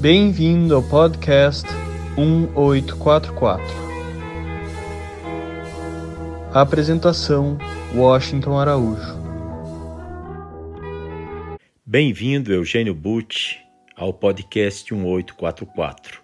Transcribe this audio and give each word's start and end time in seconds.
Bem-vindo 0.00 0.74
ao 0.74 0.82
podcast 0.82 1.68
1844. 2.16 3.62
A 6.54 6.62
apresentação: 6.62 7.58
Washington 7.94 8.58
Araújo. 8.58 9.20
Bem-vindo, 11.84 12.50
Eugênio 12.50 12.94
Butch, 12.94 13.58
ao 13.94 14.14
podcast 14.14 14.90
1844. 14.94 16.22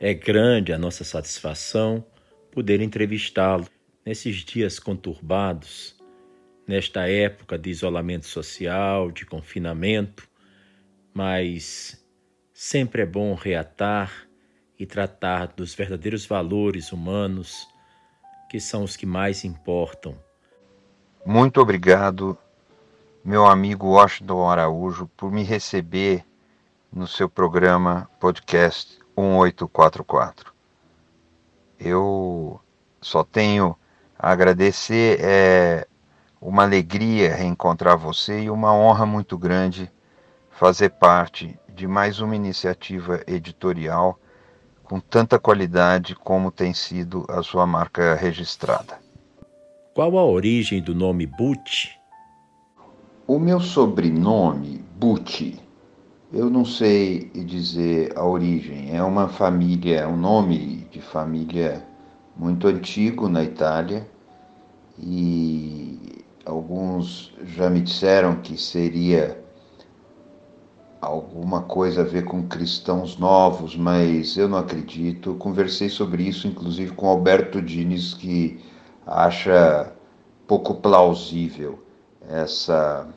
É 0.00 0.14
grande 0.14 0.72
a 0.72 0.78
nossa 0.78 1.04
satisfação 1.04 2.02
poder 2.50 2.80
entrevistá-lo 2.80 3.68
nesses 4.02 4.36
dias 4.36 4.78
conturbados, 4.78 5.94
nesta 6.66 7.06
época 7.06 7.58
de 7.58 7.68
isolamento 7.68 8.24
social, 8.24 9.10
de 9.12 9.26
confinamento, 9.26 10.26
mas 11.12 12.02
sempre 12.60 13.02
é 13.02 13.06
bom 13.06 13.34
reatar 13.34 14.10
e 14.76 14.84
tratar 14.84 15.46
dos 15.46 15.76
verdadeiros 15.76 16.26
valores 16.26 16.90
humanos, 16.90 17.68
que 18.50 18.58
são 18.58 18.82
os 18.82 18.96
que 18.96 19.06
mais 19.06 19.44
importam. 19.44 20.18
Muito 21.24 21.60
obrigado, 21.60 22.36
meu 23.24 23.46
amigo 23.46 23.90
Washington 23.90 24.50
Araújo, 24.50 25.08
por 25.16 25.30
me 25.30 25.44
receber 25.44 26.24
no 26.92 27.06
seu 27.06 27.28
programa 27.28 28.10
podcast 28.18 28.98
1844. 29.16 30.52
Eu 31.78 32.60
só 33.00 33.22
tenho 33.22 33.76
a 34.18 34.32
agradecer, 34.32 35.20
é 35.20 35.86
uma 36.40 36.64
alegria 36.64 37.36
reencontrar 37.36 37.96
você 37.96 38.42
e 38.42 38.50
uma 38.50 38.74
honra 38.74 39.06
muito 39.06 39.38
grande 39.38 39.88
fazer 40.50 40.88
parte 40.88 41.56
de 41.78 41.86
mais 41.86 42.18
uma 42.18 42.34
iniciativa 42.34 43.22
editorial 43.24 44.18
com 44.82 44.98
tanta 44.98 45.38
qualidade 45.38 46.16
como 46.16 46.50
tem 46.50 46.74
sido 46.74 47.24
a 47.28 47.40
sua 47.40 47.68
marca 47.68 48.16
registrada. 48.16 48.98
Qual 49.94 50.18
a 50.18 50.24
origem 50.24 50.82
do 50.82 50.92
nome 50.92 51.24
Butch? 51.24 51.90
O 53.28 53.38
meu 53.38 53.60
sobrenome, 53.60 54.84
Butch, 54.98 55.54
eu 56.32 56.50
não 56.50 56.64
sei 56.64 57.30
dizer 57.32 58.12
a 58.18 58.24
origem. 58.24 58.96
É 58.96 59.00
uma 59.04 59.28
família, 59.28 60.00
é 60.00 60.06
um 60.06 60.16
nome 60.16 60.84
de 60.90 61.00
família 61.00 61.86
muito 62.36 62.66
antigo 62.66 63.28
na 63.28 63.44
Itália 63.44 64.04
e 64.98 66.24
alguns 66.44 67.32
já 67.44 67.70
me 67.70 67.80
disseram 67.80 68.34
que 68.34 68.56
seria 68.56 69.46
alguma 71.00 71.62
coisa 71.62 72.02
a 72.02 72.04
ver 72.04 72.24
com 72.24 72.46
cristãos 72.46 73.16
novos, 73.16 73.76
mas 73.76 74.36
eu 74.36 74.48
não 74.48 74.58
acredito. 74.58 75.34
Conversei 75.34 75.88
sobre 75.88 76.24
isso, 76.24 76.46
inclusive, 76.46 76.92
com 76.92 77.08
Alberto 77.08 77.62
Diniz, 77.62 78.14
que 78.14 78.60
acha 79.06 79.92
pouco 80.46 80.74
plausível 80.76 81.78
essa 82.28 83.08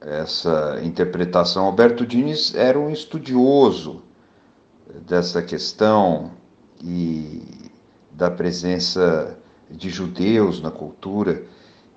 essa 0.00 0.80
interpretação. 0.82 1.66
Alberto 1.66 2.06
Diniz 2.06 2.54
era 2.54 2.78
um 2.78 2.90
estudioso 2.90 4.02
dessa 5.06 5.42
questão 5.42 6.32
e 6.82 7.70
da 8.12 8.30
presença 8.30 9.36
de 9.70 9.90
judeus 9.90 10.62
na 10.62 10.70
cultura 10.70 11.44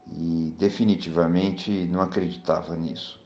e 0.08 0.53
definitivamente 0.58 1.72
não 1.86 2.02
acreditava 2.02 2.75
nisso. 2.75 3.20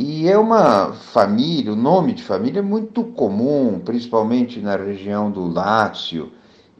E 0.00 0.28
é 0.28 0.38
uma 0.38 0.92
família, 0.92 1.72
o 1.72 1.76
nome 1.76 2.12
de 2.12 2.22
família 2.22 2.60
é 2.60 2.62
muito 2.62 3.02
comum, 3.02 3.80
principalmente 3.80 4.60
na 4.60 4.76
região 4.76 5.28
do 5.28 5.48
Lácio 5.48 6.30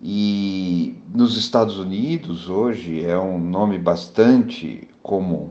e 0.00 1.02
nos 1.12 1.36
Estados 1.36 1.80
Unidos 1.80 2.48
hoje 2.48 3.04
é 3.04 3.18
um 3.18 3.36
nome 3.36 3.76
bastante 3.76 4.86
comum. 5.02 5.50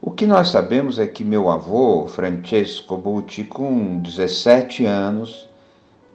O 0.00 0.12
que 0.12 0.24
nós 0.24 0.50
sabemos 0.50 1.00
é 1.00 1.06
que 1.08 1.24
meu 1.24 1.50
avô, 1.50 2.06
Francesco 2.06 2.96
Butti, 2.96 3.42
com 3.42 3.98
17 3.98 4.84
anos, 4.84 5.48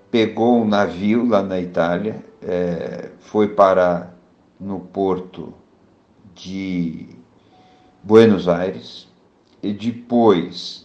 pegou 0.10 0.62
um 0.62 0.66
navio 0.66 1.28
lá 1.28 1.44
na 1.44 1.60
Itália, 1.60 2.24
é, 2.42 3.12
foi 3.20 3.50
para 3.50 4.14
no 4.58 4.80
porto 4.80 5.54
de 6.34 7.10
Buenos 8.02 8.48
Aires 8.48 9.14
e 9.62 9.74
depois 9.74 10.85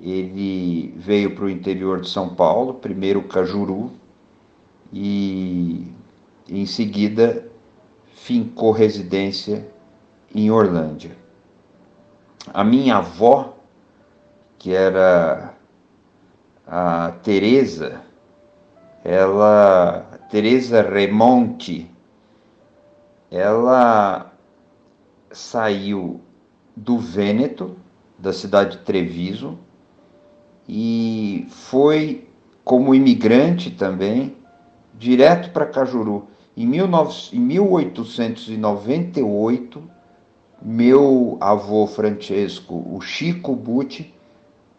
ele 0.00 0.94
veio 0.96 1.34
para 1.34 1.44
o 1.44 1.50
interior 1.50 2.00
de 2.00 2.08
São 2.08 2.34
Paulo, 2.34 2.74
primeiro 2.74 3.22
Cajuru, 3.22 3.90
e 4.92 5.86
em 6.48 6.66
seguida 6.66 7.48
fincou 8.14 8.70
residência 8.70 9.68
em 10.34 10.50
Orlândia. 10.50 11.16
A 12.52 12.62
minha 12.62 12.96
avó, 12.96 13.56
que 14.58 14.72
era 14.72 15.54
a 16.66 17.12
Teresa, 17.22 18.02
ela 19.02 20.06
Teresa 20.30 20.82
Remonte, 20.82 21.90
ela 23.30 24.32
saiu 25.30 26.20
do 26.76 26.98
Vêneto, 26.98 27.76
da 28.18 28.32
cidade 28.32 28.78
de 28.78 28.84
Treviso, 28.84 29.58
e 30.68 31.46
foi 31.48 32.28
como 32.64 32.94
imigrante 32.94 33.70
também 33.70 34.36
direto 34.98 35.50
para 35.50 35.66
Cajuru. 35.66 36.26
Em, 36.56 36.70
19, 36.70 37.36
em 37.36 37.40
1898, 37.40 39.82
meu 40.62 41.36
avô 41.40 41.84
Francesco, 41.86 42.82
o 42.90 42.98
Chico 43.00 43.54
Butti, 43.54 44.14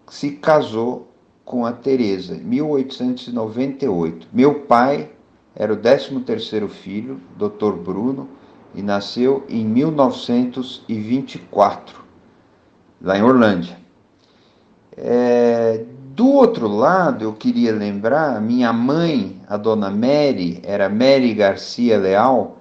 se 0.07 0.31
casou 0.31 1.11
com 1.43 1.65
a 1.65 1.71
Teresa, 1.71 2.35
em 2.35 2.43
1898. 2.43 4.27
Meu 4.33 4.61
pai 4.61 5.11
era 5.55 5.73
o 5.73 5.77
13º 5.77 6.67
filho, 6.69 7.19
Dr. 7.37 7.73
Bruno, 7.73 8.27
e 8.73 8.81
nasceu 8.81 9.43
em 9.47 9.63
1924, 9.65 12.03
lá 13.01 13.17
em 13.17 13.21
Orlândia. 13.21 13.84
É, 14.97 15.83
do 16.15 16.31
outro 16.31 16.67
lado, 16.67 17.25
eu 17.25 17.33
queria 17.33 17.73
lembrar, 17.73 18.39
minha 18.41 18.71
mãe, 18.71 19.41
a 19.47 19.57
dona 19.57 19.89
Mary, 19.89 20.61
era 20.63 20.87
Mary 20.87 21.33
Garcia 21.33 21.97
Leal, 21.97 22.57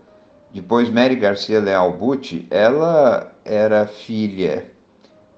depois 0.53 0.91
Mary 0.91 1.17
Garcia 1.17 1.61
Leal 1.61 1.93
Butti, 1.97 2.47
ela 2.51 3.33
era 3.45 3.87
filha 3.87 4.73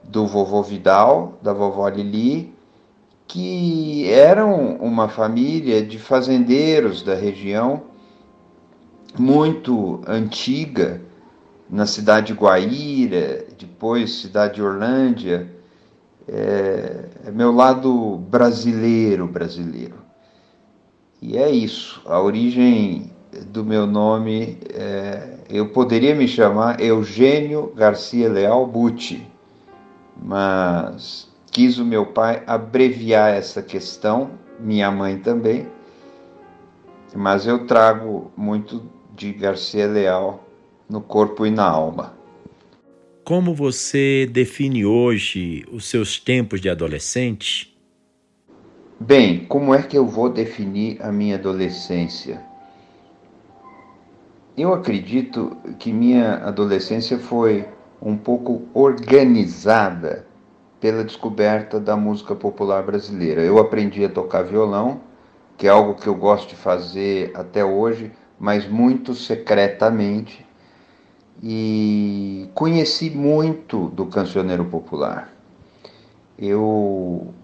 do 0.02 0.26
vovô 0.26 0.62
Vidal, 0.62 1.38
da 1.42 1.52
vovó 1.52 1.88
Lili, 1.88 2.54
que 3.26 4.10
eram 4.10 4.76
uma 4.76 5.08
família 5.08 5.82
de 5.82 5.98
fazendeiros 5.98 7.02
da 7.02 7.14
região, 7.14 7.82
muito 9.18 10.00
antiga, 10.06 11.02
na 11.68 11.84
cidade 11.84 12.28
de 12.28 12.34
Guaíra, 12.34 13.44
depois 13.58 14.20
cidade 14.20 14.54
de 14.54 14.62
Orlândia, 14.62 15.55
é, 16.28 17.04
é 17.26 17.30
meu 17.30 17.52
lado 17.52 18.18
brasileiro, 18.28 19.26
brasileiro. 19.26 19.96
E 21.20 21.36
é 21.36 21.50
isso, 21.50 22.02
a 22.06 22.20
origem 22.20 23.10
do 23.48 23.64
meu 23.64 23.86
nome, 23.86 24.58
é, 24.72 25.38
eu 25.48 25.68
poderia 25.68 26.14
me 26.14 26.28
chamar 26.28 26.80
Eugênio 26.80 27.72
Garcia 27.74 28.28
Leal 28.28 28.66
Butti, 28.66 29.26
mas 30.22 31.28
quis 31.50 31.78
o 31.78 31.84
meu 31.84 32.06
pai 32.06 32.42
abreviar 32.46 33.34
essa 33.34 33.62
questão, 33.62 34.30
minha 34.58 34.90
mãe 34.90 35.18
também, 35.18 35.66
mas 37.14 37.46
eu 37.46 37.66
trago 37.66 38.30
muito 38.36 38.82
de 39.14 39.32
Garcia 39.32 39.86
Leal 39.86 40.44
no 40.88 41.00
corpo 41.00 41.46
e 41.46 41.50
na 41.50 41.68
alma. 41.68 42.15
Como 43.26 43.52
você 43.52 44.24
define 44.24 44.86
hoje 44.86 45.66
os 45.72 45.90
seus 45.90 46.16
tempos 46.16 46.60
de 46.60 46.70
adolescente? 46.70 47.76
Bem, 49.00 49.44
como 49.46 49.74
é 49.74 49.82
que 49.82 49.98
eu 49.98 50.06
vou 50.06 50.30
definir 50.30 51.02
a 51.02 51.10
minha 51.10 51.34
adolescência? 51.34 52.40
Eu 54.56 54.72
acredito 54.72 55.56
que 55.76 55.92
minha 55.92 56.36
adolescência 56.36 57.18
foi 57.18 57.66
um 58.00 58.16
pouco 58.16 58.62
organizada 58.72 60.24
pela 60.80 61.02
descoberta 61.02 61.80
da 61.80 61.96
música 61.96 62.32
popular 62.32 62.84
brasileira. 62.84 63.42
Eu 63.42 63.58
aprendi 63.58 64.04
a 64.04 64.08
tocar 64.08 64.44
violão, 64.44 65.00
que 65.56 65.66
é 65.66 65.70
algo 65.70 65.96
que 65.96 66.06
eu 66.06 66.14
gosto 66.14 66.50
de 66.50 66.54
fazer 66.54 67.32
até 67.34 67.64
hoje, 67.64 68.12
mas 68.38 68.68
muito 68.68 69.16
secretamente 69.16 70.45
e 71.42 72.48
conheci 72.54 73.10
muito 73.10 73.88
do 73.88 74.06
cancioneiro 74.06 74.64
popular. 74.64 75.32
Eu 76.38 77.34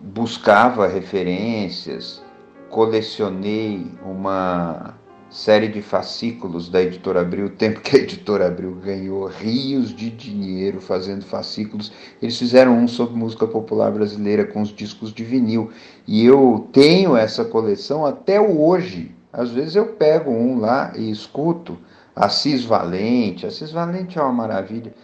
buscava 0.00 0.86
referências, 0.86 2.22
colecionei 2.70 3.86
uma 4.04 4.94
série 5.32 5.68
de 5.68 5.80
fascículos 5.80 6.68
da 6.68 6.82
Editora 6.82 7.22
Abril, 7.22 7.46
o 7.46 7.50
tempo 7.50 7.80
que 7.80 7.96
a 7.96 8.00
Editora 8.00 8.46
Abril 8.48 8.74
ganhou 8.84 9.26
rios 9.26 9.94
de 9.94 10.10
dinheiro 10.10 10.80
fazendo 10.80 11.24
fascículos. 11.24 11.90
Eles 12.20 12.38
fizeram 12.38 12.76
um 12.76 12.86
sobre 12.86 13.16
música 13.16 13.46
popular 13.46 13.90
brasileira 13.90 14.44
com 14.44 14.60
os 14.60 14.68
discos 14.68 15.12
de 15.12 15.24
vinil. 15.24 15.70
E 16.06 16.24
eu 16.24 16.68
tenho 16.70 17.16
essa 17.16 17.44
coleção 17.44 18.04
até 18.04 18.38
hoje. 18.38 19.14
Às 19.32 19.50
vezes 19.50 19.74
eu 19.74 19.86
pego 19.86 20.30
um 20.30 20.60
lá 20.60 20.92
e 20.94 21.10
escuto. 21.10 21.78
Assis 22.14 22.64
Valente. 22.64 23.46
Assis 23.46 23.70
Valente 23.70 24.18
é 24.18 24.22
uma 24.22 24.32
maravilha. 24.32 24.94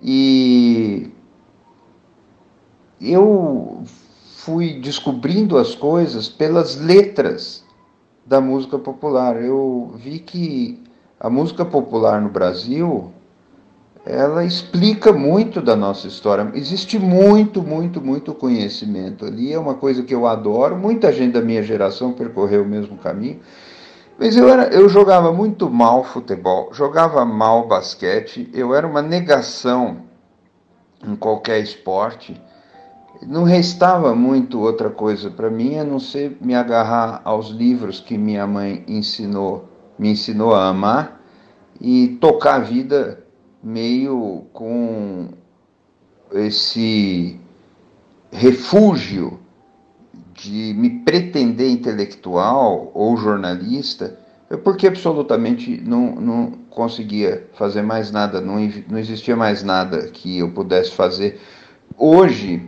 E 0.00 1.10
eu 3.00 3.82
fui 4.36 4.74
descobrindo 4.80 5.56
as 5.56 5.74
coisas 5.74 6.28
pelas 6.28 6.76
letras 6.76 7.64
da 8.26 8.40
música 8.40 8.78
popular. 8.78 9.40
Eu 9.42 9.94
vi 9.96 10.18
que 10.18 10.82
a 11.18 11.30
música 11.30 11.64
popular 11.64 12.20
no 12.20 12.28
Brasil 12.28 13.12
ela 14.04 14.44
explica 14.44 15.12
muito 15.12 15.60
da 15.60 15.76
nossa 15.76 16.08
história. 16.08 16.50
Existe 16.54 16.98
muito, 16.98 17.62
muito, 17.62 18.00
muito 18.00 18.34
conhecimento 18.34 19.24
ali. 19.24 19.52
É 19.52 19.58
uma 19.58 19.74
coisa 19.74 20.02
que 20.02 20.12
eu 20.12 20.26
adoro. 20.26 20.76
Muita 20.76 21.12
gente 21.12 21.32
da 21.32 21.40
minha 21.40 21.62
geração 21.62 22.12
percorreu 22.12 22.64
o 22.64 22.68
mesmo 22.68 22.96
caminho. 22.96 23.38
Mas 24.22 24.36
eu, 24.36 24.48
era, 24.48 24.72
eu 24.72 24.88
jogava 24.88 25.32
muito 25.32 25.68
mal 25.68 26.04
futebol, 26.04 26.72
jogava 26.72 27.24
mal 27.24 27.66
basquete, 27.66 28.48
eu 28.54 28.72
era 28.72 28.86
uma 28.86 29.02
negação 29.02 30.02
em 31.04 31.16
qualquer 31.16 31.58
esporte. 31.58 32.40
Não 33.26 33.42
restava 33.42 34.14
muito 34.14 34.60
outra 34.60 34.90
coisa 34.90 35.28
para 35.28 35.50
mim 35.50 35.76
a 35.76 35.82
não 35.82 35.98
ser 35.98 36.36
me 36.40 36.54
agarrar 36.54 37.20
aos 37.24 37.48
livros 37.48 37.98
que 37.98 38.16
minha 38.16 38.46
mãe 38.46 38.84
ensinou, 38.86 39.68
me 39.98 40.12
ensinou 40.12 40.54
a 40.54 40.68
amar 40.68 41.20
e 41.80 42.16
tocar 42.20 42.54
a 42.54 42.64
vida 42.64 43.24
meio 43.60 44.46
com 44.52 45.30
esse 46.32 47.40
refúgio 48.30 49.40
de 50.42 50.74
me 50.74 50.90
pretender 50.90 51.70
intelectual 51.70 52.90
ou 52.94 53.16
jornalista, 53.16 54.18
porque 54.64 54.86
absolutamente 54.86 55.80
não, 55.80 56.14
não 56.16 56.50
conseguia 56.68 57.48
fazer 57.54 57.82
mais 57.82 58.10
nada, 58.10 58.40
não, 58.40 58.56
não 58.88 58.98
existia 58.98 59.36
mais 59.36 59.62
nada 59.62 60.08
que 60.08 60.38
eu 60.38 60.50
pudesse 60.50 60.90
fazer. 60.90 61.40
Hoje, 61.96 62.62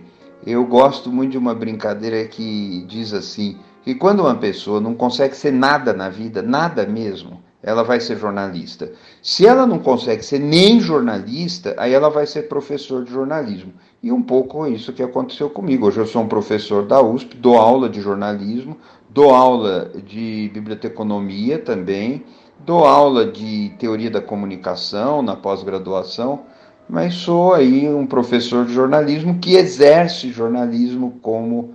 eu 0.46 0.64
gosto 0.64 1.10
muito 1.12 1.32
de 1.32 1.38
uma 1.38 1.54
brincadeira 1.54 2.24
que 2.26 2.84
diz 2.88 3.12
assim: 3.12 3.58
que 3.82 3.94
quando 3.94 4.20
uma 4.20 4.34
pessoa 4.34 4.80
não 4.80 4.94
consegue 4.94 5.36
ser 5.36 5.52
nada 5.52 5.92
na 5.92 6.08
vida, 6.08 6.40
nada 6.40 6.86
mesmo, 6.86 7.42
ela 7.64 7.82
vai 7.82 7.98
ser 7.98 8.16
jornalista. 8.18 8.92
Se 9.22 9.46
ela 9.46 9.66
não 9.66 9.78
consegue 9.78 10.24
ser 10.24 10.38
nem 10.38 10.78
jornalista, 10.78 11.74
aí 11.78 11.92
ela 11.92 12.10
vai 12.10 12.26
ser 12.26 12.42
professor 12.42 13.04
de 13.04 13.10
jornalismo. 13.10 13.72
E 14.02 14.12
um 14.12 14.22
pouco 14.22 14.66
isso 14.66 14.92
que 14.92 15.02
aconteceu 15.02 15.48
comigo. 15.48 15.86
Hoje 15.86 15.98
eu 15.98 16.06
sou 16.06 16.22
um 16.22 16.28
professor 16.28 16.84
da 16.84 17.02
USP, 17.02 17.36
dou 17.36 17.56
aula 17.56 17.88
de 17.88 18.00
jornalismo, 18.00 18.76
dou 19.08 19.34
aula 19.34 19.90
de 20.06 20.50
biblioteconomia 20.52 21.58
também, 21.58 22.24
dou 22.64 22.84
aula 22.84 23.26
de 23.26 23.72
teoria 23.78 24.10
da 24.10 24.20
comunicação 24.20 25.22
na 25.22 25.34
pós-graduação 25.34 26.44
mas 26.88 27.14
sou 27.14 27.54
aí 27.54 27.88
um 27.88 28.06
professor 28.06 28.66
de 28.66 28.72
jornalismo 28.72 29.38
que 29.38 29.54
exerce 29.54 30.30
jornalismo 30.30 31.18
como, 31.22 31.74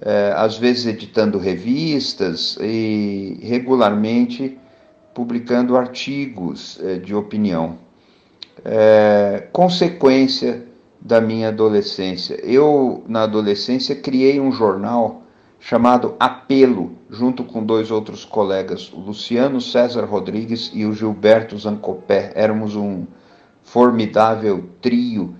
é, 0.00 0.32
às 0.36 0.56
vezes, 0.56 0.86
editando 0.86 1.38
revistas 1.38 2.56
e 2.60 3.38
regularmente 3.42 4.56
publicando 5.16 5.76
artigos 5.78 6.78
é, 6.82 6.98
de 6.98 7.14
opinião. 7.14 7.78
É, 8.62 9.48
consequência 9.50 10.66
da 11.00 11.22
minha 11.22 11.48
adolescência. 11.48 12.38
Eu, 12.44 13.02
na 13.08 13.22
adolescência, 13.22 13.96
criei 13.96 14.38
um 14.38 14.52
jornal 14.52 15.22
chamado 15.58 16.16
Apelo, 16.20 16.92
junto 17.08 17.44
com 17.44 17.64
dois 17.64 17.90
outros 17.90 18.26
colegas, 18.26 18.92
o 18.92 19.00
Luciano 19.00 19.58
César 19.58 20.04
Rodrigues 20.04 20.70
e 20.74 20.84
o 20.84 20.92
Gilberto 20.92 21.56
Zancopé. 21.58 22.32
Éramos 22.34 22.76
um 22.76 23.06
formidável 23.62 24.68
trio. 24.82 25.34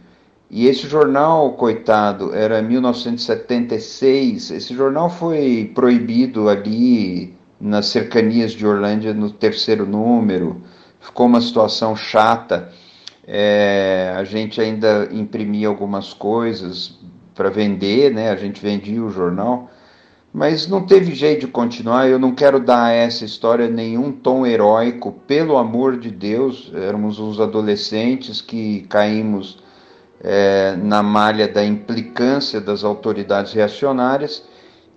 E 0.50 0.67
esse 0.69 0.88
jornal, 0.88 1.52
coitado, 1.52 2.34
era 2.34 2.62
1976. 2.62 4.52
Esse 4.52 4.75
jornal 4.75 5.11
foi 5.11 5.70
proibido 5.75 6.49
ali 6.49 7.35
nas 7.60 7.86
cercanias 7.86 8.52
de 8.52 8.66
Orlândia 8.66 9.14
no 9.14 9.30
terceiro 9.30 9.86
número. 9.86 10.62
Ficou 11.00 11.26
uma 11.26 11.40
situação 11.40 11.96
chata. 11.96 12.70
É, 13.26 14.14
a 14.16 14.24
gente 14.24 14.60
ainda 14.60 15.08
imprimia 15.10 15.68
algumas 15.68 16.12
coisas 16.12 16.98
para 17.34 17.50
vender, 17.50 18.12
né? 18.12 18.30
A 18.30 18.36
gente 18.36 18.60
vendia 18.60 19.02
o 19.02 19.10
jornal 19.10 19.70
mas 20.36 20.68
não 20.68 20.84
teve 20.84 21.14
jeito 21.14 21.46
de 21.46 21.46
continuar. 21.46 22.10
Eu 22.10 22.18
não 22.18 22.34
quero 22.34 22.60
dar 22.60 22.84
a 22.84 22.92
essa 22.92 23.24
história 23.24 23.68
nenhum 23.68 24.12
tom 24.12 24.46
heróico, 24.46 25.10
pelo 25.26 25.56
amor 25.56 25.98
de 25.98 26.10
Deus. 26.10 26.70
Éramos 26.74 27.18
os 27.18 27.40
adolescentes 27.40 28.42
que 28.42 28.82
caímos 28.82 29.58
é, 30.20 30.76
na 30.76 31.02
malha 31.02 31.48
da 31.48 31.64
implicância 31.64 32.60
das 32.60 32.84
autoridades 32.84 33.54
reacionárias 33.54 34.42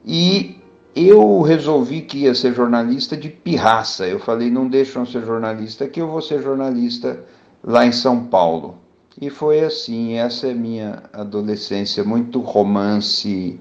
e 0.06 0.59
eu 0.96 1.42
resolvi 1.42 2.02
que 2.02 2.20
ia 2.20 2.36
ser 2.36 2.54
jornalista 2.54 3.16
de 3.16 3.30
pirraça. 3.30 4.08
Eu 4.08 4.20
falei: 4.20 4.50
não 4.50 4.68
deixam 4.68 5.06
ser 5.06 5.24
jornalista 5.26 5.86
aqui, 5.86 6.00
eu 6.00 6.08
vou 6.08 6.22
ser 6.22 6.42
jornalista 6.42 7.24
lá 7.64 7.86
em 7.86 7.92
São 7.92 8.26
Paulo. 8.26 8.78
E 9.22 9.30
foi 9.30 9.60
assim, 9.62 10.14
essa 10.14 10.48
é 10.48 10.54
minha 10.54 11.04
adolescência, 11.12 12.04
muito 12.04 12.40
romance 12.40 13.60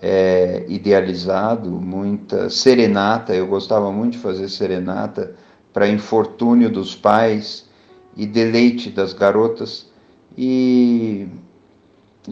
é, 0.00 0.64
idealizado, 0.68 1.70
muita 1.70 2.48
serenata. 2.48 3.34
Eu 3.34 3.46
gostava 3.46 3.92
muito 3.92 4.12
de 4.12 4.18
fazer 4.18 4.48
serenata 4.48 5.34
para 5.72 5.88
infortúnio 5.88 6.70
dos 6.70 6.94
pais 6.94 7.68
e 8.16 8.26
deleite 8.26 8.90
das 8.90 9.12
garotas. 9.12 9.90
E 10.36 11.28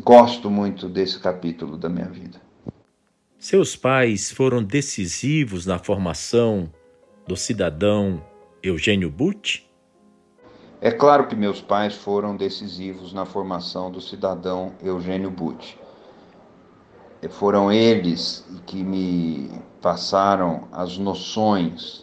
gosto 0.02 0.50
muito 0.50 0.88
desse 0.88 1.18
capítulo 1.18 1.76
da 1.76 1.88
minha 1.88 2.08
vida. 2.08 2.43
Seus 3.44 3.76
pais 3.76 4.30
foram 4.30 4.64
decisivos 4.64 5.66
na 5.66 5.78
formação 5.78 6.72
do 7.28 7.36
cidadão 7.36 8.24
Eugênio 8.62 9.10
Butch? 9.10 9.64
É 10.80 10.90
claro 10.90 11.26
que 11.26 11.36
meus 11.36 11.60
pais 11.60 11.94
foram 11.94 12.38
decisivos 12.38 13.12
na 13.12 13.26
formação 13.26 13.90
do 13.90 14.00
cidadão 14.00 14.72
Eugênio 14.82 15.30
Butch. 15.30 15.74
Foram 17.32 17.70
eles 17.70 18.46
que 18.64 18.82
me 18.82 19.50
passaram 19.82 20.66
as 20.72 20.96
noções 20.96 22.02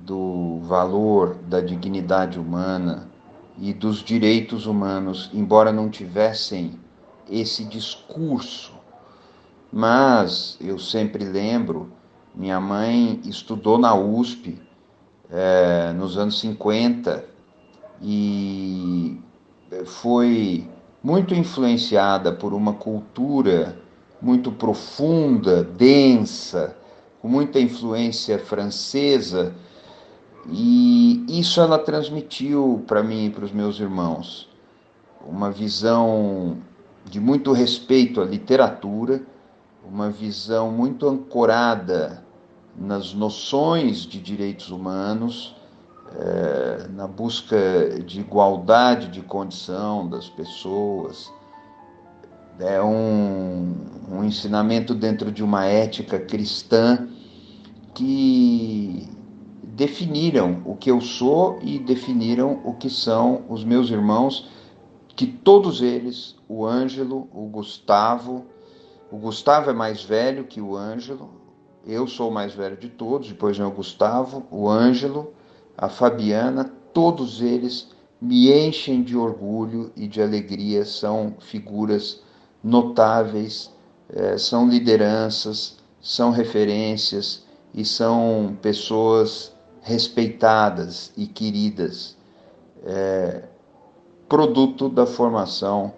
do 0.00 0.60
valor 0.62 1.34
da 1.42 1.60
dignidade 1.60 2.38
humana 2.38 3.06
e 3.58 3.74
dos 3.74 4.02
direitos 4.02 4.64
humanos, 4.64 5.28
embora 5.34 5.70
não 5.70 5.90
tivessem 5.90 6.80
esse 7.28 7.66
discurso. 7.66 8.71
Mas 9.72 10.58
eu 10.60 10.78
sempre 10.78 11.24
lembro, 11.24 11.90
minha 12.34 12.60
mãe 12.60 13.20
estudou 13.24 13.78
na 13.78 13.94
USP 13.94 14.60
é, 15.30 15.92
nos 15.94 16.18
anos 16.18 16.38
50 16.40 17.24
e 18.02 19.18
foi 19.86 20.68
muito 21.02 21.34
influenciada 21.34 22.32
por 22.32 22.52
uma 22.52 22.74
cultura 22.74 23.80
muito 24.20 24.52
profunda, 24.52 25.64
densa, 25.64 26.76
com 27.20 27.28
muita 27.28 27.58
influência 27.58 28.38
francesa, 28.38 29.54
e 30.48 31.24
isso 31.28 31.60
ela 31.60 31.78
transmitiu 31.78 32.84
para 32.86 33.02
mim 33.02 33.26
e 33.26 33.30
para 33.30 33.44
os 33.44 33.52
meus 33.52 33.80
irmãos. 33.80 34.48
Uma 35.26 35.50
visão 35.50 36.58
de 37.04 37.18
muito 37.18 37.52
respeito 37.52 38.20
à 38.20 38.24
literatura, 38.24 39.22
uma 39.84 40.10
visão 40.10 40.70
muito 40.70 41.08
ancorada 41.08 42.24
nas 42.76 43.12
noções 43.12 44.06
de 44.06 44.20
direitos 44.20 44.70
humanos, 44.70 45.54
é, 46.14 46.88
na 46.88 47.06
busca 47.06 47.56
de 48.04 48.20
igualdade 48.20 49.08
de 49.08 49.22
condição 49.22 50.08
das 50.08 50.28
pessoas, 50.28 51.32
é 52.58 52.82
um, 52.82 53.74
um 54.10 54.24
ensinamento 54.24 54.94
dentro 54.94 55.32
de 55.32 55.42
uma 55.42 55.64
ética 55.64 56.18
cristã 56.18 57.08
que 57.94 59.08
definiram 59.64 60.62
o 60.64 60.76
que 60.76 60.90
eu 60.90 61.00
sou 61.00 61.58
e 61.62 61.78
definiram 61.78 62.60
o 62.64 62.74
que 62.74 62.90
são 62.90 63.42
os 63.48 63.64
meus 63.64 63.90
irmãos, 63.90 64.48
que 65.16 65.26
todos 65.26 65.82
eles, 65.82 66.36
o 66.48 66.64
Ângelo, 66.64 67.28
o 67.32 67.46
Gustavo, 67.46 68.46
O 69.12 69.18
Gustavo 69.18 69.68
é 69.68 69.74
mais 69.74 70.02
velho 70.02 70.44
que 70.44 70.58
o 70.58 70.74
Ângelo, 70.74 71.28
eu 71.86 72.06
sou 72.06 72.30
o 72.30 72.32
mais 72.32 72.54
velho 72.54 72.78
de 72.78 72.88
todos, 72.88 73.28
depois 73.28 73.58
vem 73.58 73.66
o 73.66 73.70
Gustavo, 73.70 74.46
o 74.50 74.66
Ângelo, 74.66 75.34
a 75.76 75.86
Fabiana, 75.86 76.72
todos 76.94 77.42
eles 77.42 77.90
me 78.18 78.50
enchem 78.50 79.02
de 79.02 79.14
orgulho 79.14 79.92
e 79.94 80.08
de 80.08 80.22
alegria, 80.22 80.86
são 80.86 81.36
figuras 81.40 82.22
notáveis, 82.64 83.70
é, 84.08 84.38
são 84.38 84.66
lideranças, 84.66 85.76
são 86.00 86.30
referências 86.30 87.44
e 87.74 87.84
são 87.84 88.56
pessoas 88.62 89.52
respeitadas 89.82 91.12
e 91.18 91.26
queridas, 91.26 92.16
é, 92.82 93.42
produto 94.26 94.88
da 94.88 95.04
formação 95.04 95.92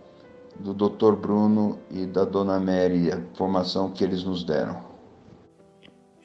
do 0.59 0.73
Dr. 0.73 1.13
Bruno 1.13 1.79
e 1.91 2.07
da 2.07 2.25
Dona 2.25 2.59
Mary, 2.61 3.11
a 3.11 3.21
formação 3.35 3.91
que 3.91 4.05
eles 4.05 4.25
nos 4.25 4.45
deram. 4.45 4.95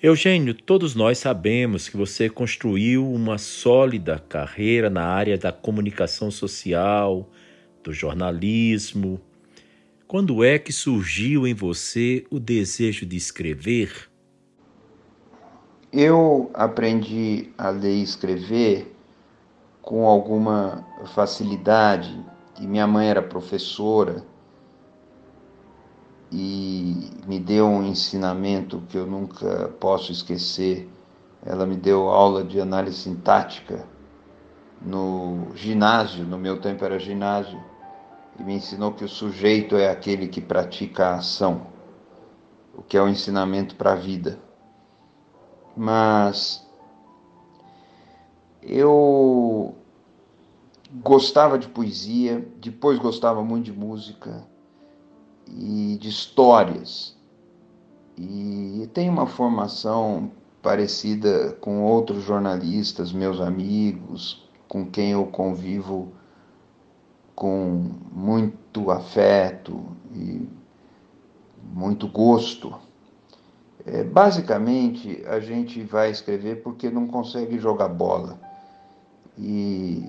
Eugênio, 0.01 0.53
todos 0.53 0.95
nós 0.95 1.17
sabemos 1.17 1.89
que 1.89 1.98
você 1.98 2.29
construiu 2.29 3.05
uma 3.12 3.38
sólida 3.38 4.17
carreira 4.17 4.89
na 4.89 5.03
área 5.03 5.38
da 5.38 5.51
comunicação 5.51 6.31
social, 6.31 7.29
do 7.83 7.91
jornalismo. 7.91 9.19
Quando 10.07 10.41
é 10.41 10.57
que 10.57 10.71
surgiu 10.71 11.45
em 11.45 11.53
você 11.53 12.25
o 12.29 12.39
desejo 12.39 13.05
de 13.05 13.17
escrever? 13.17 14.09
Eu 15.91 16.50
aprendi 16.53 17.50
a 17.57 17.69
ler 17.69 17.95
e 17.95 18.03
escrever 18.03 18.95
com 19.81 20.05
alguma 20.05 20.86
facilidade, 21.13 22.17
e 22.59 22.67
minha 22.67 22.85
mãe 22.85 23.07
era 23.07 23.21
professora 23.21 24.23
e 26.31 27.09
me 27.25 27.39
deu 27.39 27.65
um 27.65 27.83
ensinamento 27.83 28.83
que 28.89 28.97
eu 28.97 29.07
nunca 29.07 29.69
posso 29.79 30.11
esquecer. 30.11 30.87
Ela 31.43 31.65
me 31.65 31.75
deu 31.75 32.09
aula 32.09 32.43
de 32.43 32.59
análise 32.59 32.97
sintática 32.97 33.87
no 34.81 35.47
ginásio, 35.55 36.25
no 36.25 36.37
meu 36.37 36.59
tempo 36.59 36.83
era 36.85 36.99
ginásio, 36.99 37.59
e 38.37 38.43
me 38.43 38.55
ensinou 38.55 38.93
que 38.93 39.03
o 39.03 39.09
sujeito 39.09 39.75
é 39.75 39.89
aquele 39.89 40.27
que 40.27 40.41
pratica 40.41 41.07
a 41.07 41.15
ação, 41.15 41.67
o 42.75 42.81
que 42.81 42.97
é 42.97 43.01
um 43.01 43.09
ensinamento 43.09 43.75
para 43.75 43.93
a 43.93 43.95
vida. 43.95 44.39
Mas 45.75 46.65
eu 48.61 49.75
gostava 50.91 51.58
de 51.58 51.67
poesia, 51.67 52.48
depois 52.60 52.98
gostava 53.00 53.43
muito 53.43 53.65
de 53.65 53.74
música, 53.74 54.48
e 55.48 55.98
de 56.00 56.10
histórias. 56.10 57.17
E 58.17 58.89
tem 58.93 59.10
uma 59.10 59.25
formação 59.25 60.31
parecida 60.62 61.53
com 61.62 61.84
outros 61.84 62.24
jornalistas, 62.24 63.13
meus 63.13 63.39
amigos, 63.39 64.48
com 64.67 64.86
quem 64.86 65.12
eu 65.12 65.25
convivo 65.25 66.12
com 67.34 67.91
muito 68.12 68.91
afeto 68.91 69.86
e 70.13 70.46
muito 71.63 72.08
gosto. 72.08 72.75
É, 73.86 74.03
basicamente, 74.03 75.24
a 75.25 75.39
gente 75.39 75.81
vai 75.81 76.12
escrever 76.12 76.62
porque 76.62 76.89
não 76.89 77.08
consegue 77.08 77.58
jogar 77.58 77.88
bola. 77.88 78.38
E 79.38 80.03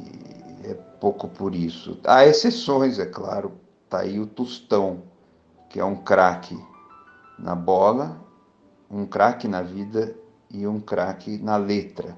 pouco 1.00 1.28
por 1.28 1.54
isso. 1.54 1.98
Há 2.04 2.26
exceções, 2.26 2.98
é 2.98 3.06
claro. 3.06 3.52
Tá 3.88 4.00
aí 4.00 4.20
o 4.20 4.26
Tostão, 4.26 5.02
que 5.68 5.80
é 5.80 5.84
um 5.84 5.96
craque 5.96 6.56
na 7.38 7.54
bola, 7.54 8.20
um 8.90 9.06
craque 9.06 9.48
na 9.48 9.62
vida 9.62 10.14
e 10.50 10.66
um 10.66 10.78
craque 10.78 11.38
na 11.38 11.56
letra. 11.56 12.16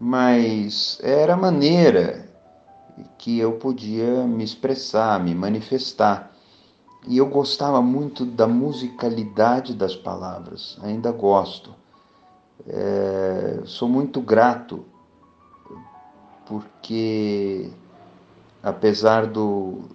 Mas 0.00 0.98
era 1.02 1.34
a 1.34 1.36
maneira 1.36 2.28
que 3.18 3.38
eu 3.38 3.52
podia 3.52 4.26
me 4.26 4.42
expressar, 4.42 5.22
me 5.22 5.34
manifestar. 5.34 6.32
E 7.06 7.18
eu 7.18 7.26
gostava 7.26 7.82
muito 7.82 8.24
da 8.24 8.46
musicalidade 8.46 9.74
das 9.74 9.94
palavras, 9.94 10.78
ainda 10.82 11.12
gosto. 11.12 11.74
É, 12.66 13.60
sou 13.64 13.88
muito 13.88 14.20
grato 14.22 14.86
porque, 16.46 17.70
apesar 18.62 19.26
do 19.26 19.88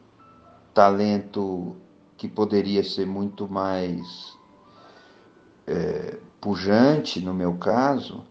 talento 0.73 1.75
que 2.17 2.27
poderia 2.27 2.83
ser 2.83 3.05
muito 3.05 3.47
mais 3.47 4.37
é, 5.67 6.17
pujante 6.41 7.21
no 7.21 7.33
meu 7.33 7.55
caso, 7.55 8.25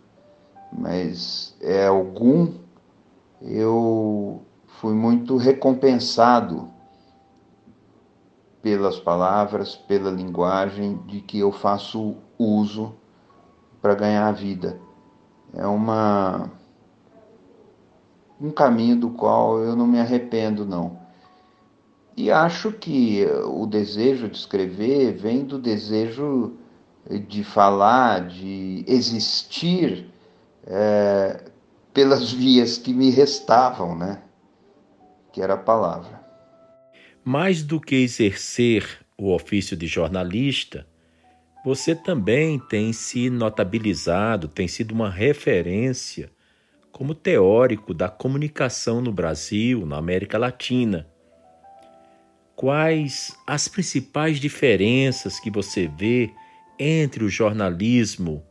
mas 0.73 1.57
é 1.61 1.87
algum, 1.87 2.55
eu 3.41 4.43
fui 4.67 4.95
muito 4.95 5.37
recompensado 5.37 6.69
pelas 8.61 8.99
palavras, 8.99 9.77
pela 9.77 10.11
linguagem 10.11 10.99
de 11.07 11.21
que 11.21 11.39
eu 11.39 11.53
faço 11.53 12.17
uso 12.39 12.95
para 13.81 13.95
ganhar 13.95 14.27
a 14.27 14.33
vida. 14.33 14.79
É 15.55 15.67
uma 15.67 16.51
um 18.41 18.51
caminho 18.51 18.97
do 18.97 19.11
qual 19.11 19.59
eu 19.61 19.75
não 19.75 19.87
me 19.87 19.99
arrependo 19.99 20.65
não. 20.65 20.99
E 22.17 22.31
acho 22.31 22.73
que 22.73 23.25
o 23.45 23.65
desejo 23.67 24.29
de 24.29 24.37
escrever 24.37 25.13
vem 25.13 25.45
do 25.45 25.59
desejo 25.59 26.57
de 27.29 27.45
falar, 27.45 28.27
de 28.27 28.85
existir 28.87 30.07
é, 30.67 31.45
pelas 31.95 32.31
vias 32.35 32.77
que 32.77 32.93
me 32.93 33.11
restavam, 33.11 33.97
né? 33.97 34.21
Que 35.33 35.41
era 35.41 35.55
a 35.55 35.59
palavra. 35.59 36.21
Mais 37.25 37.63
do 37.63 37.81
que 37.81 37.95
exercer 37.95 38.85
o 39.17 39.33
ofício 39.33 39.77
de 39.77 39.87
jornalista, 39.87 40.87
você 41.65 41.95
também 41.95 42.59
tem 42.59 42.93
se 42.93 43.31
notabilizado, 43.31 44.49
tem 44.49 44.67
sido 44.67 44.93
uma 44.93 45.11
referência 45.11 46.31
como 46.93 47.15
teórico 47.15 47.93
da 47.95 48.09
comunicação 48.09 49.01
no 49.01 49.13
Brasil, 49.13 49.87
na 49.87 49.97
América 49.97 50.39
Latina 50.39 51.07
quais 52.59 53.39
as 53.47 53.69
principais 53.69 54.41
diferenças 54.41 55.39
que 55.39 55.49
você 55.49 55.87
vê 55.87 56.29
entre 56.77 57.23
o 57.23 57.29
jornalismo 57.29 58.43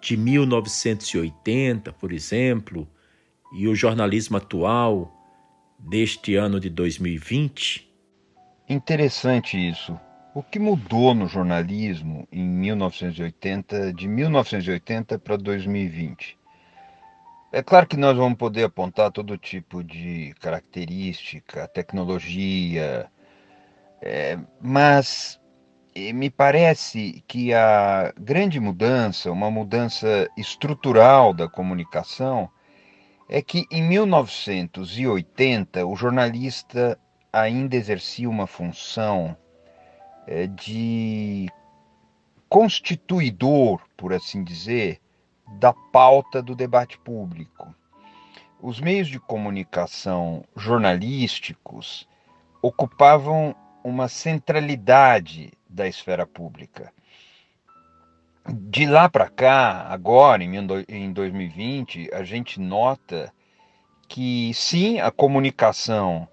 de 0.00 0.16
1980, 0.16 1.92
por 1.94 2.12
exemplo, 2.12 2.88
e 3.52 3.66
o 3.66 3.74
jornalismo 3.74 4.36
atual 4.36 5.12
deste 5.76 6.36
ano 6.36 6.60
de 6.60 6.70
2020? 6.70 7.92
Interessante 8.68 9.56
isso. 9.56 9.98
O 10.32 10.44
que 10.44 10.60
mudou 10.60 11.12
no 11.12 11.26
jornalismo 11.26 12.28
em 12.30 12.48
1980, 12.48 13.92
de 13.92 14.06
1980 14.06 15.18
para 15.18 15.36
2020? 15.36 16.38
É 17.52 17.64
claro 17.64 17.84
que 17.84 17.96
nós 17.96 18.16
vamos 18.16 18.38
poder 18.38 18.62
apontar 18.62 19.10
todo 19.10 19.36
tipo 19.36 19.82
de 19.82 20.32
característica, 20.40 21.66
tecnologia, 21.66 23.10
é, 24.00 24.38
mas 24.60 25.40
me 26.14 26.30
parece 26.30 27.24
que 27.26 27.52
a 27.52 28.14
grande 28.16 28.60
mudança, 28.60 29.32
uma 29.32 29.50
mudança 29.50 30.30
estrutural 30.36 31.34
da 31.34 31.48
comunicação, 31.48 32.48
é 33.28 33.42
que 33.42 33.66
em 33.68 33.82
1980 33.82 35.84
o 35.84 35.96
jornalista 35.96 36.96
ainda 37.32 37.74
exercia 37.74 38.30
uma 38.30 38.46
função 38.46 39.36
é, 40.24 40.46
de 40.46 41.48
constituidor, 42.48 43.80
por 43.96 44.12
assim 44.12 44.44
dizer, 44.44 45.00
da 45.52 45.72
pauta 45.72 46.42
do 46.42 46.54
debate 46.54 46.98
público. 46.98 47.74
Os 48.60 48.80
meios 48.80 49.08
de 49.08 49.18
comunicação 49.18 50.44
jornalísticos 50.54 52.06
ocupavam 52.62 53.54
uma 53.82 54.08
centralidade 54.08 55.52
da 55.68 55.88
esfera 55.88 56.26
pública. 56.26 56.92
De 58.48 58.86
lá 58.86 59.08
para 59.08 59.28
cá, 59.28 59.86
agora, 59.88 60.42
em 60.42 61.12
2020, 61.12 62.10
a 62.12 62.22
gente 62.22 62.60
nota 62.60 63.32
que 64.08 64.52
sim, 64.54 64.98
a 65.00 65.10
comunicação 65.10 66.28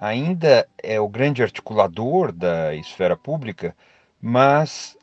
ainda 0.00 0.68
é 0.82 1.00
o 1.00 1.08
grande 1.08 1.42
articulador 1.42 2.32
da 2.32 2.74
esfera 2.74 3.16
pública, 3.16 3.74
mas 4.20 4.96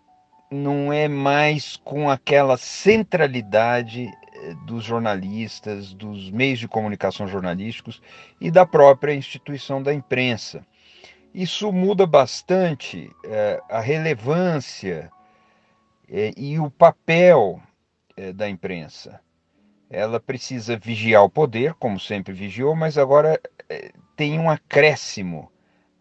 não 0.51 0.91
é 0.91 1.07
mais 1.07 1.75
com 1.77 2.09
aquela 2.09 2.57
centralidade 2.57 4.11
eh, 4.33 4.55
dos 4.65 4.83
jornalistas, 4.83 5.93
dos 5.93 6.31
meios 6.31 6.59
de 6.59 6.67
comunicação 6.67 7.27
jornalísticos 7.27 8.01
e 8.41 8.49
da 8.49 8.65
própria 8.65 9.13
instituição 9.13 9.81
da 9.81 9.93
imprensa 9.93 10.65
Isso 11.33 11.71
muda 11.71 12.07
bastante 12.07 13.11
é, 13.23 13.61
a 13.69 13.79
relevância 13.79 15.11
é, 16.09 16.31
e 16.35 16.59
o 16.59 16.71
papel 16.71 17.61
é, 18.17 18.33
da 18.33 18.49
imprensa. 18.49 19.19
Ela 19.89 20.19
precisa 20.19 20.77
vigiar 20.77 21.23
o 21.23 21.29
poder, 21.29 21.73
como 21.75 21.99
sempre 21.99 22.33
vigiou, 22.33 22.75
mas 22.75 22.97
agora 22.97 23.39
tem 24.15 24.39
um 24.39 24.49
acréscimo 24.49 25.51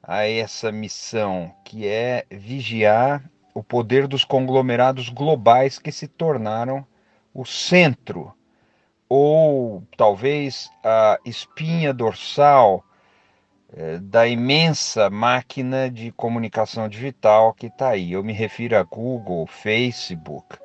a 0.03 0.25
essa 0.25 0.73
missão, 0.73 1.55
que 1.65 1.87
é 1.87 2.25
vigiar 2.31 3.31
o 3.59 3.63
poder 3.65 4.07
dos 4.07 4.25
conglomerados 4.25 5.09
globais 5.09 5.81
que 5.81 5.91
se 5.91 6.07
tornaram 6.07 6.87
o 7.35 7.45
centro, 7.45 8.33
ou 9.09 9.83
talvez 9.97 10.71
a 10.85 11.19
espinha 11.25 11.93
dorsal 11.93 12.85
é, 13.73 13.99
da 13.99 14.29
imensa 14.29 15.11
máquina 15.11 15.91
de 15.91 16.13
comunicação 16.13 16.89
digital 16.89 17.53
que 17.53 17.67
está 17.67 17.89
aí. 17.89 18.13
Eu 18.13 18.23
me 18.23 18.33
refiro 18.33 18.77
a 18.77 18.85
Google, 18.85 19.45
Facebook, 19.49 20.57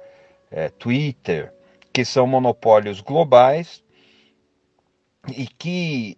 é, 0.52 0.70
Twitter, 0.70 1.52
que 1.92 2.06
são 2.06 2.28
monopólios 2.28 3.02
globais 3.02 3.84
e 5.36 5.48
que 5.48 6.16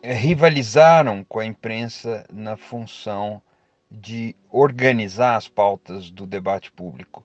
rivalizaram 0.00 1.24
com 1.24 1.40
a 1.40 1.46
imprensa 1.46 2.24
na 2.32 2.56
função 2.56 3.42
de 3.90 4.36
organizar 4.50 5.36
as 5.36 5.48
pautas 5.48 6.10
do 6.10 6.26
debate 6.26 6.70
público. 6.70 7.24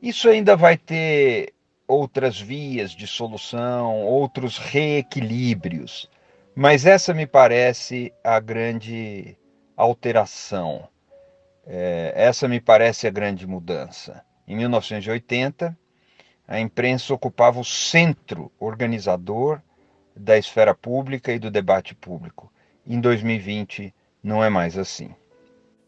Isso 0.00 0.28
ainda 0.28 0.56
vai 0.56 0.76
ter 0.76 1.52
outras 1.86 2.40
vias 2.40 2.92
de 2.92 3.06
solução, 3.06 4.02
outros 4.02 4.58
reequilíbrios. 4.58 6.10
Mas 6.54 6.86
essa 6.86 7.12
me 7.14 7.26
parece 7.26 8.12
a 8.24 8.40
grande 8.40 9.36
alteração. 9.76 10.88
É, 11.66 12.12
essa 12.16 12.48
me 12.48 12.60
parece 12.60 13.06
a 13.06 13.10
grande 13.10 13.46
mudança. 13.46 14.24
Em 14.46 14.56
1980, 14.56 15.76
a 16.46 16.60
imprensa 16.60 17.14
ocupava 17.14 17.60
o 17.60 17.64
centro 17.64 18.50
organizador 18.58 19.60
da 20.14 20.36
esfera 20.36 20.74
pública 20.74 21.32
e 21.32 21.38
do 21.38 21.50
debate 21.50 21.94
público. 21.94 22.52
Em 22.86 23.00
2020, 23.00 23.94
não 24.22 24.42
é 24.42 24.50
mais 24.50 24.76
assim. 24.76 25.14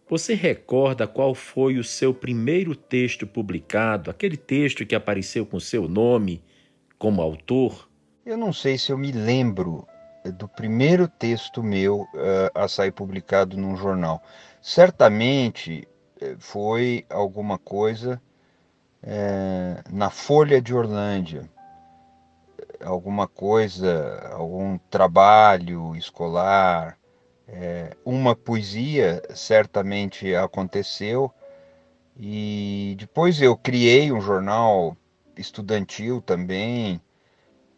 Você 0.08 0.34
recorda 0.34 1.06
qual 1.06 1.34
foi 1.34 1.78
o 1.78 1.84
seu 1.84 2.12
primeiro 2.12 2.76
texto 2.76 3.26
publicado, 3.26 4.10
aquele 4.10 4.36
texto 4.36 4.84
que 4.84 4.94
apareceu 4.94 5.46
com 5.46 5.58
seu 5.58 5.88
nome 5.88 6.44
como 6.98 7.22
autor? 7.22 7.88
Eu 8.24 8.36
não 8.36 8.52
sei 8.52 8.76
se 8.76 8.92
eu 8.92 8.98
me 8.98 9.12
lembro 9.12 9.86
do 10.38 10.46
primeiro 10.46 11.08
texto 11.08 11.62
meu 11.62 12.02
uh, 12.02 12.50
a 12.54 12.68
sair 12.68 12.92
publicado 12.92 13.56
num 13.56 13.76
jornal. 13.76 14.22
Certamente 14.60 15.88
eh, 16.20 16.36
foi 16.38 17.04
alguma 17.10 17.58
coisa 17.58 18.20
é, 19.02 19.82
na 19.90 20.08
Folha 20.08 20.60
de 20.62 20.74
Orlândia, 20.74 21.48
alguma 22.82 23.28
coisa, 23.28 24.30
algum 24.32 24.78
trabalho 24.90 25.94
escolar, 25.94 26.98
é, 27.46 27.96
uma 28.04 28.34
poesia 28.34 29.22
certamente 29.34 30.34
aconteceu. 30.34 31.32
E 32.16 32.94
depois 32.98 33.40
eu 33.40 33.56
criei 33.56 34.12
um 34.12 34.20
jornal 34.20 34.96
estudantil 35.36 36.22
também, 36.22 37.00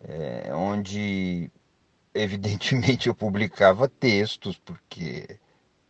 é, 0.03 0.55
onde 0.55 1.51
evidentemente 2.15 3.09
eu 3.09 3.15
publicava 3.15 3.89
textos, 3.89 4.59
porque 4.59 5.39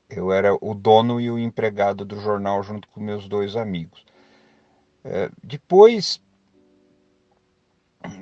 eu 0.09 0.33
era 0.33 0.57
o 0.61 0.75
dono 0.75 1.21
e 1.21 1.31
o 1.31 1.39
empregado 1.39 2.05
do 2.05 2.21
jornal 2.21 2.63
junto 2.63 2.89
com 2.89 3.01
meus 3.01 3.29
dois 3.29 3.57
amigos. 3.57 4.05
É, 5.05 5.31
depois 5.43 6.21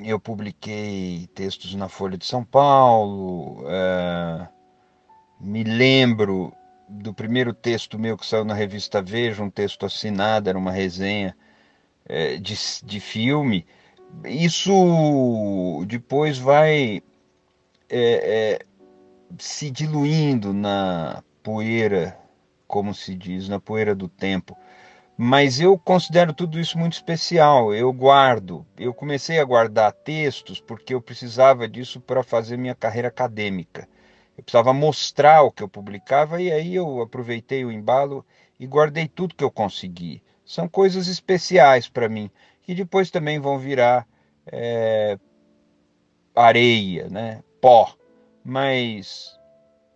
eu 0.04 0.18
publiquei 0.18 1.26
textos 1.34 1.74
na 1.74 1.88
Folha 1.88 2.16
de 2.16 2.24
São 2.24 2.44
Paulo, 2.44 3.64
é, 3.68 4.48
me 5.40 5.64
lembro 5.64 6.52
do 6.88 7.12
primeiro 7.12 7.52
texto 7.52 7.98
meu 7.98 8.16
que 8.16 8.26
saiu 8.26 8.44
na 8.44 8.54
revista 8.54 9.02
Veja, 9.02 9.42
um 9.42 9.50
texto 9.50 9.86
assinado, 9.86 10.48
era 10.48 10.58
uma 10.58 10.70
resenha 10.70 11.36
é, 12.06 12.36
de, 12.36 12.54
de 12.84 13.00
filme. 13.00 13.66
Isso 14.24 15.84
depois 15.86 16.38
vai 16.38 17.02
é, 17.88 18.58
é, 18.58 18.58
se 19.38 19.70
diluindo 19.70 20.52
na 20.52 21.22
poeira, 21.42 22.16
como 22.66 22.94
se 22.94 23.14
diz, 23.14 23.48
na 23.48 23.58
poeira 23.60 23.94
do 23.94 24.08
tempo. 24.08 24.56
Mas 25.16 25.60
eu 25.60 25.78
considero 25.78 26.32
tudo 26.32 26.58
isso 26.58 26.76
muito 26.78 26.94
especial. 26.94 27.72
Eu 27.72 27.92
guardo. 27.92 28.66
Eu 28.76 28.92
comecei 28.92 29.38
a 29.38 29.44
guardar 29.44 29.92
textos 29.92 30.60
porque 30.60 30.94
eu 30.94 31.00
precisava 31.00 31.68
disso 31.68 32.00
para 32.00 32.22
fazer 32.22 32.56
minha 32.56 32.74
carreira 32.74 33.08
acadêmica. 33.08 33.88
Eu 34.36 34.42
precisava 34.42 34.72
mostrar 34.72 35.42
o 35.42 35.50
que 35.50 35.62
eu 35.62 35.68
publicava 35.68 36.40
e 36.40 36.50
aí 36.50 36.74
eu 36.74 37.00
aproveitei 37.00 37.64
o 37.64 37.72
embalo 37.72 38.24
e 38.58 38.66
guardei 38.66 39.08
tudo 39.08 39.34
que 39.34 39.44
eu 39.44 39.50
consegui. 39.50 40.22
São 40.44 40.68
coisas 40.68 41.08
especiais 41.08 41.88
para 41.88 42.08
mim 42.08 42.30
que 42.62 42.74
depois 42.74 43.10
também 43.10 43.38
vão 43.38 43.58
virar 43.58 44.06
é, 44.46 45.18
areia, 46.34 47.08
né? 47.08 47.42
pó, 47.64 47.96
mas 48.44 49.38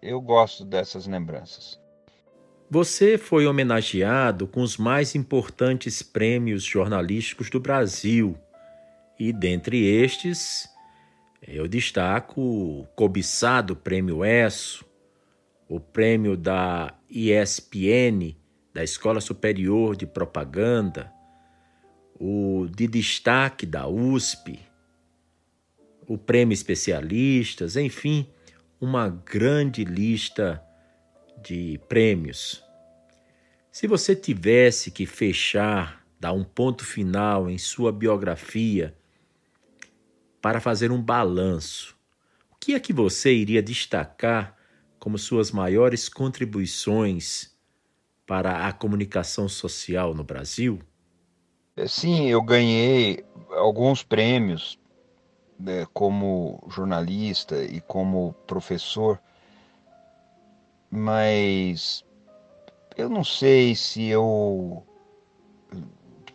eu 0.01 0.23
gosto 0.23 0.65
dessas 0.65 1.07
lembranças. 1.07 1.79
Você 2.71 3.19
foi 3.19 3.47
homenageado 3.47 4.47
com 4.47 4.63
os 4.63 4.79
mais 4.79 5.15
importantes 5.15 6.03
prêmios 6.03 6.65
jornalísticos 6.65 7.51
do 7.51 7.61
Brasil. 7.61 8.39
E 9.19 9.35
dentre 9.35 9.85
estes, 9.85 10.67
eu 11.51 11.67
destaco 11.67 12.41
o 12.41 12.87
cobiçado 12.95 13.75
Prêmio 13.75 14.23
ESSO, 14.23 14.85
o 15.67 15.81
prêmio 15.81 16.37
da 16.37 16.95
ESPN, 17.09 18.37
da 18.73 18.85
Escola 18.85 19.19
Superior 19.19 19.97
de 19.97 20.07
Propaganda, 20.07 21.11
o 22.21 22.67
de 22.71 22.87
destaque 22.87 23.65
da 23.65 23.89
USP, 23.89 24.61
o 26.07 26.19
prêmio 26.19 26.53
especialistas, 26.53 27.77
enfim, 27.77 28.27
uma 28.79 29.09
grande 29.09 29.85
lista 29.85 30.63
de 31.43 31.81
prêmios. 31.89 32.63
Se 33.73 33.87
você 33.87 34.15
tivesse 34.15 34.91
que 34.91 35.07
fechar, 35.07 36.05
dar 36.21 36.33
um 36.33 36.45
ponto 36.45 36.85
final 36.85 37.49
em 37.49 37.57
sua 37.57 37.91
biografia 37.91 38.95
para 40.41 40.61
fazer 40.61 40.91
um 40.91 41.03
balanço, 41.03 41.97
o 42.51 42.57
que 42.57 42.75
é 42.75 42.81
que 42.81 42.93
você 42.93 43.35
iria 43.35 43.63
destacar 43.63 44.57
como 44.99 45.19
suas 45.19 45.51
maiores 45.51 46.09
contribuições 46.09 47.57
para 48.27 48.67
a 48.67 48.73
comunicação 48.73 49.49
social 49.49 50.15
no 50.15 50.25
Brasil? 50.25 50.81
Sim, 51.87 52.29
eu 52.29 52.43
ganhei 52.43 53.25
alguns 53.51 54.03
prêmios 54.03 54.79
né, 55.59 55.87
como 55.93 56.63
jornalista 56.69 57.63
e 57.63 57.81
como 57.81 58.35
professor, 58.47 59.21
mas 60.91 62.05
eu 62.97 63.09
não 63.09 63.23
sei 63.23 63.75
se 63.75 64.07
eu 64.07 64.85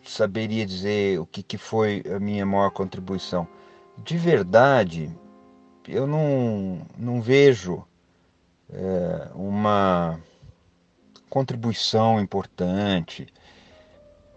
saberia 0.04 0.66
dizer 0.66 1.18
o 1.18 1.26
que, 1.26 1.42
que 1.42 1.58
foi 1.58 2.02
a 2.14 2.18
minha 2.18 2.44
maior 2.44 2.70
contribuição. 2.70 3.46
De 3.98 4.16
verdade, 4.18 5.16
eu 5.88 6.06
não, 6.06 6.86
não 6.98 7.20
vejo 7.20 7.84
é, 8.70 9.28
uma 9.34 10.20
contribuição 11.30 12.20
importante. 12.20 13.26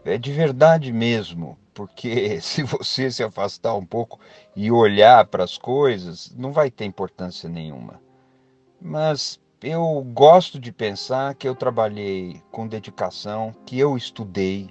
É 0.05 0.17
de 0.17 0.31
verdade 0.31 0.93
mesmo 0.93 1.57
porque 1.77 2.41
se 2.41 2.63
você 2.63 3.11
se 3.11 3.23
afastar 3.23 3.75
um 3.75 3.85
pouco 3.85 4.19
e 4.55 4.71
olhar 4.71 5.27
para 5.27 5.43
as 5.43 5.59
coisas, 5.59 6.33
não 6.35 6.51
vai 6.51 6.71
ter 6.71 6.85
importância 6.85 7.47
nenhuma. 7.47 8.01
Mas 8.81 9.39
eu 9.61 10.01
gosto 10.13 10.59
de 10.59 10.71
pensar 10.71 11.35
que 11.35 11.47
eu 11.47 11.53
trabalhei 11.53 12.41
com 12.51 12.67
dedicação, 12.67 13.53
que 13.63 13.77
eu 13.77 13.95
estudei, 13.95 14.69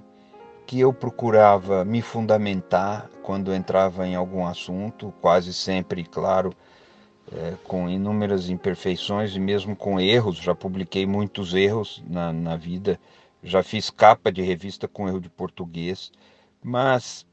que 0.66 0.80
eu 0.80 0.92
procurava 0.92 1.84
me 1.84 2.02
fundamentar 2.02 3.08
quando 3.22 3.54
entrava 3.54 4.06
em 4.06 4.14
algum 4.14 4.46
assunto, 4.46 5.12
quase 5.20 5.52
sempre, 5.52 6.04
claro, 6.04 6.52
é, 7.32 7.54
com 7.64 7.88
inúmeras 7.88 8.48
imperfeições 8.48 9.34
e 9.34 9.40
mesmo 9.40 9.76
com 9.76 10.00
erros. 10.00 10.38
Já 10.38 10.54
publiquei 10.54 11.06
muitos 11.06 11.54
erros 11.54 12.02
na, 12.08 12.32
na 12.32 12.56
vida, 12.56 12.98
já 13.42 13.62
fiz 13.62 13.90
capa 13.90 14.32
de 14.32 14.42
revista 14.42 14.88
com 14.88 15.08
erro 15.08 15.20
de 15.20 15.28
português 15.28 16.10
mas 16.66 17.24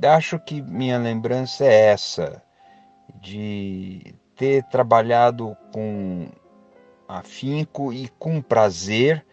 acho 0.00 0.38
que 0.38 0.62
minha 0.62 0.96
lembrança 0.96 1.64
é 1.64 1.86
essa, 1.86 2.40
de 3.20 4.14
ter 4.36 4.62
trabalhado 4.64 5.56
com 5.72 6.28
afinco 7.08 7.92
e 7.92 8.08
com 8.20 8.40
prazer. 8.40 9.26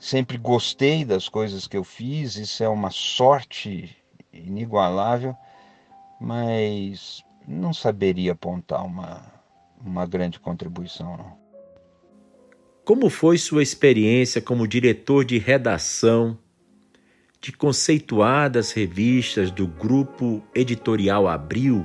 Sempre 0.00 0.38
gostei 0.38 1.04
das 1.04 1.28
coisas 1.28 1.66
que 1.66 1.76
eu 1.76 1.84
fiz, 1.84 2.36
isso 2.36 2.64
é 2.64 2.68
uma 2.68 2.88
sorte 2.90 3.94
inigualável, 4.32 5.36
mas 6.18 7.22
não 7.46 7.74
saberia 7.74 8.32
apontar 8.32 8.82
uma, 8.82 9.22
uma 9.78 10.06
grande 10.06 10.40
contribuição. 10.40 11.18
Não. 11.18 11.38
Como 12.82 13.10
foi 13.10 13.36
sua 13.36 13.62
experiência 13.62 14.40
como 14.40 14.66
diretor 14.66 15.22
de 15.22 15.36
redação 15.36 16.38
de 17.38 17.52
conceituadas 17.52 18.72
revistas 18.72 19.50
do 19.50 19.66
grupo 19.66 20.42
editorial 20.54 21.28
Abril? 21.28 21.84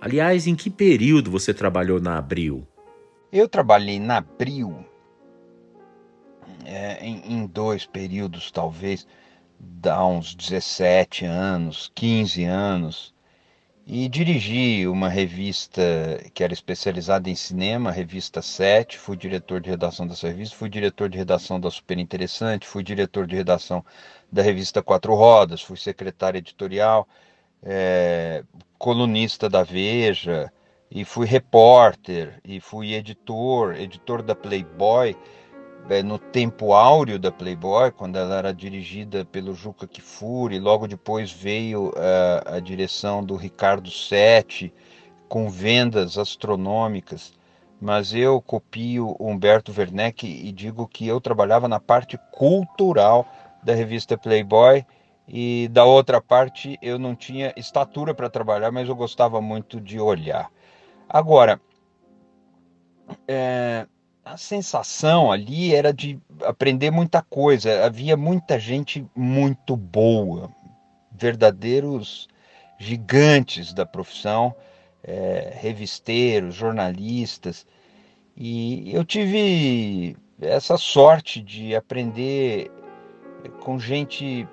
Aliás, 0.00 0.46
em 0.46 0.56
que 0.56 0.70
período 0.70 1.30
você 1.30 1.52
trabalhou 1.52 2.00
na 2.00 2.16
Abril? 2.16 2.66
Eu 3.30 3.46
trabalhei 3.46 4.00
na 4.00 4.16
Abril 4.16 4.89
é, 6.70 6.98
em, 7.04 7.22
em, 7.34 7.46
dois 7.46 7.84
períodos, 7.84 8.50
talvez, 8.50 9.06
há 9.84 10.06
uns 10.06 10.34
17 10.34 11.24
anos, 11.24 11.90
15 11.94 12.44
anos, 12.44 13.14
e 13.86 14.08
dirigi 14.08 14.86
uma 14.86 15.08
revista 15.08 15.82
que 16.32 16.44
era 16.44 16.52
especializada 16.52 17.28
em 17.28 17.34
cinema, 17.34 17.90
revista 17.90 18.40
7. 18.40 18.96
Fui 18.96 19.16
diretor 19.16 19.60
de 19.60 19.68
redação 19.68 20.06
dessa 20.06 20.28
revista, 20.28 20.56
fui 20.56 20.68
diretor 20.68 21.08
de 21.08 21.18
redação 21.18 21.58
da 21.58 21.70
Super 21.70 21.98
Interessante, 21.98 22.68
fui 22.68 22.84
diretor 22.84 23.26
de 23.26 23.34
redação 23.34 23.84
da 24.30 24.42
revista 24.42 24.80
Quatro 24.80 25.14
Rodas, 25.14 25.60
fui 25.60 25.76
secretário 25.76 26.38
editorial. 26.38 27.08
É, 27.62 28.44
colunista 28.78 29.48
da 29.48 29.62
Veja, 29.64 30.52
e 30.90 31.04
fui 31.04 31.26
repórter, 31.26 32.40
e 32.44 32.60
fui 32.60 32.94
editor, 32.94 33.74
editor 33.76 34.22
da 34.22 34.34
Playboy, 34.34 35.16
é, 35.88 36.02
no 36.02 36.18
tempo 36.18 36.72
áureo 36.72 37.18
da 37.18 37.32
Playboy, 37.32 37.90
quando 37.90 38.16
ela 38.16 38.36
era 38.36 38.54
dirigida 38.54 39.24
pelo 39.24 39.54
Juca 39.54 39.86
Kifuri, 39.86 40.58
logo 40.58 40.86
depois 40.86 41.32
veio 41.32 41.92
a, 41.96 42.56
a 42.56 42.60
direção 42.60 43.24
do 43.24 43.36
Ricardo 43.36 43.90
Sete, 43.90 44.72
com 45.28 45.48
vendas 45.48 46.18
astronômicas. 46.18 47.32
Mas 47.80 48.12
eu 48.12 48.40
copio 48.42 49.16
Humberto 49.18 49.72
Werneck 49.76 50.26
e 50.26 50.52
digo 50.52 50.86
que 50.86 51.06
eu 51.06 51.20
trabalhava 51.20 51.66
na 51.66 51.80
parte 51.80 52.18
cultural 52.30 53.26
da 53.62 53.74
revista 53.74 54.18
Playboy 54.18 54.84
e 55.26 55.68
da 55.68 55.84
outra 55.84 56.20
parte 56.20 56.78
eu 56.82 56.98
não 56.98 57.14
tinha 57.14 57.54
estatura 57.56 58.12
para 58.12 58.28
trabalhar, 58.28 58.70
mas 58.70 58.88
eu 58.88 58.94
gostava 58.94 59.40
muito 59.40 59.80
de 59.80 59.98
olhar. 59.98 60.50
Agora, 61.08 61.60
é, 63.26 63.86
a 64.24 64.36
sensação 64.36 65.32
ali 65.32 65.74
era 65.74 65.92
de 65.92 66.18
aprender 66.44 66.90
muita 66.90 67.22
coisa. 67.22 67.84
Havia 67.84 68.16
muita 68.16 68.58
gente 68.58 69.06
muito 69.14 69.76
boa, 69.76 70.50
verdadeiros 71.12 72.28
gigantes 72.78 73.72
da 73.72 73.84
profissão, 73.84 74.54
é, 75.02 75.52
revisteiros, 75.60 76.54
jornalistas. 76.54 77.66
E 78.36 78.94
eu 78.94 79.04
tive 79.04 80.16
essa 80.40 80.76
sorte 80.76 81.40
de 81.40 81.74
aprender 81.74 82.70
com 83.60 83.78
gente 83.78 84.46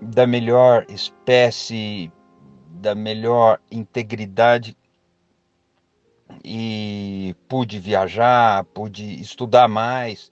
da 0.00 0.26
melhor 0.26 0.84
espécie, 0.88 2.12
da 2.70 2.94
melhor 2.94 3.60
integridade 3.70 4.76
e 6.44 7.34
pude 7.48 7.78
viajar, 7.78 8.64
pude 8.66 9.20
estudar 9.20 9.68
mais. 9.68 10.30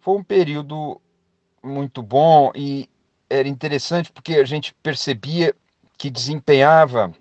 Foi 0.00 0.16
um 0.16 0.24
período 0.24 1.00
muito 1.62 2.02
bom 2.02 2.52
e 2.54 2.88
era 3.28 3.48
interessante 3.48 4.12
porque 4.12 4.34
a 4.34 4.44
gente 4.44 4.74
percebia 4.82 5.54
que 5.98 6.10
desempenhava 6.10 7.12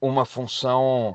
uma 0.00 0.24
função 0.24 1.14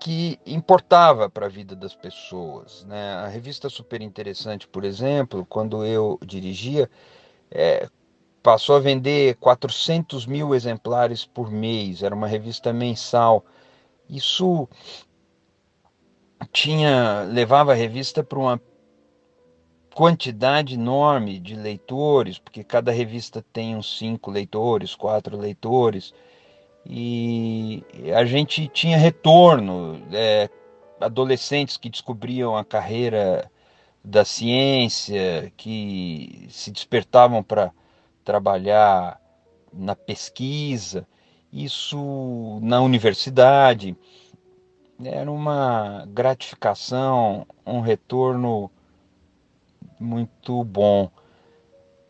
que 0.00 0.38
importava 0.46 1.28
para 1.28 1.46
a 1.46 1.48
vida 1.48 1.74
das 1.74 1.94
pessoas. 1.94 2.84
Né? 2.84 3.12
A 3.14 3.26
revista 3.28 3.68
Super 3.68 4.02
Interessante, 4.02 4.68
por 4.68 4.84
exemplo, 4.84 5.44
quando 5.46 5.84
eu 5.84 6.18
dirigia, 6.24 6.90
é, 7.50 7.88
passou 8.42 8.76
a 8.76 8.80
vender 8.80 9.36
400 9.36 10.26
mil 10.26 10.54
exemplares 10.54 11.24
por 11.24 11.50
mês, 11.50 12.02
era 12.02 12.14
uma 12.14 12.28
revista 12.28 12.72
mensal. 12.72 13.44
Isso 14.08 14.68
tinha 16.52 17.22
levava 17.22 17.72
a 17.72 17.74
revista 17.74 18.22
para 18.22 18.38
uma 18.38 18.60
quantidade 19.94 20.74
enorme 20.74 21.38
de 21.38 21.56
leitores, 21.56 22.38
porque 22.38 22.62
cada 22.62 22.92
revista 22.92 23.44
tem 23.52 23.74
uns 23.74 23.98
cinco 23.98 24.30
leitores, 24.30 24.94
quatro 24.94 25.36
leitores, 25.36 26.12
e 26.84 27.82
a 28.14 28.24
gente 28.24 28.68
tinha 28.68 28.98
retorno, 28.98 30.06
é, 30.12 30.48
adolescentes 31.00 31.76
que 31.76 31.88
descobriam 31.88 32.56
a 32.56 32.64
carreira 32.64 33.50
da 34.04 34.24
ciência, 34.24 35.52
que 35.56 36.46
se 36.50 36.70
despertavam 36.70 37.42
para 37.42 37.72
trabalhar 38.24 39.20
na 39.72 39.96
pesquisa, 39.96 41.08
isso 41.64 42.58
na 42.62 42.80
universidade. 42.82 43.96
Era 45.02 45.30
uma 45.30 46.06
gratificação, 46.08 47.46
um 47.66 47.80
retorno 47.80 48.70
muito 49.98 50.62
bom. 50.64 51.10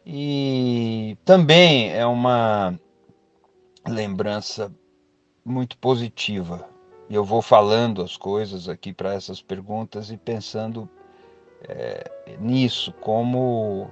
E 0.05 1.17
também 1.25 1.93
é 1.93 2.07
uma 2.07 2.79
lembrança 3.87 4.73
muito 5.45 5.79
positiva. 5.79 6.69
Eu 7.09 7.25
vou 7.25 7.41
falando 7.41 8.03
as 8.03 8.17
coisas 8.17 8.69
aqui 8.69 8.93
para 8.93 9.15
essas 9.15 9.41
perguntas 9.41 10.11
e 10.11 10.17
pensando 10.17 10.89
é, 11.69 12.11
nisso, 12.41 12.93
como 13.01 13.91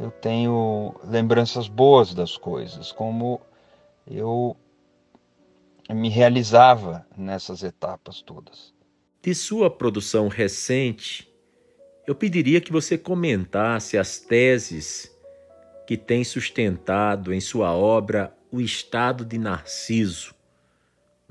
eu 0.00 0.10
tenho 0.10 0.94
lembranças 1.04 1.68
boas 1.68 2.14
das 2.14 2.36
coisas, 2.36 2.92
como 2.92 3.40
eu 4.06 4.56
me 5.90 6.08
realizava 6.08 7.06
nessas 7.16 7.62
etapas 7.62 8.22
todas. 8.22 8.74
De 9.22 9.34
sua 9.34 9.68
produção 9.68 10.28
recente, 10.28 11.28
eu 12.06 12.14
pediria 12.14 12.60
que 12.60 12.72
você 12.72 12.96
comentasse 12.96 13.98
as 13.98 14.18
teses 14.18 15.10
que 15.86 15.96
tem 15.96 16.22
sustentado 16.24 17.32
em 17.32 17.40
sua 17.40 17.72
obra 17.72 18.36
O 18.50 18.60
Estado 18.60 19.24
de 19.24 19.38
Narciso, 19.38 20.34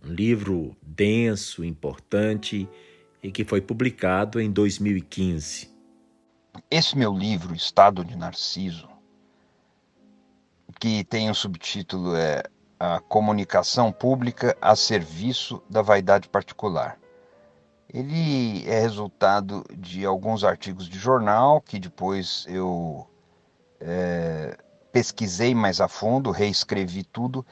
um 0.03 0.11
livro 0.11 0.75
denso, 0.81 1.63
importante 1.63 2.67
e 3.23 3.31
que 3.31 3.43
foi 3.43 3.61
publicado 3.61 4.39
em 4.39 4.51
2015. 4.51 5.73
Esse 6.69 6.97
meu 6.97 7.13
livro, 7.13 7.55
Estado 7.55 8.03
de 8.03 8.15
Narciso, 8.15 8.87
que 10.79 11.03
tem 11.03 11.29
o 11.29 11.35
subtítulo 11.35 12.15
é 12.15 12.43
A 12.85 12.99
Comunicação 12.99 13.91
Pública 13.91 14.55
a 14.61 14.75
Serviço 14.75 15.59
da 15.67 15.81
Vaidade 15.81 16.29
Particular. 16.29 16.99
Ele 17.91 18.63
é 18.69 18.79
resultado 18.79 19.63
de 19.75 20.05
alguns 20.05 20.43
artigos 20.43 20.87
de 20.87 20.99
jornal 20.99 21.59
que 21.61 21.79
depois 21.79 22.45
eu 22.47 23.07
é, 23.79 24.55
pesquisei 24.91 25.55
mais 25.55 25.81
a 25.81 25.87
fundo, 25.87 26.29
reescrevi 26.29 27.03
tudo 27.03 27.43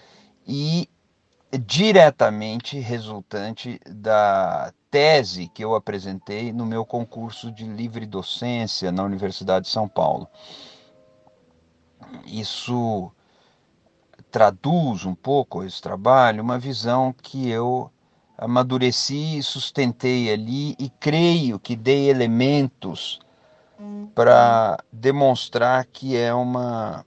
e 0.48 0.88
diretamente 1.52 2.78
resultante 2.78 3.80
da 3.90 4.72
tese 4.92 5.48
que 5.48 5.64
eu 5.64 5.74
apresentei 5.74 6.54
no 6.54 6.64
meu 6.64 6.86
concurso 6.86 7.52
de 7.52 7.66
livre 7.66 8.06
docência 8.06 8.92
na 8.92 9.04
Universidade 9.04 9.66
de 9.66 9.72
São 9.72 9.88
Paulo. 9.88 10.28
Isso 12.24 13.12
traduz 14.34 15.06
um 15.06 15.14
pouco 15.14 15.64
esse 15.64 15.80
trabalho, 15.80 16.42
uma 16.42 16.58
visão 16.58 17.14
que 17.14 17.48
eu 17.52 17.92
amadureci 18.36 19.44
sustentei 19.44 20.34
ali 20.34 20.76
e 20.80 20.90
creio 20.90 21.60
que 21.60 21.76
dei 21.76 22.10
elementos 22.10 23.20
para 24.16 24.84
demonstrar 24.92 25.86
que 25.86 26.18
é 26.18 26.34
uma 26.34 27.06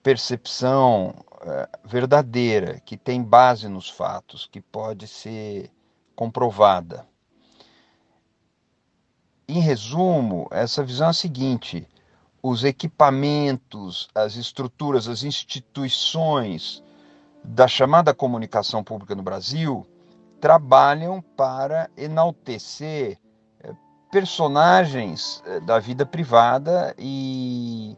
percepção 0.00 1.12
é, 1.42 1.68
verdadeira, 1.84 2.80
que 2.84 2.96
tem 2.96 3.20
base 3.20 3.68
nos 3.68 3.90
fatos, 3.90 4.46
que 4.46 4.60
pode 4.60 5.08
ser 5.08 5.72
comprovada. 6.14 7.04
Em 9.48 9.58
resumo, 9.58 10.46
essa 10.52 10.84
visão 10.84 11.08
é 11.08 11.10
a 11.10 11.12
seguinte: 11.12 11.84
os 12.48 12.62
equipamentos, 12.62 14.08
as 14.14 14.36
estruturas, 14.36 15.08
as 15.08 15.24
instituições 15.24 16.80
da 17.42 17.66
chamada 17.66 18.14
comunicação 18.14 18.84
pública 18.84 19.16
no 19.16 19.22
Brasil 19.22 19.84
trabalham 20.40 21.20
para 21.36 21.90
enaltecer 21.96 23.18
eh, 23.64 23.72
personagens 24.12 25.42
eh, 25.44 25.58
da 25.58 25.80
vida 25.80 26.06
privada 26.06 26.94
e 26.96 27.96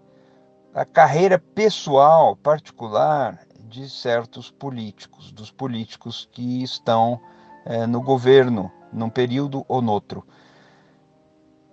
a 0.72 0.86
carreira 0.86 1.38
pessoal 1.38 2.34
particular 2.34 3.38
de 3.68 3.90
certos 3.90 4.50
políticos, 4.50 5.30
dos 5.30 5.50
políticos 5.50 6.26
que 6.32 6.62
estão 6.62 7.20
é, 7.66 7.86
no 7.86 8.00
governo, 8.00 8.72
num 8.90 9.10
período 9.10 9.62
ou 9.68 9.82
noutro. 9.82 10.26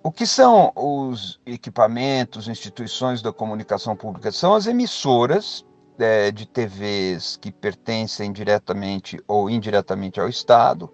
O 0.06 0.12
que 0.12 0.28
são 0.28 0.72
os 0.76 1.40
equipamentos, 1.48 2.48
instituições 2.48 3.24
da 3.24 3.34
comunicação 3.34 3.96
pública? 3.96 4.32
São 4.32 4.54
as 4.54 4.68
emissoras 4.68 5.66
é, 5.98 6.30
de 6.30 6.46
TVs 6.46 7.38
que 7.38 7.52
pertencem 7.52 8.32
diretamente 8.32 9.20
ou 9.28 9.50
indiretamente 9.50 10.20
ao 10.20 10.30
Estado, 10.30 10.94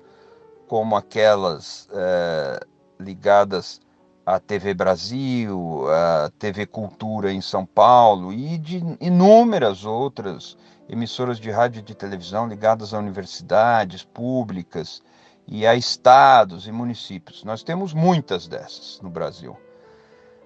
como 0.66 0.96
aquelas 0.96 1.90
é, 1.92 2.62
ligadas 3.02 3.82
à 4.26 4.40
TV 4.40 4.74
Brasil, 4.74 5.84
à 5.90 6.32
TV 6.40 6.66
Cultura 6.66 7.34
em 7.34 7.42
São 7.42 7.66
Paulo 7.66 8.32
e 8.32 8.58
de 8.58 8.82
inúmeras 9.02 9.84
outras 9.84 10.56
emissoras 10.88 11.38
de 11.38 11.52
rádio 11.52 11.80
e 11.80 11.84
de 11.84 11.96
televisão 11.96 12.48
ligadas 12.48 12.94
a 12.94 13.00
universidades 13.00 14.06
públicas 14.06 15.02
e 15.48 15.66
a 15.66 15.76
estados 15.76 16.68
e 16.68 16.72
municípios. 16.72 17.44
Nós 17.44 17.64
temos 17.64 17.94
muitas 17.94 18.48
dessas 18.48 19.00
no 19.02 19.10
Brasil. 19.10 19.58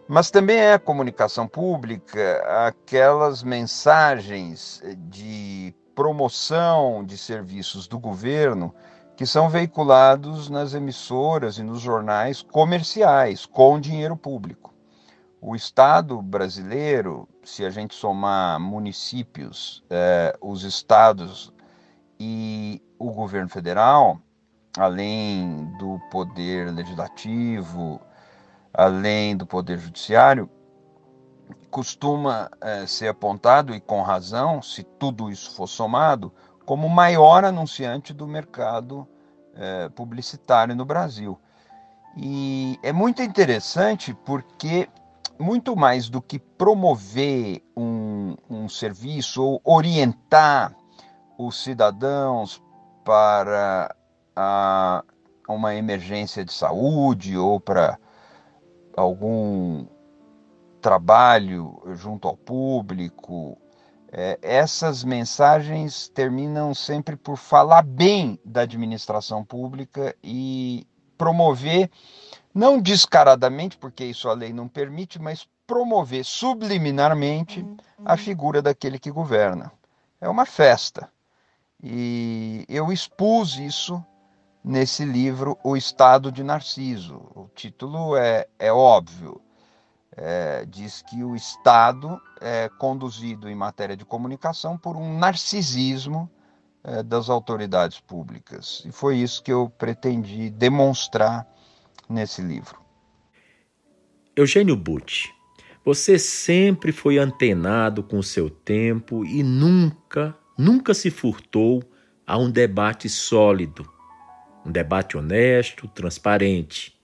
Mas 0.08 0.30
também 0.30 0.58
é 0.58 0.74
a 0.74 0.80
comunicação 0.80 1.48
pública 1.48 2.44
aquelas 2.68 3.42
mensagens 3.44 4.82
de 5.10 5.74
promoção 5.96 7.04
de 7.04 7.18
serviços 7.18 7.88
do 7.88 7.98
governo 7.98 8.74
que 9.16 9.26
são 9.26 9.50
veiculados 9.50 10.50
nas 10.50 10.74
emissoras 10.74 11.58
e 11.58 11.64
nos 11.64 11.80
jornais 11.80 12.42
comerciais 12.42 13.46
com 13.46 13.80
dinheiro 13.80 14.16
público. 14.18 14.74
O 15.42 15.56
Estado 15.56 16.22
brasileiro, 16.22 17.28
se 17.44 17.64
a 17.64 17.70
gente 17.70 17.96
somar 17.96 18.60
municípios, 18.60 19.84
eh, 19.90 20.36
os 20.42 20.64
estados 20.64 21.54
e 22.20 22.82
o 23.00 23.12
governo 23.12 23.50
federal, 23.50 24.20
além 24.78 25.66
do 25.78 26.00
poder 26.12 26.72
legislativo, 26.72 28.02
além 28.74 29.36
do 29.36 29.46
poder 29.46 29.78
judiciário, 29.78 30.50
costuma 31.70 32.50
eh, 32.62 32.86
ser 32.88 33.08
apontado, 33.08 33.74
e 33.74 33.82
com 33.82 34.02
razão, 34.02 34.62
se 34.62 34.84
tudo 34.84 35.30
isso 35.30 35.52
for 35.56 35.68
somado, 35.68 36.34
como 36.66 36.88
o 36.88 36.90
maior 36.90 37.44
anunciante 37.46 38.14
do 38.14 38.28
mercado 38.28 39.08
eh, 39.56 39.90
publicitário 39.90 40.76
no 40.76 40.86
Brasil. 40.86 41.40
E 42.18 42.80
é 42.82 42.94
muito 42.94 43.22
interessante 43.22 44.14
porque 44.14 44.90
muito 45.38 45.76
mais 45.76 46.10
do 46.10 46.22
que 46.22 46.40
promover 46.40 47.62
um, 47.76 48.36
um 48.50 48.70
serviço 48.70 49.44
ou 49.44 49.62
orientar 49.64 50.74
os 51.38 51.62
cidadãos 51.62 52.62
para 53.04 53.94
a, 54.36 55.04
uma 55.48 55.76
emergência 55.76 56.44
de 56.44 56.52
saúde 56.52 57.38
ou 57.38 57.60
para 57.60 57.98
algum 58.96 59.86
trabalho 60.82 61.82
junto 61.94 62.28
ao 62.28 62.38
público, 62.38 63.58
é, 64.12 64.38
essas 64.42 65.04
mensagens 65.04 66.08
terminam 66.10 66.74
sempre 66.74 67.16
por 67.16 67.38
falar 67.38 67.82
bem 67.82 68.40
da 68.46 68.62
administração 68.62 69.44
pública 69.44 70.16
e 70.24 70.86
promover 71.18 71.90
não 72.54 72.80
descaradamente, 72.80 73.78
porque 73.78 74.06
isso 74.06 74.30
a 74.30 74.34
lei 74.34 74.54
não 74.54 74.68
permite, 74.68 75.20
mas 75.20 75.48
promover 75.68 76.24
subliminarmente 76.24 77.66
a 78.06 78.12
uhum. 78.12 78.18
figura 78.18 78.62
daquele 78.62 78.98
que 78.98 79.12
governa. 79.12 79.72
É 80.22 80.30
uma 80.30 80.46
festa. 80.46 81.10
E 81.84 82.66
eu 82.70 82.92
expus 82.92 83.58
isso 83.58 84.04
nesse 84.66 85.06
livro 85.06 85.58
O 85.64 85.78
Estado 85.78 86.32
de 86.32 86.44
Narciso. 86.44 87.18
O 87.36 87.48
título 87.54 88.18
é, 88.18 88.48
é 88.58 88.74
óbvio. 88.74 89.40
É, 90.18 90.66
diz 90.66 91.04
que 91.04 91.24
o 91.24 91.36
Estado 91.36 92.20
é 92.42 92.70
conduzido 92.80 93.50
em 93.50 93.54
matéria 93.54 93.96
de 93.96 94.06
comunicação 94.06 94.78
por 94.78 94.96
um 94.96 95.20
narcisismo 95.20 96.30
é, 96.84 97.04
das 97.04 97.30
autoridades 97.30 98.00
públicas. 98.00 98.82
E 98.86 98.92
foi 98.92 99.18
isso 99.18 99.44
que 99.44 99.52
eu 99.52 99.70
pretendi 99.70 100.50
demonstrar 100.50 101.48
nesse 102.10 102.42
livro. 102.42 102.80
Eugênio 104.36 104.76
Butti, 104.76 105.34
você 105.84 106.18
sempre 106.18 106.92
foi 106.92 107.20
antenado 107.20 108.02
com 108.02 108.18
o 108.18 108.24
seu 108.24 108.50
tempo 108.50 109.24
e 109.26 109.44
nunca, 109.44 110.36
nunca 110.58 110.94
se 110.94 111.12
furtou 111.12 111.84
a 112.26 112.38
um 112.38 112.50
debate 112.50 113.08
sólido, 113.08 113.95
um 114.66 114.72
debate 114.72 115.18
honesto, 115.18 115.88
transparente. 115.90 116.96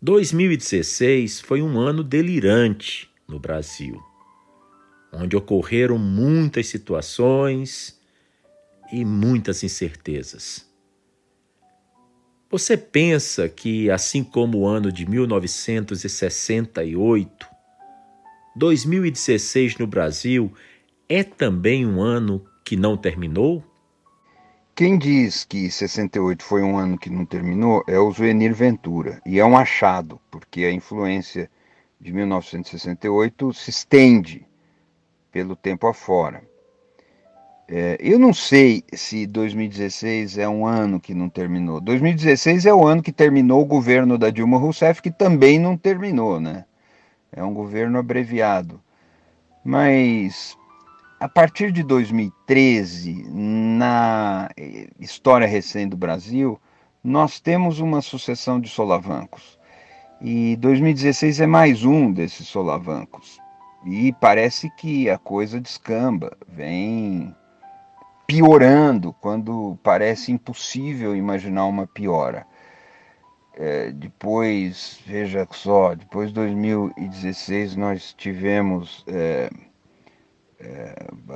2016 0.00 1.40
foi 1.40 1.60
um 1.62 1.78
ano 1.78 2.02
delirante 2.02 3.08
no 3.28 3.38
Brasil, 3.38 4.02
onde 5.12 5.36
ocorreram 5.36 5.98
muitas 5.98 6.66
situações 6.66 8.00
e 8.92 9.04
muitas 9.04 9.62
incertezas. 9.62 10.66
Você 12.50 12.76
pensa 12.76 13.48
que, 13.48 13.88
assim 13.90 14.24
como 14.24 14.58
o 14.58 14.66
ano 14.66 14.92
de 14.92 15.08
1968, 15.08 17.46
2016 18.54 19.78
no 19.78 19.86
Brasil 19.86 20.52
é 21.08 21.24
também 21.24 21.86
um 21.86 22.02
ano 22.02 22.44
que 22.64 22.76
não 22.76 22.96
terminou? 22.96 23.64
Quem 24.74 24.96
diz 24.96 25.44
que 25.44 25.70
68 25.70 26.42
foi 26.42 26.62
um 26.62 26.78
ano 26.78 26.96
que 26.96 27.10
não 27.10 27.26
terminou 27.26 27.84
é 27.86 27.98
o 27.98 28.10
Zuenir 28.10 28.54
Ventura, 28.54 29.20
e 29.26 29.38
é 29.38 29.44
um 29.44 29.56
achado, 29.56 30.18
porque 30.30 30.64
a 30.64 30.72
influência 30.72 31.50
de 32.00 32.10
1968 32.10 33.52
se 33.52 33.68
estende 33.68 34.46
pelo 35.30 35.54
tempo 35.54 35.86
afora. 35.86 36.42
É, 37.68 37.98
eu 38.00 38.18
não 38.18 38.32
sei 38.32 38.82
se 38.94 39.26
2016 39.26 40.38
é 40.38 40.48
um 40.48 40.66
ano 40.66 40.98
que 40.98 41.12
não 41.12 41.28
terminou. 41.28 41.78
2016 41.78 42.64
é 42.64 42.72
o 42.72 42.86
ano 42.86 43.02
que 43.02 43.12
terminou 43.12 43.60
o 43.60 43.66
governo 43.66 44.16
da 44.16 44.30
Dilma 44.30 44.58
Rousseff, 44.58 45.02
que 45.02 45.10
também 45.10 45.58
não 45.58 45.76
terminou, 45.76 46.40
né? 46.40 46.64
É 47.30 47.44
um 47.44 47.52
governo 47.52 47.98
abreviado. 47.98 48.80
Mas 49.64 50.56
a 51.22 51.28
partir 51.28 51.70
de 51.70 51.84
2013, 51.84 53.26
na 53.30 54.48
história 54.98 55.46
recente 55.46 55.90
do 55.90 55.96
Brasil, 55.96 56.60
nós 57.02 57.38
temos 57.38 57.78
uma 57.78 58.02
sucessão 58.02 58.60
de 58.60 58.68
solavancos. 58.68 59.56
E 60.20 60.56
2016 60.56 61.40
é 61.40 61.46
mais 61.46 61.84
um 61.84 62.12
desses 62.12 62.48
solavancos. 62.48 63.38
E 63.86 64.12
parece 64.14 64.68
que 64.70 65.08
a 65.08 65.16
coisa 65.16 65.60
descamba, 65.60 66.36
vem 66.48 67.32
piorando 68.26 69.12
quando 69.20 69.78
parece 69.80 70.32
impossível 70.32 71.14
imaginar 71.14 71.66
uma 71.66 71.86
piora. 71.86 72.44
É, 73.54 73.92
depois, 73.92 75.00
veja 75.06 75.46
só, 75.52 75.94
depois 75.94 76.30
de 76.30 76.34
2016 76.34 77.76
nós 77.76 78.12
tivemos 78.12 79.04
é, 79.06 79.48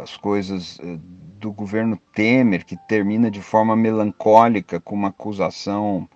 as 0.02 0.16
coisas 0.16 0.78
é, 0.80 0.98
do 1.38 1.52
governo 1.52 1.98
Temer, 2.14 2.64
que 2.64 2.76
termina 2.88 3.30
de 3.30 3.42
forma 3.42 3.76
melancólica 3.76 4.80
com 4.80 4.94
uma 4.94 5.08
acusação 5.08 6.08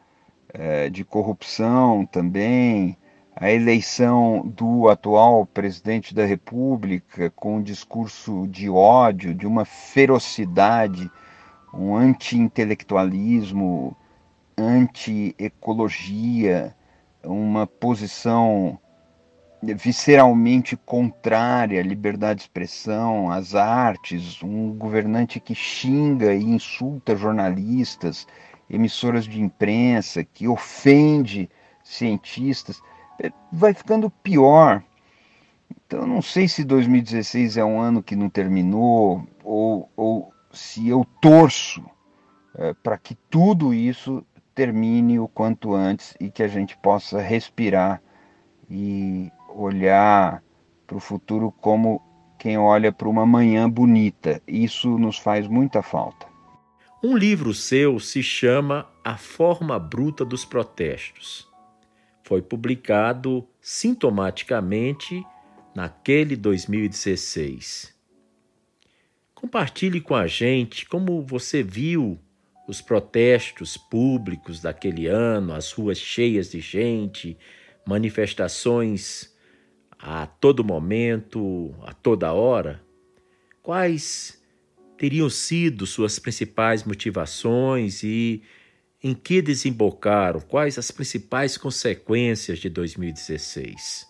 é, 0.53 0.88
de 0.88 1.05
corrupção 1.05 2.07
também 2.07 2.96
a 3.40 3.51
eleição 3.51 4.46
do 4.46 4.88
atual 4.88 5.44
presidente 5.46 6.14
da 6.14 6.27
República 6.27 7.31
com 7.31 7.57
um 7.57 7.62
discurso 7.62 8.46
de 8.46 8.68
ódio, 8.68 9.35
de 9.35 9.46
uma 9.46 9.64
ferocidade, 9.64 11.11
um 11.73 11.96
anti-intelectualismo, 11.96 13.96
anti-ecologia, 14.59 16.77
uma 17.25 17.66
posição 17.66 18.79
visceralmente 19.62 20.77
contrária 20.77 21.81
à 21.81 21.83
liberdade 21.83 22.38
de 22.38 22.42
expressão, 22.44 23.31
às 23.31 23.55
artes, 23.55 24.42
um 24.42 24.73
governante 24.73 25.38
que 25.38 25.55
xinga 25.55 26.35
e 26.35 26.42
insulta 26.42 27.14
jornalistas, 27.14 28.27
emissoras 28.68 29.25
de 29.25 29.40
imprensa, 29.40 30.25
que 30.25 30.49
ofende 30.49 31.49
cientistas 31.85 32.81
vai 33.53 33.75
ficando 33.75 34.09
pior. 34.09 34.83
Então, 35.87 36.07
não 36.07 36.23
sei 36.23 36.49
se 36.49 36.64
2016 36.64 37.57
é 37.57 37.64
um 37.64 37.81
ano 37.81 38.03
que 38.03 38.16
não 38.16 38.31
terminou 38.31 39.27
ou, 39.44 39.90
ou 39.96 40.33
se 40.53 40.88
eu 40.88 41.05
torço 41.20 41.85
é, 42.57 42.73
para 42.75 42.96
que 42.96 43.14
tudo 43.29 43.75
isso 43.75 44.25
termine 44.55 45.18
o 45.18 45.29
quanto 45.29 45.75
antes 45.75 46.14
e 46.20 46.31
que 46.31 46.42
a 46.42 46.49
gente 46.49 46.77
possa 46.79 47.20
respirar 47.20 48.03
e 48.68 49.31
olhar 49.62 50.42
para 50.87 50.96
o 50.96 51.01
futuro 51.01 51.53
como 51.61 52.03
quem 52.38 52.57
olha 52.57 52.90
para 52.90 53.09
uma 53.09 53.27
manhã 53.27 53.68
bonita. 53.68 54.42
Isso 54.46 54.99
nos 54.99 55.18
faz 55.18 55.46
muita 55.46 55.83
falta. 55.83 56.27
Um 57.03 57.16
livro 57.16 57.55
seu 57.55 57.99
se 58.01 58.23
chama 58.23 58.88
A 59.05 59.16
Forma 59.16 59.79
Bruta 59.79 60.25
dos 60.25 60.44
Protestos. 60.44 61.49
Foi 62.25 62.42
publicado 62.42 63.46
sintomaticamente 63.61 65.25
naquele 65.75 66.37
2016. 66.37 67.94
Compartilhe 69.35 70.01
com 70.01 70.14
a 70.14 70.27
gente 70.27 70.87
como 70.87 71.23
você 71.23 71.62
viu 71.62 72.18
os 72.68 72.81
protestos 72.81 73.77
públicos 73.77 74.61
daquele 74.61 75.07
ano, 75.07 75.55
as 75.55 75.73
ruas 75.73 75.99
cheias 75.99 76.51
de 76.51 76.61
gente, 76.61 77.37
manifestações 77.87 79.30
a 80.03 80.27
todo 80.27 80.65
momento, 80.65 81.75
a 81.83 81.93
toda 81.93 82.33
hora. 82.33 82.83
Quais 83.63 84.43
teriam 84.97 85.29
sido 85.29 85.87
suas 85.87 86.19
principais 86.19 86.85
motivações 86.85 88.03
e 88.03 88.43
em 89.03 89.15
que 89.15 89.43
desembocaram? 89.43 90.41
Quais 90.41 90.79
as 90.79 90.91
principais 90.91 91.57
consequências 91.57 92.59
de 92.59 92.69
2016? 92.69 94.09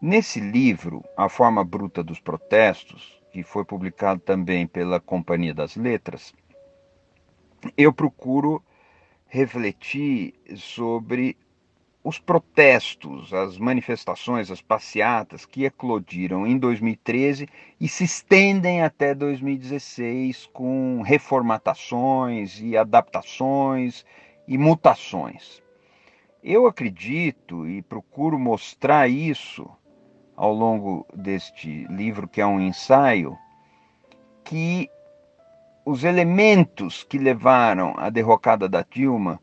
Nesse 0.00 0.40
livro, 0.40 1.04
A 1.16 1.28
Forma 1.28 1.64
Bruta 1.64 2.02
dos 2.02 2.20
Protestos, 2.20 3.20
que 3.32 3.42
foi 3.42 3.64
publicado 3.64 4.20
também 4.20 4.66
pela 4.66 5.00
Companhia 5.00 5.52
das 5.52 5.76
Letras, 5.76 6.32
eu 7.76 7.92
procuro 7.92 8.62
refletir 9.26 10.34
sobre 10.56 11.36
os 12.08 12.18
protestos, 12.18 13.34
as 13.34 13.58
manifestações, 13.58 14.50
as 14.50 14.62
passeatas 14.62 15.44
que 15.44 15.66
eclodiram 15.66 16.46
em 16.46 16.56
2013 16.56 17.46
e 17.78 17.86
se 17.86 18.04
estendem 18.04 18.80
até 18.80 19.14
2016 19.14 20.46
com 20.46 21.02
reformatações 21.02 22.62
e 22.62 22.78
adaptações 22.78 24.06
e 24.46 24.56
mutações. 24.56 25.62
Eu 26.42 26.66
acredito 26.66 27.68
e 27.68 27.82
procuro 27.82 28.38
mostrar 28.38 29.06
isso 29.06 29.68
ao 30.34 30.54
longo 30.54 31.06
deste 31.14 31.84
livro, 31.90 32.26
que 32.26 32.40
é 32.40 32.46
um 32.46 32.58
ensaio, 32.58 33.36
que 34.42 34.88
os 35.84 36.04
elementos 36.04 37.04
que 37.04 37.18
levaram 37.18 37.92
à 37.98 38.08
derrocada 38.08 38.66
da 38.66 38.82
Dilma 38.82 39.38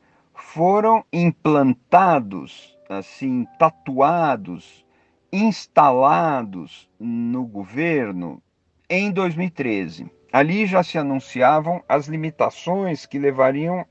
foram 0.56 1.04
implantados, 1.12 2.80
assim, 2.88 3.46
tatuados, 3.60 4.86
instalados 5.30 6.90
no 6.98 7.46
governo 7.46 8.42
em 8.90 9.12
2013. 9.12 10.10
Ali 10.32 10.66
já 10.66 10.82
se 10.82 10.98
anunciavam 10.98 11.84
as 11.90 12.08
limitações 12.08 13.06
que 13.06 13.20
levariam 13.20 13.86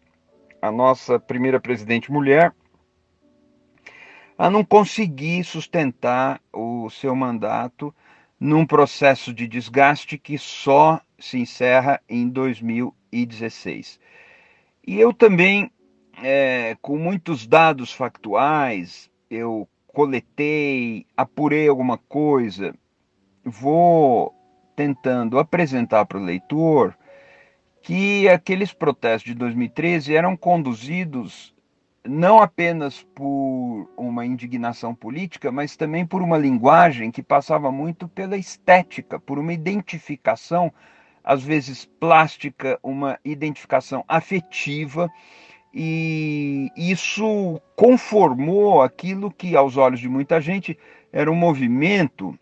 a 0.63 0.73
nossa 0.73 1.21
primeira 1.21 1.61
presidente 1.61 2.11
mulher 2.11 2.55
a 4.39 4.49
não 4.49 4.65
conseguir 4.65 5.45
sustentar 5.45 6.41
o 6.51 6.89
seu 6.89 7.15
mandato 7.15 7.95
num 8.41 8.65
processo 8.65 9.35
de 9.35 9.47
desgaste 9.47 10.17
que 10.17 10.39
só 10.39 10.99
se 11.19 11.39
encerra 11.39 12.01
em 12.09 12.27
2016. 12.27 14.01
E 14.87 14.99
eu 14.99 15.13
também 15.13 15.71
é, 16.23 16.77
com 16.81 16.97
muitos 16.99 17.47
dados 17.47 17.93
factuais, 17.93 19.11
eu 19.31 19.69
coletei, 19.87 21.07
apurei 21.17 21.69
alguma 21.69 21.97
coisa, 21.97 22.75
vou 23.45 24.35
tentando 24.75 25.39
apresentar 25.39 26.05
para 26.07 26.19
o 26.19 26.25
leitor 26.25 26.97
que 27.83 28.29
aqueles 28.29 28.73
protestos 28.73 29.33
de 29.33 29.39
2013 29.39 30.15
eram 30.17 30.37
conduzidos 30.37 31.55
não 32.07 32.41
apenas 32.41 33.03
por 33.15 33.89
uma 33.97 34.27
indignação 34.27 34.95
política, 34.95 35.51
mas 35.51 35.77
também 35.77 36.07
por 36.07 36.21
uma 36.21 36.37
linguagem 36.37 37.11
que 37.11 37.23
passava 37.23 37.73
muito 37.73 38.07
pela 38.09 38.37
estética, 38.37 39.19
por 39.19 39.39
uma 39.39 39.53
identificação, 39.53 40.73
às 41.23 41.43
vezes 41.43 41.87
plástica, 41.99 42.79
uma 42.83 43.19
identificação 43.25 44.05
afetiva 44.07 45.11
e 45.75 46.71
isso 46.77 47.61
conformou 47.75 48.81
aquilo 48.81 49.29
que, 49.29 49.57
aos 49.57 49.77
olhos 49.77 49.99
de 49.99 50.09
muita 50.09 50.41
gente, 50.41 50.79
era 51.13 51.29
um 51.29 51.35
movimento 51.35 52.39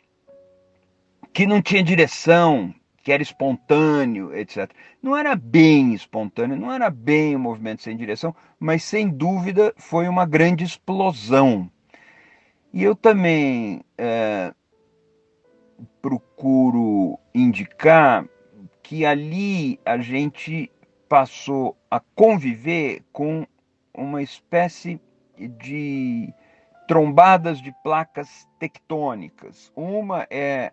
que 1.33 1.47
não 1.47 1.63
tinha 1.63 1.83
direção, 1.83 2.75
que 3.03 3.11
era 3.11 3.23
espontâneo, 3.23 4.35
etc. 4.37 4.71
Não 5.03 5.17
era 5.17 5.35
bem 5.35 5.95
espontâneo, 5.95 6.59
não 6.59 6.71
era 6.71 6.91
bem 6.91 7.35
um 7.35 7.39
movimento 7.39 7.81
sem 7.81 7.97
direção, 7.97 8.37
mas 8.61 8.85
sem 8.85 9.09
dúvida 9.09 9.73
foi 9.79 10.09
uma 10.09 10.27
grande 10.27 10.63
explosão. 10.63 11.71
E 12.71 12.83
eu 12.83 12.95
também 12.95 13.83
é, 13.97 14.53
procuro 16.03 17.19
indicar 17.35 18.27
que 18.83 19.07
ali 19.07 19.81
a 19.87 19.97
gente 19.97 20.71
passou 21.13 21.77
a 21.91 22.01
conviver 22.01 23.05
com 23.13 23.47
uma 23.93 24.23
espécie 24.23 24.99
de 25.37 26.33
trombadas 26.89 27.61
de 27.61 27.71
placas 27.83 28.49
tectônicas. 28.59 29.71
Uma 29.77 30.27
é 30.31 30.73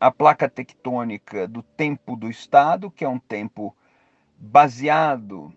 a 0.00 0.10
placa 0.10 0.48
tectônica 0.48 1.46
do 1.46 1.62
tempo 1.62 2.16
do 2.16 2.30
Estado, 2.30 2.90
que 2.90 3.04
é 3.04 3.08
um 3.10 3.18
tempo 3.18 3.76
baseado 4.38 5.52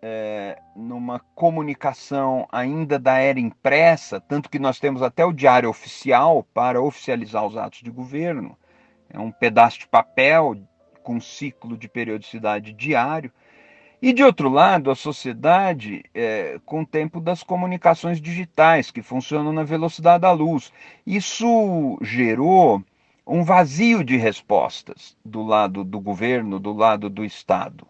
é, 0.00 0.58
numa 0.74 1.20
comunicação 1.34 2.48
ainda 2.50 2.98
da 2.98 3.18
era 3.18 3.38
impressa, 3.38 4.18
tanto 4.18 4.48
que 4.48 4.58
nós 4.58 4.80
temos 4.80 5.02
até 5.02 5.26
o 5.26 5.32
diário 5.34 5.68
oficial 5.68 6.42
para 6.54 6.80
oficializar 6.80 7.44
os 7.44 7.54
atos 7.54 7.82
de 7.82 7.90
governo. 7.90 8.56
É 9.10 9.18
um 9.18 9.30
pedaço 9.30 9.80
de 9.80 9.88
papel 9.88 10.56
com 11.06 11.20
ciclo 11.20 11.78
de 11.78 11.88
periodicidade 11.88 12.72
diário. 12.72 13.30
E 14.02 14.12
de 14.12 14.24
outro 14.24 14.48
lado, 14.48 14.90
a 14.90 14.96
sociedade 14.96 16.04
é, 16.12 16.58
com 16.66 16.82
o 16.82 16.86
tempo 16.86 17.20
das 17.20 17.44
comunicações 17.44 18.20
digitais, 18.20 18.90
que 18.90 19.00
funcionam 19.00 19.52
na 19.52 19.62
velocidade 19.62 20.22
da 20.22 20.32
luz. 20.32 20.72
Isso 21.06 21.96
gerou 22.02 22.82
um 23.24 23.44
vazio 23.44 24.02
de 24.02 24.16
respostas 24.16 25.16
do 25.24 25.44
lado 25.44 25.84
do 25.84 26.00
governo, 26.00 26.58
do 26.58 26.72
lado 26.72 27.08
do 27.08 27.24
Estado. 27.24 27.86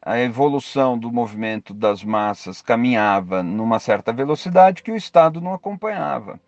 A 0.00 0.18
evolução 0.18 0.98
do 0.98 1.12
movimento 1.12 1.74
das 1.74 2.02
massas 2.02 2.62
caminhava 2.62 3.42
numa 3.42 3.78
certa 3.78 4.14
velocidade 4.14 4.82
que 4.82 4.92
o 4.92 4.96
Estado 4.96 5.42
não 5.42 5.52
acompanhava. 5.52 6.40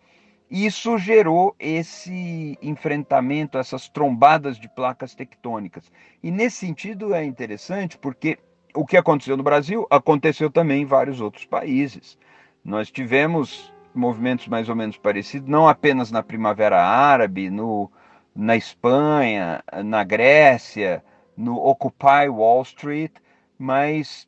Isso 0.49 0.97
gerou 0.97 1.55
esse 1.59 2.57
enfrentamento, 2.61 3.57
essas 3.57 3.87
trombadas 3.87 4.57
de 4.57 4.67
placas 4.67 5.13
tectônicas. 5.13 5.91
E 6.23 6.31
nesse 6.31 6.57
sentido 6.57 7.13
é 7.13 7.23
interessante 7.23 7.97
porque 7.97 8.39
o 8.73 8.85
que 8.85 8.97
aconteceu 8.97 9.37
no 9.37 9.43
Brasil 9.43 9.85
aconteceu 9.89 10.49
também 10.49 10.81
em 10.81 10.85
vários 10.85 11.21
outros 11.21 11.45
países. 11.45 12.17
Nós 12.63 12.89
tivemos 12.89 13.71
movimentos 13.93 14.47
mais 14.47 14.69
ou 14.69 14.75
menos 14.75 14.97
parecidos, 14.97 15.47
não 15.47 15.67
apenas 15.67 16.11
na 16.11 16.23
Primavera 16.23 16.81
Árabe, 16.81 17.49
no, 17.49 17.91
na 18.35 18.55
Espanha, 18.55 19.63
na 19.83 20.03
Grécia, 20.03 21.03
no 21.37 21.57
Occupy 21.57 22.27
Wall 22.29 22.61
Street, 22.63 23.11
mas 23.57 24.27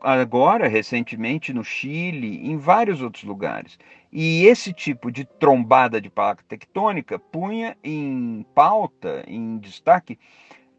agora, 0.00 0.68
recentemente, 0.68 1.52
no 1.52 1.64
Chile, 1.64 2.48
em 2.48 2.56
vários 2.56 3.02
outros 3.02 3.24
lugares. 3.24 3.78
E 4.12 4.46
esse 4.46 4.72
tipo 4.72 5.10
de 5.10 5.24
trombada 5.24 6.00
de 6.00 6.08
placa 6.08 6.44
tectônica 6.48 7.18
punha 7.18 7.76
em 7.82 8.46
pauta, 8.54 9.24
em 9.26 9.58
destaque, 9.58 10.18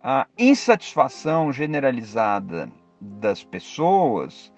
a 0.02 0.26
insatisfação 0.38 1.52
generalizada 1.52 2.72
das 3.00 3.44
pessoas 3.44 4.52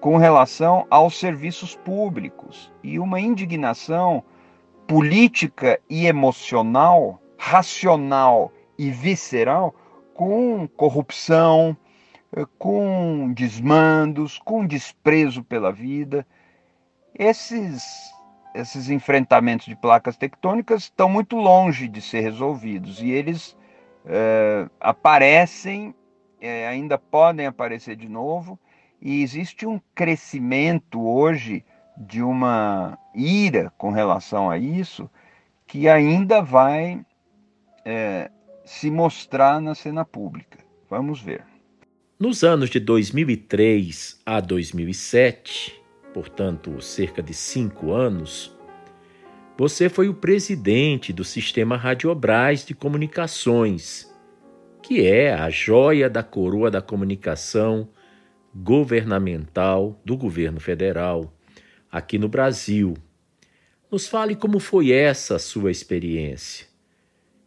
com 0.00 0.16
relação 0.16 0.86
aos 0.88 1.18
serviços 1.18 1.74
públicos 1.74 2.72
e 2.82 2.98
uma 2.98 3.20
indignação 3.20 4.22
política 4.86 5.80
e 5.90 6.06
emocional, 6.06 7.20
racional 7.36 8.52
e 8.78 8.90
visceral 8.90 9.74
com 10.14 10.68
corrupção, 10.68 11.76
com 12.58 13.32
desmandos, 13.34 14.38
com 14.38 14.66
desprezo 14.66 15.42
pela 15.42 15.72
vida 15.72 16.26
esses, 17.18 17.82
esses 18.54 18.88
enfrentamentos 18.88 19.66
de 19.66 19.76
placas 19.76 20.16
tectônicas 20.16 20.84
estão 20.84 21.08
muito 21.08 21.36
longe 21.36 21.88
de 21.88 22.00
ser 22.00 22.20
resolvidos 22.20 23.02
e 23.02 23.10
eles 23.10 23.56
é, 24.06 24.68
aparecem 24.80 25.94
é, 26.40 26.68
ainda 26.68 26.98
podem 26.98 27.46
aparecer 27.46 27.96
de 27.96 28.08
novo, 28.08 28.58
e 29.00 29.22
existe 29.22 29.66
um 29.66 29.80
crescimento 29.94 31.00
hoje 31.00 31.64
de 31.96 32.22
uma 32.22 32.98
ira 33.14 33.72
com 33.76 33.90
relação 33.90 34.50
a 34.50 34.58
isso, 34.58 35.10
que 35.66 35.88
ainda 35.88 36.40
vai 36.40 37.04
é, 37.84 38.30
se 38.64 38.90
mostrar 38.90 39.60
na 39.60 39.74
cena 39.74 40.04
pública. 40.04 40.58
Vamos 40.88 41.20
ver. 41.20 41.44
Nos 42.18 42.42
anos 42.42 42.70
de 42.70 42.80
2003 42.80 44.20
a 44.26 44.40
2007, 44.40 45.77
portanto, 46.18 46.82
cerca 46.82 47.22
de 47.22 47.32
cinco 47.32 47.92
anos, 47.92 48.52
você 49.56 49.88
foi 49.88 50.08
o 50.08 50.14
presidente 50.14 51.12
do 51.12 51.22
Sistema 51.22 51.76
Radiobras 51.76 52.66
de 52.66 52.74
Comunicações, 52.74 54.12
que 54.82 55.06
é 55.06 55.32
a 55.32 55.48
joia 55.48 56.10
da 56.10 56.24
coroa 56.24 56.72
da 56.72 56.82
comunicação 56.82 57.88
governamental 58.52 59.96
do 60.04 60.16
governo 60.16 60.58
federal 60.58 61.32
aqui 61.88 62.18
no 62.18 62.28
Brasil. 62.28 62.94
Nos 63.88 64.08
fale 64.08 64.34
como 64.34 64.58
foi 64.58 64.90
essa 64.90 65.38
sua 65.38 65.70
experiência 65.70 66.66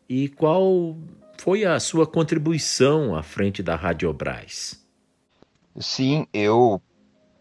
e 0.07 0.29
qual 0.29 0.97
foi 1.37 1.65
a 1.65 1.77
sua 1.77 2.07
contribuição 2.07 3.17
à 3.17 3.21
frente 3.21 3.61
da 3.61 3.75
Radiobras. 3.75 4.81
Sim, 5.77 6.25
eu 6.33 6.81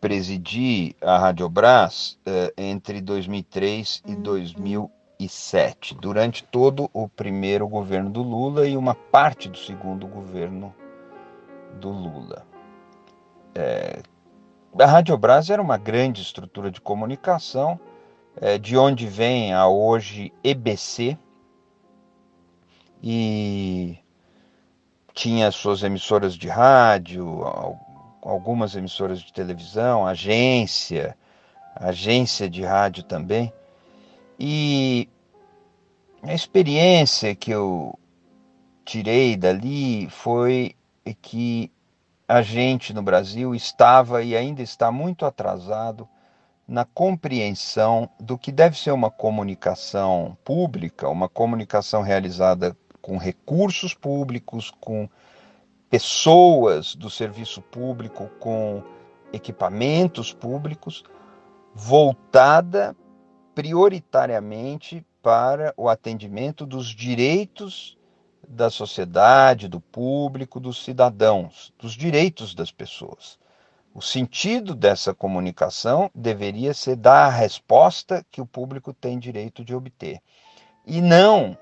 presidi 0.01 0.96
a 1.01 1.18
Radiobras 1.18 2.18
eh, 2.24 2.53
entre 2.57 3.01
2003 3.01 4.03
e 4.07 4.16
2007, 4.16 5.94
durante 5.94 6.42
todo 6.42 6.88
o 6.92 7.09
primeiro 7.09 7.68
governo 7.68 8.09
do 8.09 8.22
Lula 8.22 8.66
e 8.66 8.76
uma 8.76 8.94
parte 8.94 9.48
do 9.48 9.59
segundo 9.59 10.07
governo 10.07 10.74
do 11.78 11.90
Lula. 11.90 12.46
É, 13.55 14.03
a 14.78 14.86
Radiobras 14.86 15.51
era 15.51 15.61
uma 15.61 15.76
grande 15.76 16.22
estrutura 16.22 16.70
de 16.70 16.80
comunicação, 16.80 17.78
é, 18.40 18.57
de 18.57 18.76
onde 18.76 19.07
vem 19.07 19.53
a 19.53 19.68
hoje 19.68 20.32
EBC, 20.42 21.18
e 23.03 23.98
tinha 25.12 25.51
suas 25.51 25.82
emissoras 25.82 26.34
de 26.34 26.48
rádio, 26.48 27.42
algumas 28.23 28.75
emissoras 28.75 29.21
de 29.21 29.33
televisão, 29.33 30.07
agência, 30.07 31.16
agência 31.75 32.49
de 32.49 32.62
rádio 32.62 33.03
também. 33.03 33.53
E 34.39 35.09
a 36.23 36.35
experiência 36.35 37.35
que 37.35 37.51
eu 37.51 37.99
tirei 38.85 39.37
dali 39.37 40.09
foi 40.11 40.75
que 41.23 41.71
a 42.29 42.43
gente 42.43 42.93
no 42.93 43.03
Brasil 43.03 43.55
estava 43.55 44.23
e 44.23 44.37
ainda 44.37 44.62
está 44.62 44.93
muito 44.93 45.27
atrasado 45.27 46.09
na 46.66 46.85
compreensão 46.85 48.09
do 48.21 48.39
que 48.39 48.53
deve 48.53 48.79
ser 48.79 48.93
uma 48.93 49.11
comunicação 49.11 50.39
pública, 50.45 51.09
uma 51.09 51.29
comunicação 51.29 52.03
realizada 52.03 52.77
com 53.03 53.16
recursos 53.16 53.95
públicos, 53.95 54.71
com 54.81 55.09
pessoas 55.91 56.95
do 56.95 57.11
serviço 57.11 57.61
público, 57.61 58.30
com 58.38 58.82
equipamentos 59.32 60.32
públicos, 60.32 61.03
voltada 61.74 62.97
prioritariamente 63.55 65.05
para 65.20 65.74
o 65.76 65.88
atendimento 65.88 66.64
dos 66.64 66.86
direitos 66.86 67.99
da 68.49 68.70
sociedade, 68.70 69.68
do 69.68 69.80
público, 69.80 70.59
dos 70.59 70.82
cidadãos, 70.82 71.72
dos 71.78 71.93
direitos 71.93 72.55
das 72.55 72.70
pessoas. 72.70 73.38
O 73.93 74.01
sentido 74.01 74.74
dessa 74.74 75.12
comunicação 75.12 76.11
deveria 76.14 76.72
ser 76.72 76.97
dar 76.97 77.26
a 77.26 77.30
resposta 77.30 78.24
que 78.30 78.41
o 78.41 78.47
público 78.47 78.95
tem 78.95 79.18
direito 79.18 79.64
de 79.64 79.74
obter. 79.74 80.20
E 80.86 81.01
não, 81.01 81.59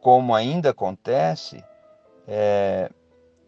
como 0.00 0.34
ainda 0.34 0.70
acontece, 0.70 1.64
é, 2.26 2.90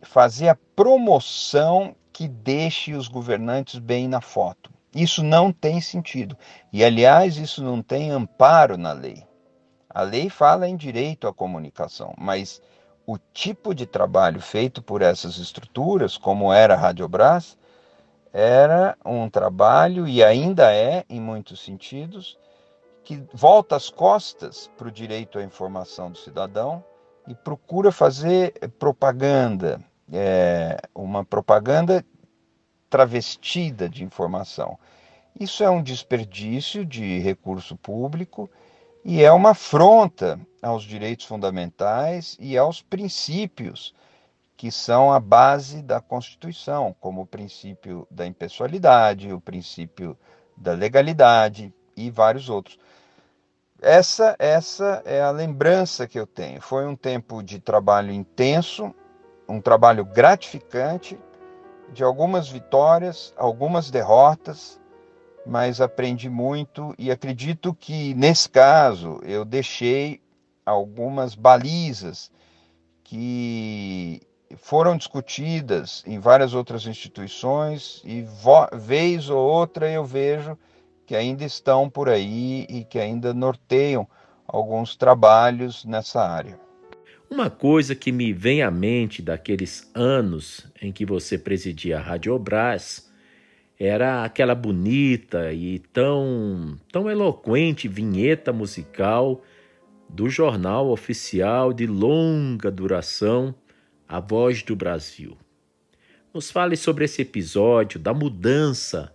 fazer 0.02 0.48
a 0.48 0.58
promoção 0.74 1.94
que 2.12 2.28
deixe 2.28 2.94
os 2.94 3.08
governantes 3.08 3.78
bem 3.78 4.08
na 4.08 4.20
foto. 4.20 4.70
Isso 4.94 5.22
não 5.22 5.52
tem 5.52 5.80
sentido. 5.80 6.36
E, 6.72 6.84
aliás, 6.84 7.36
isso 7.36 7.62
não 7.62 7.80
tem 7.80 8.10
amparo 8.10 8.76
na 8.76 8.92
lei. 8.92 9.24
A 9.88 10.02
lei 10.02 10.28
fala 10.28 10.68
em 10.68 10.76
direito 10.76 11.26
à 11.26 11.32
comunicação, 11.32 12.14
mas 12.18 12.60
o 13.06 13.18
tipo 13.32 13.74
de 13.74 13.86
trabalho 13.86 14.40
feito 14.40 14.82
por 14.82 15.02
essas 15.02 15.38
estruturas, 15.38 16.16
como 16.16 16.52
era 16.52 16.74
a 16.74 16.76
Radiobras, 16.76 17.56
era 18.32 18.96
um 19.04 19.28
trabalho, 19.28 20.06
e 20.06 20.22
ainda 20.22 20.72
é, 20.72 21.04
em 21.08 21.20
muitos 21.20 21.64
sentidos, 21.64 22.38
que 23.02 23.20
volta 23.32 23.74
as 23.74 23.90
costas 23.90 24.70
para 24.76 24.86
o 24.86 24.92
direito 24.92 25.38
à 25.38 25.42
informação 25.42 26.12
do 26.12 26.18
cidadão 26.18 26.84
e 27.26 27.34
procura 27.34 27.90
fazer 27.90 28.52
propaganda, 28.78 29.80
é, 30.12 30.80
uma 30.94 31.24
propaganda 31.24 32.04
travestida 32.88 33.88
de 33.88 34.04
informação. 34.04 34.78
Isso 35.38 35.62
é 35.62 35.70
um 35.70 35.82
desperdício 35.82 36.84
de 36.84 37.18
recurso 37.20 37.76
público 37.76 38.50
e 39.04 39.22
é 39.22 39.32
uma 39.32 39.50
afronta 39.50 40.38
aos 40.60 40.82
direitos 40.82 41.24
fundamentais 41.24 42.36
e 42.40 42.58
aos 42.58 42.82
princípios 42.82 43.94
que 44.56 44.70
são 44.70 45.10
a 45.10 45.18
base 45.18 45.80
da 45.80 46.02
Constituição, 46.02 46.94
como 47.00 47.22
o 47.22 47.26
princípio 47.26 48.06
da 48.10 48.26
impessoalidade, 48.26 49.32
o 49.32 49.40
princípio 49.40 50.18
da 50.54 50.72
legalidade 50.72 51.72
e 51.96 52.10
vários 52.10 52.50
outros. 52.50 52.78
Essa, 53.80 54.36
essa 54.38 55.02
é 55.06 55.22
a 55.22 55.30
lembrança 55.30 56.06
que 56.06 56.18
eu 56.18 56.26
tenho. 56.26 56.60
Foi 56.60 56.86
um 56.86 56.94
tempo 56.94 57.42
de 57.42 57.58
trabalho 57.58 58.12
intenso, 58.12 58.94
um 59.50 59.60
trabalho 59.60 60.04
gratificante, 60.04 61.18
de 61.92 62.04
algumas 62.04 62.48
vitórias, 62.48 63.34
algumas 63.36 63.90
derrotas, 63.90 64.80
mas 65.44 65.80
aprendi 65.80 66.30
muito 66.30 66.94
e 66.96 67.10
acredito 67.10 67.74
que 67.74 68.14
nesse 68.14 68.48
caso 68.48 69.20
eu 69.24 69.44
deixei 69.44 70.20
algumas 70.64 71.34
balizas 71.34 72.30
que 73.02 74.20
foram 74.56 74.96
discutidas 74.96 76.04
em 76.06 76.20
várias 76.20 76.54
outras 76.54 76.86
instituições 76.86 78.02
e 78.04 78.24
vez 78.72 79.28
ou 79.28 79.38
outra 79.38 79.90
eu 79.90 80.04
vejo 80.04 80.56
que 81.06 81.16
ainda 81.16 81.44
estão 81.44 81.90
por 81.90 82.08
aí 82.08 82.66
e 82.68 82.84
que 82.84 82.98
ainda 82.98 83.34
norteiam 83.34 84.06
alguns 84.46 84.94
trabalhos 84.96 85.84
nessa 85.84 86.22
área. 86.22 86.69
Uma 87.32 87.48
coisa 87.48 87.94
que 87.94 88.10
me 88.10 88.32
vem 88.32 88.60
à 88.60 88.72
mente 88.72 89.22
daqueles 89.22 89.88
anos 89.94 90.66
em 90.82 90.90
que 90.90 91.06
você 91.06 91.38
presidia 91.38 91.98
a 91.98 92.02
Rádio 92.02 92.36
Brás 92.40 93.08
era 93.78 94.24
aquela 94.24 94.52
bonita 94.52 95.52
e 95.52 95.78
tão, 95.78 96.76
tão 96.90 97.08
eloquente 97.08 97.86
vinheta 97.86 98.52
musical 98.52 99.44
do 100.08 100.28
jornal 100.28 100.90
oficial 100.90 101.72
de 101.72 101.86
longa 101.86 102.68
duração, 102.68 103.54
A 104.08 104.18
Voz 104.18 104.64
do 104.64 104.74
Brasil. 104.74 105.38
Nos 106.34 106.50
fale 106.50 106.76
sobre 106.76 107.04
esse 107.04 107.22
episódio 107.22 108.00
da 108.00 108.12
mudança 108.12 109.14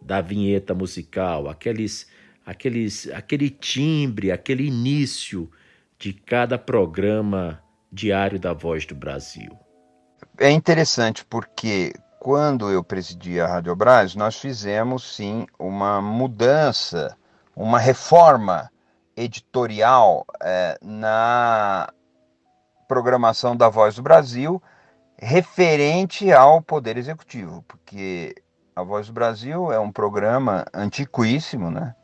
da 0.00 0.20
vinheta 0.20 0.76
musical, 0.76 1.48
aqueles, 1.48 2.08
aqueles, 2.46 3.10
aquele 3.10 3.50
timbre, 3.50 4.30
aquele 4.30 4.64
início 4.64 5.50
de 5.98 6.12
cada 6.12 6.56
programa 6.56 7.60
diário 7.90 8.38
da 8.38 8.52
Voz 8.52 8.86
do 8.86 8.94
Brasil? 8.94 9.58
É 10.38 10.50
interessante 10.50 11.24
porque 11.24 11.92
quando 12.20 12.70
eu 12.70 12.84
presidi 12.84 13.40
a 13.40 13.46
Rádio 13.46 13.74
Brás, 13.74 14.14
nós 14.14 14.36
fizemos 14.38 15.16
sim 15.16 15.46
uma 15.58 16.00
mudança, 16.00 17.16
uma 17.56 17.78
reforma 17.78 18.70
editorial 19.16 20.24
é, 20.40 20.78
na 20.80 21.88
programação 22.86 23.56
da 23.56 23.68
Voz 23.68 23.96
do 23.96 24.02
Brasil 24.02 24.62
referente 25.20 26.32
ao 26.32 26.62
Poder 26.62 26.96
Executivo, 26.96 27.64
porque 27.66 28.34
a 28.74 28.82
Voz 28.84 29.08
do 29.08 29.12
Brasil 29.12 29.72
é 29.72 29.78
um 29.80 29.90
programa 29.90 30.64
antiquíssimo, 30.72 31.70
né? 31.70 31.94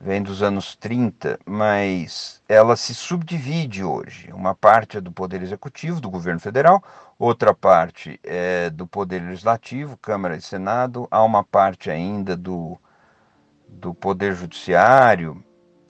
Vem 0.00 0.22
dos 0.22 0.42
anos 0.42 0.74
30, 0.76 1.38
mas 1.44 2.42
ela 2.48 2.74
se 2.74 2.94
subdivide 2.94 3.84
hoje. 3.84 4.32
Uma 4.32 4.54
parte 4.54 4.96
é 4.96 5.00
do 5.00 5.12
Poder 5.12 5.42
Executivo, 5.42 6.00
do 6.00 6.08
governo 6.08 6.40
federal, 6.40 6.82
outra 7.18 7.52
parte 7.52 8.18
é 8.24 8.70
do 8.70 8.86
Poder 8.86 9.20
Legislativo, 9.20 9.98
Câmara 9.98 10.36
e 10.36 10.40
Senado, 10.40 11.06
há 11.10 11.22
uma 11.22 11.44
parte 11.44 11.90
ainda 11.90 12.34
do, 12.34 12.78
do 13.68 13.92
Poder 13.92 14.34
Judiciário 14.34 15.44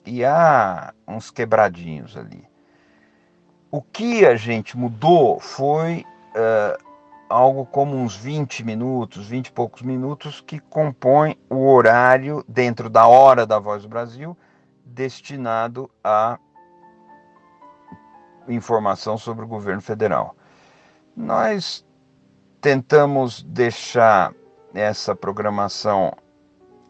e 0.05 0.25
há 0.25 0.93
uns 1.07 1.31
quebradinhos 1.31 2.17
ali. 2.17 2.43
O 3.71 3.81
que 3.81 4.25
a 4.25 4.35
gente 4.35 4.77
mudou 4.77 5.39
foi 5.39 6.05
uh, 6.35 6.90
algo 7.31 7.65
como 7.65 7.95
uns 7.95 8.15
20 8.15 8.63
minutos, 8.63 9.27
20 9.27 9.47
e 9.47 9.51
poucos 9.51 9.81
minutos, 9.81 10.41
que 10.41 10.59
compõe 10.59 11.39
o 11.49 11.65
horário 11.67 12.43
dentro 12.47 12.89
da 12.89 13.07
hora 13.07 13.45
da 13.45 13.57
Voz 13.57 13.83
do 13.83 13.89
Brasil 13.89 14.37
destinado 14.85 15.89
a 16.03 16.37
informação 18.47 19.17
sobre 19.17 19.45
o 19.45 19.47
governo 19.47 19.81
federal. 19.81 20.35
Nós 21.15 21.85
tentamos 22.59 23.41
deixar 23.43 24.33
essa 24.73 25.15
programação 25.15 26.13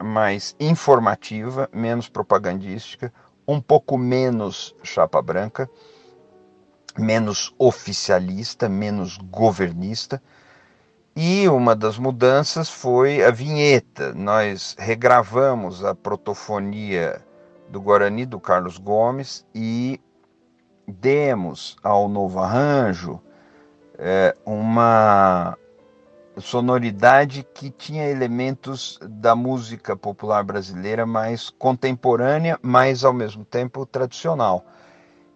mais 0.04 0.56
informativa, 0.60 1.70
menos 1.72 2.10
propagandística, 2.10 3.14
um 3.48 3.62
pouco 3.62 3.98
menos 3.98 4.76
chapa 4.84 5.22
branca, 5.22 5.70
menos 6.98 7.54
oficialista, 7.58 8.68
menos 8.70 9.18
governista. 9.18 10.22
E 11.16 11.48
uma 11.50 11.76
das 11.76 11.98
mudanças 11.98 12.70
foi 12.70 13.24
a 13.24 13.32
vinheta. 13.32 14.14
Nós 14.14 14.76
regravamos 14.80 15.84
a 15.84 15.94
protofonia 15.94 17.22
do 17.70 17.82
Guarani 17.82 18.26
do 18.26 18.39
Carlos 18.39 18.78
Gomes 18.78 19.46
e 19.54 20.00
demos 20.88 21.76
ao 21.84 22.10
novo 22.10 22.39
arranjo 22.39 23.22
é, 23.98 24.36
uma 24.46 25.58
sonoridade 26.38 27.46
que 27.54 27.70
tinha 27.70 28.10
elementos 28.10 28.98
da 29.02 29.36
música 29.36 29.96
popular 29.96 30.44
brasileira 30.44 31.06
mais 31.06 31.50
contemporânea, 31.52 32.58
mas 32.62 33.04
ao 33.04 33.14
mesmo 33.14 33.46
tempo 33.46 33.86
tradicional. 33.86 34.66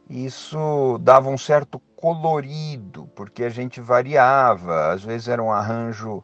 Isso 0.09 0.99
dava 1.01 1.29
um 1.29 1.37
certo 1.37 1.79
colorido, 1.95 3.07
porque 3.15 3.43
a 3.43 3.49
gente 3.49 3.81
variava, 3.81 4.91
às 4.91 5.03
vezes 5.03 5.27
era 5.27 5.41
um 5.41 5.51
arranjo 5.51 6.23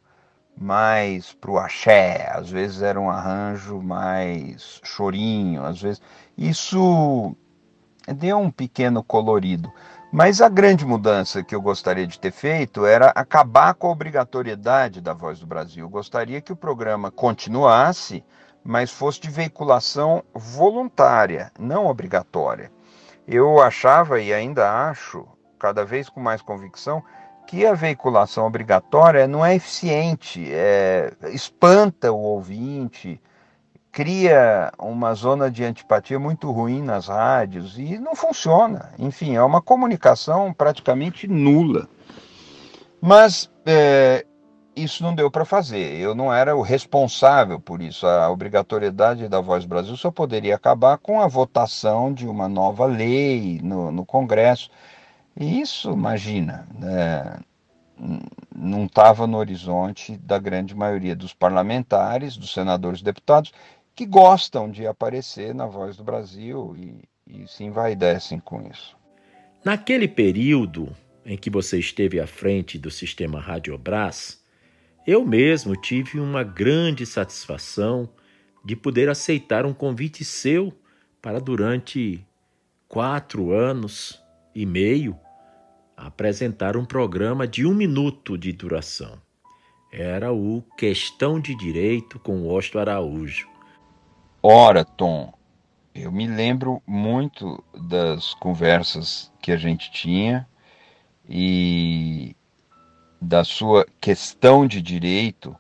mais 0.56 1.34
pro 1.34 1.58
axé, 1.58 2.32
às 2.32 2.50
vezes 2.50 2.84
era 2.84 3.00
um 3.00 3.10
arranjo 3.10 3.82
mais 3.82 4.80
chorinho, 4.84 5.66
às 5.66 5.82
vezes. 5.82 6.02
Isso 6.38 7.36
deu 8.08 8.38
um 8.38 8.52
pequeno 8.52 9.04
colorido. 9.04 9.72
Mas 10.12 10.42
a 10.42 10.50
grande 10.50 10.86
mudança 10.86 11.42
que 11.42 11.56
eu 11.56 11.62
gostaria 11.62 12.06
de 12.06 12.20
ter 12.20 12.32
feito 12.32 12.86
era 12.86 13.08
acabar 13.16 13.74
com 13.74 13.88
a 13.88 13.92
obrigatoriedade 13.92 15.00
da 15.00 15.14
Voz 15.14 15.40
do 15.40 15.48
Brasil. 15.48 15.86
Eu 15.86 15.90
gostaria 15.90 16.42
que 16.42 16.52
o 16.52 16.56
programa 16.56 17.10
continuasse, 17.10 18.24
mas 18.64 18.92
fosse 18.92 19.22
de 19.22 19.30
veiculação 19.30 20.22
voluntária, 20.36 21.52
não 21.58 21.88
obrigatória. 21.88 22.70
Eu 23.34 23.62
achava 23.62 24.20
e 24.20 24.34
ainda 24.34 24.90
acho, 24.90 25.26
cada 25.58 25.86
vez 25.86 26.10
com 26.10 26.20
mais 26.20 26.42
convicção, 26.42 27.02
que 27.48 27.66
a 27.66 27.74
veiculação 27.74 28.46
obrigatória 28.46 29.26
não 29.26 29.46
é 29.46 29.56
eficiente, 29.56 30.50
é, 30.52 31.14
espanta 31.30 32.12
o 32.12 32.18
ouvinte, 32.18 33.22
cria 33.90 34.70
uma 34.78 35.14
zona 35.14 35.50
de 35.50 35.64
antipatia 35.64 36.20
muito 36.20 36.52
ruim 36.52 36.82
nas 36.82 37.08
rádios 37.08 37.80
e 37.80 37.98
não 37.98 38.18
funciona. 38.18 38.92
Enfim, 39.00 39.38
é 39.38 39.42
uma 39.42 39.62
comunicação 39.62 40.52
praticamente 40.52 41.26
nula. 41.26 41.88
Mas 43.02 43.50
é, 43.66 44.26
isso 44.76 45.04
não 45.04 45.14
deu 45.14 45.30
para 45.30 45.46
fazer. 45.46 46.00
Eu 46.00 46.16
não 46.16 46.34
era 46.34 46.56
o 46.56 46.62
responsável 46.62 47.60
por 47.60 47.82
isso. 47.82 48.06
A 48.08 48.30
obrigatoriedade 48.30 49.28
da 49.28 49.42
Voz 49.42 49.66
Brasil 49.66 49.96
só 49.98 50.12
poderia 50.12 50.56
acabar 50.56 50.98
com 50.98 51.20
a 51.20 51.28
votação 51.28 52.14
de 52.14 52.28
uma 52.28 52.48
nova 52.48 52.86
lei 52.86 53.60
no, 53.64 53.92
no 53.92 54.06
Congresso. 54.06 54.70
E 55.40 55.62
isso, 55.62 55.92
imagina, 55.92 56.68
é, 56.84 57.40
não 58.56 58.86
estava 58.86 59.28
no 59.28 59.38
horizonte 59.38 60.18
da 60.18 60.38
grande 60.40 60.76
maioria 60.76 61.16
dos 61.16 61.34
parlamentares, 61.34 62.38
dos 62.38 62.54
senadores 62.54 63.02
e 63.02 63.04
deputados, 63.04 63.52
que 63.96 64.06
gostam 64.06 64.70
de 64.70 64.88
aparecer 64.88 65.54
na 65.54 65.66
Voz 65.66 65.98
do 65.98 66.04
Brasil 66.04 66.76
e, 66.78 67.04
e 67.28 67.48
se 67.48 67.64
envaidecem 67.64 68.40
com 68.40 68.62
isso. 68.62 68.96
Naquele 69.64 70.08
período 70.08 70.96
em 71.26 71.38
que 71.38 71.50
você 71.50 71.78
esteve 71.78 72.20
à 72.20 72.26
frente 72.26 72.80
do 72.80 72.90
sistema 72.90 73.40
Radiobras, 73.40 74.41
eu 75.06 75.26
mesmo 75.26 75.76
tive 75.76 76.20
uma 76.20 76.44
grande 76.44 77.06
satisfação 77.06 78.10
de 78.64 78.76
poder 78.76 79.10
aceitar 79.10 79.66
um 79.66 79.74
convite 79.74 80.24
seu 80.24 80.72
para 81.22 81.40
durante 81.40 82.26
quatro 82.88 83.52
anos 83.52 84.22
e 84.54 84.66
meio 84.66 85.18
apresentar 85.96 86.76
um 86.76 86.86
programa 86.86 87.48
de 87.48 87.66
um 87.66 87.74
minuto 87.74 88.38
de 88.38 88.52
duração. 88.52 89.20
Era 89.92 90.32
o 90.32 90.64
Questão 90.78 91.40
de 91.40 91.56
Direito 91.56 92.20
com 92.20 92.48
Osto 92.48 92.80
Araújo. 92.80 93.48
Ora, 94.42 94.84
Tom, 94.84 95.34
eu 95.94 96.12
me 96.12 96.28
lembro 96.28 96.82
muito 96.88 97.64
das 97.90 98.34
conversas 98.36 99.32
que 99.42 99.52
a 99.52 99.58
gente 99.58 99.92
tinha 99.92 100.48
e 101.30 102.36
da 103.22 103.44
sua 103.44 103.86
questão 104.02 104.66
de 104.66 104.82
direito 104.82 105.56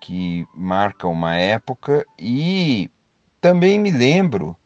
que 0.00 0.48
marca 0.54 1.06
uma 1.06 1.36
época 1.36 2.06
e 2.18 2.90
também 3.42 3.78
me 3.78 3.90
lembro 3.90 4.56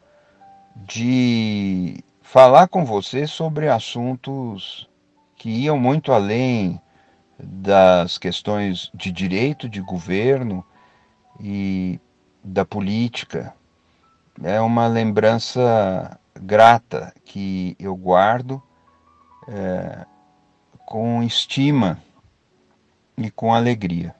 de 0.73 2.01
falar 2.21 2.69
com 2.69 2.85
você 2.85 3.27
sobre 3.27 3.67
assuntos 3.67 4.89
que 5.35 5.49
iam 5.49 5.77
muito 5.77 6.13
além 6.13 6.79
das 7.37 8.17
questões 8.17 8.89
de 8.93 9.11
direito 9.11 9.67
de 9.67 9.81
governo 9.81 10.65
e 11.41 11.99
da 12.41 12.63
política. 12.63 13.53
É 14.41 14.61
uma 14.61 14.87
lembrança 14.87 16.17
grata 16.39 17.13
que 17.25 17.75
eu 17.77 17.95
guardo 17.95 18.63
é, 19.47 20.05
com 20.85 21.21
estima 21.21 21.99
e 23.17 23.29
com 23.29 23.53
alegria. 23.53 24.15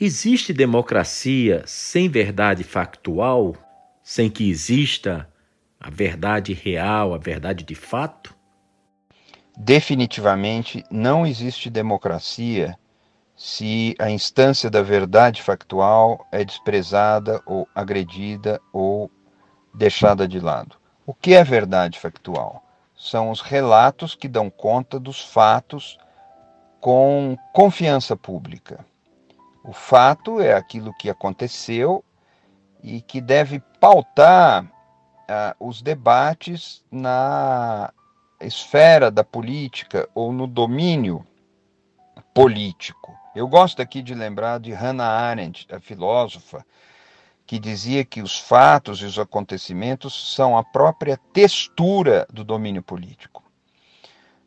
Existe 0.00 0.52
democracia 0.52 1.62
sem 1.66 2.08
verdade 2.08 2.64
factual, 2.64 3.54
sem 4.02 4.30
que 4.30 4.50
exista 4.50 5.28
a 5.78 5.90
verdade 5.90 6.52
real, 6.52 7.14
a 7.14 7.18
verdade 7.18 7.64
de 7.64 7.74
fato? 7.74 8.34
Definitivamente 9.56 10.84
não 10.90 11.26
existe 11.26 11.68
democracia 11.68 12.76
se 13.36 13.94
a 13.98 14.10
instância 14.10 14.70
da 14.70 14.82
verdade 14.82 15.42
factual 15.42 16.26
é 16.32 16.44
desprezada 16.44 17.42
ou 17.44 17.68
agredida 17.74 18.60
ou 18.72 19.10
deixada 19.74 20.26
de 20.26 20.38
lado. 20.38 20.76
O 21.04 21.12
que 21.12 21.34
é 21.34 21.42
verdade 21.42 21.98
factual? 21.98 22.64
São 22.96 23.30
os 23.30 23.40
relatos 23.40 24.14
que 24.14 24.28
dão 24.28 24.48
conta 24.48 24.98
dos 24.98 25.20
fatos 25.20 25.98
com 26.82 27.38
confiança 27.52 28.16
pública. 28.16 28.84
O 29.62 29.72
fato 29.72 30.40
é 30.40 30.52
aquilo 30.52 30.92
que 30.92 31.08
aconteceu 31.08 32.04
e 32.82 33.00
que 33.00 33.20
deve 33.20 33.60
pautar 33.78 34.64
uh, 34.64 35.64
os 35.64 35.80
debates 35.80 36.84
na 36.90 37.92
esfera 38.40 39.12
da 39.12 39.22
política 39.22 40.08
ou 40.12 40.32
no 40.32 40.48
domínio 40.48 41.24
político. 42.34 43.16
Eu 43.32 43.46
gosto 43.46 43.80
aqui 43.80 44.02
de 44.02 44.12
lembrar 44.12 44.58
de 44.58 44.72
Hannah 44.72 45.04
Arendt, 45.06 45.68
a 45.72 45.78
filósofa, 45.78 46.66
que 47.46 47.60
dizia 47.60 48.04
que 48.04 48.20
os 48.20 48.36
fatos 48.36 49.00
e 49.02 49.04
os 49.04 49.20
acontecimentos 49.20 50.34
são 50.34 50.58
a 50.58 50.64
própria 50.64 51.16
textura 51.32 52.26
do 52.28 52.42
domínio 52.42 52.82
político. 52.82 53.41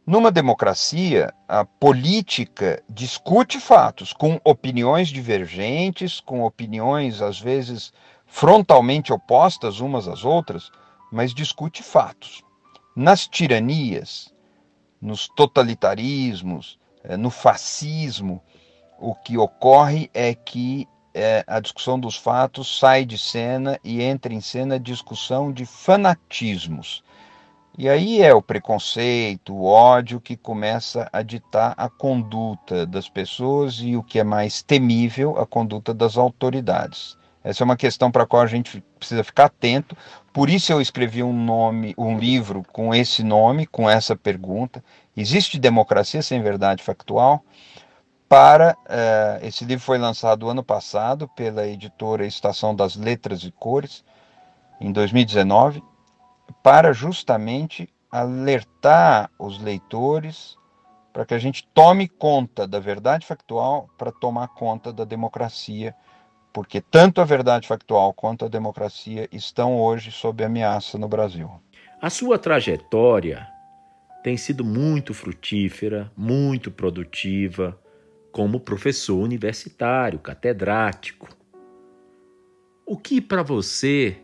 Numa 0.05 0.29
democracia, 0.29 1.33
a 1.47 1.65
política 1.65 2.83
discute 2.87 3.59
fatos 3.59 4.13
com 4.13 4.39
opiniões 4.43 5.07
divergentes, 5.07 6.19
com 6.19 6.43
opiniões 6.43 7.23
às 7.23 7.39
vezes 7.39 7.91
frontalmente 8.27 9.11
opostas 9.11 9.79
umas 9.79 10.07
às 10.07 10.23
outras, 10.23 10.69
mas 11.11 11.33
discute 11.33 11.81
fatos. 11.81 12.43
Nas 12.95 13.27
tiranias, 13.27 14.31
nos 15.01 15.27
totalitarismos, 15.27 16.77
eh, 17.03 17.17
no 17.17 17.31
fascismo, 17.31 18.43
o 18.99 19.15
que 19.15 19.39
ocorre 19.39 20.11
é 20.13 20.35
que 20.35 20.87
é, 21.15 21.43
a 21.47 21.59
discussão 21.59 21.99
dos 21.99 22.15
fatos 22.15 22.77
sai 22.77 23.05
de 23.05 23.17
cena 23.17 23.79
e 23.83 24.03
entra 24.03 24.31
em 24.31 24.41
cena 24.41 24.75
a 24.75 24.79
discussão 24.79 25.51
de 25.51 25.65
fanatismos. 25.65 27.03
E 27.77 27.89
aí 27.89 28.21
é 28.21 28.33
o 28.33 28.41
preconceito, 28.41 29.53
o 29.53 29.65
ódio 29.65 30.21
que 30.21 30.37
começa 30.37 31.09
a 31.11 31.21
ditar 31.21 31.73
a 31.75 31.89
conduta 31.89 32.85
das 32.85 33.09
pessoas 33.09 33.79
e 33.81 33.97
o 33.97 34.03
que 34.03 34.17
é 34.17 34.23
mais 34.23 34.63
temível, 34.63 35.37
a 35.37 35.45
conduta 35.45 35.93
das 35.93 36.15
autoridades. 36.15 37.17
Essa 37.43 37.63
é 37.63 37.65
uma 37.65 37.75
questão 37.75 38.09
para 38.09 38.23
a 38.23 38.25
qual 38.25 38.41
a 38.41 38.47
gente 38.47 38.81
precisa 38.97 39.25
ficar 39.25 39.45
atento. 39.45 39.95
Por 40.31 40.49
isso 40.49 40.71
eu 40.71 40.79
escrevi 40.79 41.21
um 41.21 41.33
nome, 41.33 41.93
um 41.97 42.17
livro 42.17 42.63
com 42.71 42.95
esse 42.95 43.21
nome, 43.23 43.67
com 43.67 43.89
essa 43.89 44.15
pergunta. 44.15 44.81
Existe 45.15 45.59
democracia 45.59 46.21
sem 46.21 46.41
verdade 46.41 46.81
factual? 46.81 47.43
para 48.27 48.75
uh, 48.85 49.45
esse 49.45 49.63
livro 49.65 49.85
foi 49.85 49.99
lançado 49.99 50.49
ano 50.49 50.63
passado 50.63 51.27
pela 51.35 51.67
editora 51.67 52.25
Estação 52.25 52.75
das 52.75 52.95
Letras 52.95 53.43
e 53.43 53.51
Cores 53.51 54.03
em 54.81 54.91
2019 54.91 55.83
para 56.63 56.93
justamente 56.93 57.89
alertar 58.11 59.29
os 59.37 59.61
leitores 59.61 60.57
para 61.15 61.25
que 61.25 61.33
a 61.33 61.39
gente 61.39 61.65
tome 61.73 62.09
conta 62.09 62.67
da 62.67 62.77
verdade 62.77 63.25
factual 63.25 63.89
para 63.97 64.11
tomar 64.11 64.49
conta 64.49 64.91
da 64.91 65.05
democracia, 65.05 65.95
porque 66.51 66.81
tanto 66.81 67.21
a 67.21 67.23
verdade 67.23 67.69
factual 67.69 68.13
quanto 68.13 68.43
a 68.43 68.49
democracia 68.49 69.25
estão 69.31 69.79
hoje 69.79 70.11
sob 70.11 70.43
ameaça 70.43 70.97
no 70.97 71.07
Brasil. 71.07 71.49
A 72.01 72.09
sua 72.09 72.37
trajetória 72.37 73.47
tem 74.21 74.35
sido 74.35 74.65
muito 74.65 75.13
frutífera, 75.13 76.11
muito 76.17 76.69
produtiva 76.69 77.79
como 78.29 78.59
professor 78.59 79.15
universitário, 79.15 80.19
catedrático. 80.19 81.29
O 82.85 82.97
que 82.97 83.21
para 83.21 83.41
você 83.41 84.21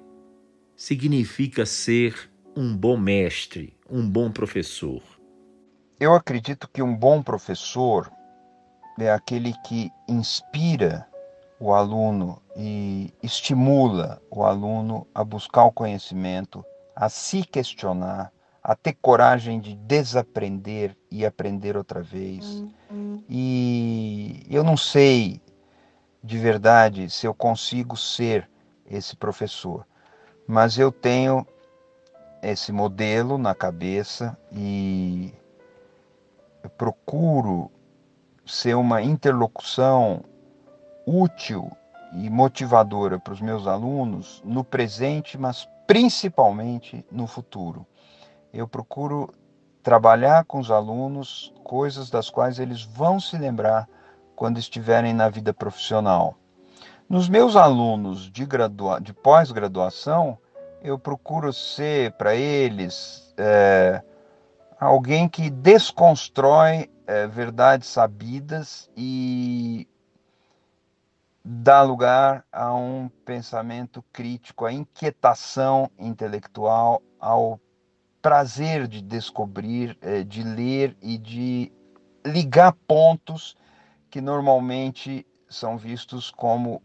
significa 0.82 1.64
ser 1.64 2.32
um 2.58 2.76
bom 2.76 2.98
mestre, 2.98 3.78
um 3.88 4.10
bom 4.10 4.32
professor? 4.32 5.04
Eu 6.00 6.16
acredito 6.16 6.68
que 6.68 6.82
um 6.82 6.96
bom 6.96 7.22
professor 7.22 8.12
é 9.00 9.12
aquele 9.12 9.54
que 9.64 9.92
inspira 10.08 11.08
o 11.60 11.72
aluno 11.72 12.42
e 12.58 13.14
estimula 13.22 14.20
o 14.32 14.44
aluno 14.44 15.06
a 15.14 15.24
buscar 15.24 15.66
o 15.66 15.72
conhecimento, 15.72 16.66
a 16.96 17.10
se 17.10 17.44
questionar, 17.44 18.34
a 18.64 18.76
ter 18.76 18.98
coragem 19.00 19.60
de 19.60 19.76
desaprender 19.76 20.98
e 21.12 21.24
aprender 21.24 21.78
outra 21.78 22.02
vez. 22.02 22.66
E 23.30 24.48
eu 24.50 24.64
não 24.64 24.76
sei 24.76 25.40
de 26.24 26.40
verdade 26.40 27.08
se 27.08 27.28
eu 27.28 27.36
consigo 27.36 27.96
ser 27.96 28.50
esse 28.90 29.16
professor, 29.16 29.86
mas 30.52 30.78
eu 30.78 30.92
tenho 30.92 31.48
esse 32.44 32.74
modelo 32.74 33.38
na 33.38 33.56
cabeça 33.56 34.38
e 34.52 35.34
eu 36.62 36.70
procuro 36.70 37.72
ser 38.46 38.76
uma 38.76 39.02
interlocução 39.02 40.26
útil 41.08 41.72
e 42.12 42.30
motivadora 42.30 43.18
para 43.18 43.32
os 43.32 43.40
meus 43.40 43.66
alunos 43.66 44.42
no 44.44 44.62
presente, 44.62 45.38
mas 45.38 45.66
principalmente 45.88 47.06
no 47.10 47.28
futuro 47.28 47.88
eu 48.52 48.68
procuro 48.68 49.34
trabalhar 49.82 50.44
com 50.44 50.60
os 50.60 50.70
alunos 50.70 51.54
coisas 51.64 52.10
das 52.10 52.30
quais 52.30 52.60
eles 52.60 52.84
vão 52.84 53.22
se 53.22 53.38
lembrar 53.38 53.88
quando 54.36 54.60
estiverem 54.60 55.14
na 55.14 55.30
vida 55.30 55.54
profissional. 55.54 56.36
Nos 57.08 57.28
meus 57.28 57.56
alunos 57.56 58.30
de, 58.30 58.46
de 59.02 59.14
pós-graduação, 59.14 60.38
eu 60.82 60.98
procuro 60.98 61.54
ser 61.54 62.12
para 62.14 62.36
eles 62.36 63.34
é, 63.38 64.02
alguém 64.80 65.30
que 65.30 65.50
desconstrói 65.50 66.90
é, 67.06 67.28
verdades 67.28 67.88
sabidas 67.88 68.90
e 68.96 69.88
dá 71.44 71.82
lugar 71.82 72.46
a 72.52 72.74
um 72.74 73.10
pensamento 73.26 74.04
crítico, 74.14 74.66
a 74.66 74.72
inquietação 74.72 75.90
intelectual, 75.98 77.02
ao 77.20 77.60
prazer 78.22 78.88
de 78.88 79.02
descobrir, 79.02 79.98
eh, 80.02 80.24
de 80.24 80.44
ler 80.44 80.96
e 81.02 81.18
de 81.18 81.72
ligar 82.24 82.74
pontos 82.88 83.56
que 84.10 84.22
normalmente 84.22 85.26
são 85.50 85.78
vistos 85.78 86.30
como 86.30 86.82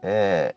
é, 0.00 0.54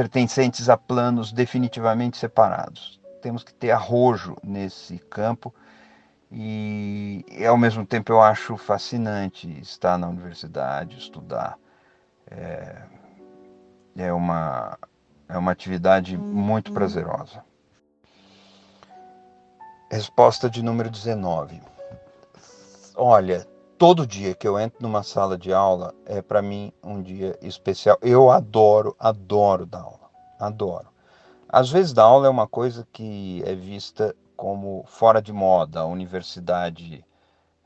pertencentes 0.00 0.70
a 0.70 0.78
planos 0.78 1.30
definitivamente 1.30 2.16
separados. 2.16 2.98
Temos 3.20 3.44
que 3.44 3.52
ter 3.52 3.70
arrojo 3.70 4.34
nesse 4.42 4.98
campo 4.98 5.54
e, 6.32 7.22
ao 7.46 7.58
mesmo 7.58 7.84
tempo 7.84 8.10
eu 8.10 8.22
acho 8.22 8.56
fascinante 8.56 9.60
estar 9.60 9.98
na 9.98 10.08
universidade, 10.08 10.96
estudar. 10.96 11.58
É, 12.30 12.82
é 13.94 14.10
uma, 14.10 14.78
é 15.28 15.36
uma 15.36 15.52
atividade 15.52 16.16
muito 16.16 16.68
uhum. 16.68 16.74
prazerosa. 16.74 17.44
Resposta 19.90 20.48
de 20.48 20.62
número 20.62 20.88
19. 20.88 21.60
Olha, 22.96 23.46
todo 23.80 24.06
dia 24.06 24.34
que 24.34 24.46
eu 24.46 24.60
entro 24.60 24.82
numa 24.82 25.02
sala 25.02 25.38
de 25.38 25.54
aula 25.54 25.94
é 26.04 26.20
para 26.20 26.42
mim 26.42 26.70
um 26.84 27.00
dia 27.00 27.38
especial. 27.40 27.96
Eu 28.02 28.30
adoro, 28.30 28.94
adoro 28.98 29.64
dar 29.64 29.80
aula. 29.80 30.10
Adoro. 30.38 30.88
Às 31.48 31.70
vezes 31.70 31.94
dar 31.94 32.02
aula 32.02 32.26
é 32.26 32.30
uma 32.30 32.46
coisa 32.46 32.86
que 32.92 33.42
é 33.46 33.54
vista 33.54 34.14
como 34.36 34.84
fora 34.86 35.22
de 35.22 35.32
moda. 35.32 35.80
A 35.80 35.86
universidade 35.86 37.02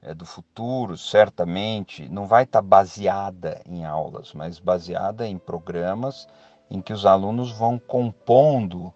é 0.00 0.14
do 0.14 0.24
futuro, 0.24 0.96
certamente, 0.96 2.08
não 2.08 2.28
vai 2.28 2.44
estar 2.44 2.62
tá 2.62 2.68
baseada 2.68 3.60
em 3.66 3.84
aulas, 3.84 4.32
mas 4.34 4.60
baseada 4.60 5.26
em 5.26 5.36
programas 5.36 6.28
em 6.70 6.80
que 6.80 6.92
os 6.92 7.04
alunos 7.04 7.50
vão 7.50 7.76
compondo 7.76 8.94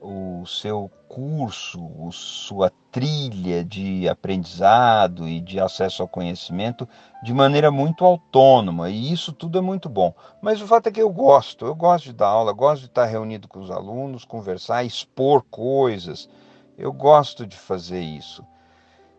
o 0.00 0.44
seu 0.46 0.90
curso, 1.08 1.80
sua 2.12 2.72
trilha 2.90 3.64
de 3.64 4.08
aprendizado 4.08 5.28
e 5.28 5.40
de 5.40 5.60
acesso 5.60 6.02
ao 6.02 6.08
conhecimento 6.08 6.88
de 7.22 7.34
maneira 7.34 7.70
muito 7.70 8.04
autônoma, 8.04 8.88
e 8.88 9.12
isso 9.12 9.32
tudo 9.32 9.58
é 9.58 9.60
muito 9.60 9.88
bom. 9.88 10.14
Mas 10.40 10.62
o 10.62 10.66
fato 10.66 10.88
é 10.88 10.92
que 10.92 11.02
eu 11.02 11.10
gosto, 11.10 11.66
eu 11.66 11.74
gosto 11.74 12.06
de 12.06 12.12
dar 12.14 12.28
aula, 12.28 12.52
gosto 12.52 12.82
de 12.82 12.86
estar 12.86 13.04
reunido 13.04 13.46
com 13.46 13.60
os 13.60 13.70
alunos, 13.70 14.24
conversar, 14.24 14.84
expor 14.84 15.44
coisas. 15.50 16.28
Eu 16.78 16.92
gosto 16.92 17.46
de 17.46 17.56
fazer 17.56 18.00
isso. 18.00 18.44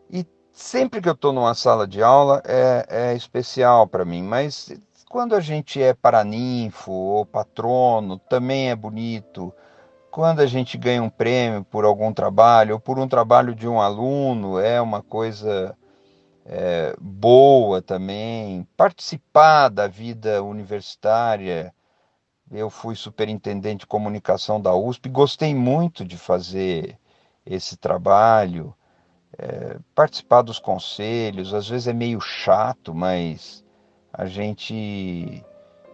E 0.09 0.25
sempre 0.51 1.01
que 1.01 1.09
eu 1.09 1.13
estou 1.13 1.32
numa 1.32 1.53
sala 1.53 1.88
de 1.88 2.01
aula 2.01 2.41
é, 2.45 2.86
é 2.89 3.15
especial 3.15 3.86
para 3.86 4.03
mim, 4.03 4.23
mas 4.23 4.73
quando 5.07 5.36
a 5.36 5.41
gente 5.41 5.82
é 5.82 5.93
paraninfo 5.93 6.91
ou 6.91 7.25
patrono, 7.25 8.17
também 8.17 8.69
é 8.69 8.75
bonito 8.75 9.53
quando 10.12 10.41
a 10.41 10.45
gente 10.45 10.78
ganha 10.78 11.01
um 11.01 11.09
prêmio 11.09 11.64
por 11.64 11.86
algum 11.86 12.14
trabalho 12.14 12.76
ou 12.76 12.80
por 12.80 12.99
um 12.99 13.07
trabalho 13.07 13.55
de 13.55 13.68
um 13.68 13.80
aluno, 13.80 14.59
é 14.59 14.82
uma 14.82 15.01
coisa 15.01 15.76
é, 16.45 16.93
boa 16.99 17.82
também. 17.82 18.68
Participar 18.76 19.70
da 19.70 19.88
vida 19.88 20.43
universitária. 20.43 21.74
Eu 22.51 22.70
fui 22.70 22.95
superintendente 22.95 23.80
de 23.80 23.88
comunicação 23.88 24.59
da 24.59 24.76
USP, 24.76 25.07
gostei 25.07 25.55
muito 25.55 26.03
de 26.03 26.18
fazer 26.18 26.99
esse 27.45 27.78
trabalho. 27.78 28.76
É, 29.38 29.78
participar 29.95 30.41
dos 30.41 30.59
conselhos, 30.59 31.53
às 31.53 31.70
vezes 31.70 31.88
é 31.88 31.93
meio 31.93 32.20
chato, 32.20 32.93
mas 32.93 33.64
a 34.12 34.26
gente 34.26 35.41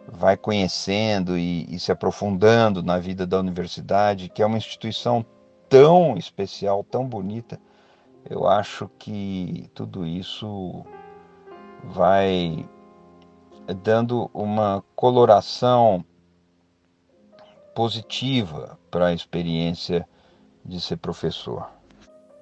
vai 0.07 0.37
conhecendo 0.37 1.37
e, 1.37 1.65
e, 1.73 1.79
se 1.79 1.91
aprofundando 1.91 2.81
na 2.81 2.97
vida 2.97 3.27
da 3.27 3.39
universidade, 3.39 4.29
que 4.29 4.41
é 4.41 4.45
uma 4.45 4.57
instituição 4.57 5.25
tão 5.67 6.17
especial, 6.17 6.83
tão 6.83 7.05
bonita, 7.05 7.59
eu 8.29 8.47
acho 8.47 8.89
que 8.97 9.69
tudo 9.73 10.05
isso 10.05 10.85
vai 11.83 12.67
dando 13.83 14.29
uma 14.33 14.83
coloração 14.95 16.03
positiva 17.75 18.79
para 18.89 19.07
a 19.07 19.13
experiência 19.13 20.07
de 20.65 20.79
ser 20.81 20.97
professor. 20.97 21.69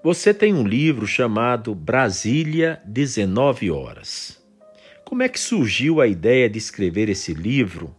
Você 0.03 0.33
tem 0.33 0.53
um 0.53 0.65
livro 0.65 1.07
chamado 1.07 1.73
Brasília 1.73 2.81
19 2.85 3.71
Horas. 3.71 4.44
Como 5.05 5.21
é 5.21 5.29
que 5.29 5.39
surgiu 5.39 6.01
a 6.01 6.07
ideia 6.07 6.49
de 6.49 6.57
escrever 6.57 7.09
esse 7.09 7.31
livro? 7.31 7.95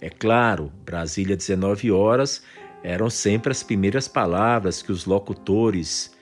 É 0.00 0.10
claro, 0.10 0.72
Brasília 0.84 1.36
19 1.36 1.92
horas 1.92 2.42
eram 2.82 3.08
sempre 3.08 3.52
as 3.52 3.62
primeiras 3.62 4.08
palavras 4.08 4.82
que 4.82 4.90
os 4.90 5.04
locutores 5.04 6.12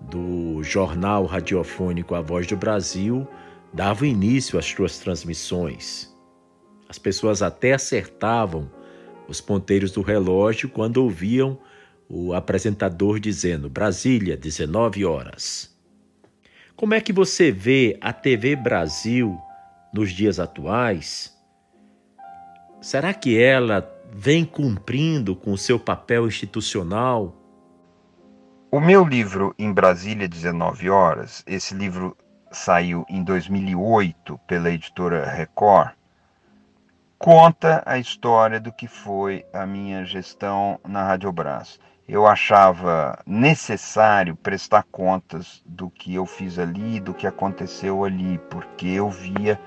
do 0.00 0.64
jornal 0.64 1.26
radiofônico 1.26 2.16
A 2.16 2.20
Voz 2.20 2.44
do 2.48 2.56
Brasil 2.56 3.26
davam 3.72 4.08
início 4.08 4.58
às 4.58 4.66
suas 4.66 4.98
transmissões. 4.98 6.12
As 6.88 6.98
pessoas 6.98 7.40
até 7.40 7.74
acertavam 7.74 8.68
os 9.28 9.40
ponteiros 9.40 9.92
do 9.92 10.02
relógio 10.02 10.68
quando 10.68 10.96
ouviam 10.96 11.56
o 12.08 12.34
apresentador 12.34 13.20
dizendo 13.20 13.70
Brasília, 13.70 14.36
19 14.36 15.04
horas. 15.04 15.72
Como 16.74 16.94
é 16.94 17.00
que 17.00 17.12
você 17.12 17.52
vê 17.52 17.96
a 18.00 18.12
TV 18.12 18.56
Brasil 18.56 19.38
nos 19.92 20.12
dias 20.12 20.38
atuais, 20.38 21.36
será 22.80 23.12
que 23.14 23.40
ela 23.40 23.88
vem 24.12 24.44
cumprindo 24.44 25.34
com 25.34 25.52
o 25.52 25.58
seu 25.58 25.78
papel 25.78 26.26
institucional? 26.26 27.34
O 28.70 28.80
meu 28.80 29.04
livro 29.04 29.54
Em 29.58 29.72
Brasília 29.72 30.28
19 30.28 30.90
horas, 30.90 31.42
esse 31.46 31.74
livro 31.74 32.16
saiu 32.50 33.04
em 33.08 33.22
2008 33.22 34.38
pela 34.46 34.70
editora 34.70 35.28
Record, 35.28 35.92
conta 37.18 37.82
a 37.84 37.98
história 37.98 38.60
do 38.60 38.72
que 38.72 38.86
foi 38.86 39.44
a 39.52 39.66
minha 39.66 40.04
gestão 40.04 40.78
na 40.86 41.02
Rádio 41.02 41.32
Brás. 41.32 41.78
Eu 42.06 42.26
achava 42.26 43.18
necessário 43.26 44.34
prestar 44.34 44.84
contas 44.84 45.62
do 45.66 45.90
que 45.90 46.14
eu 46.14 46.24
fiz 46.24 46.58
ali, 46.58 47.00
do 47.00 47.12
que 47.12 47.26
aconteceu 47.26 48.04
ali, 48.04 48.38
porque 48.50 48.86
eu 48.86 49.10
via 49.10 49.60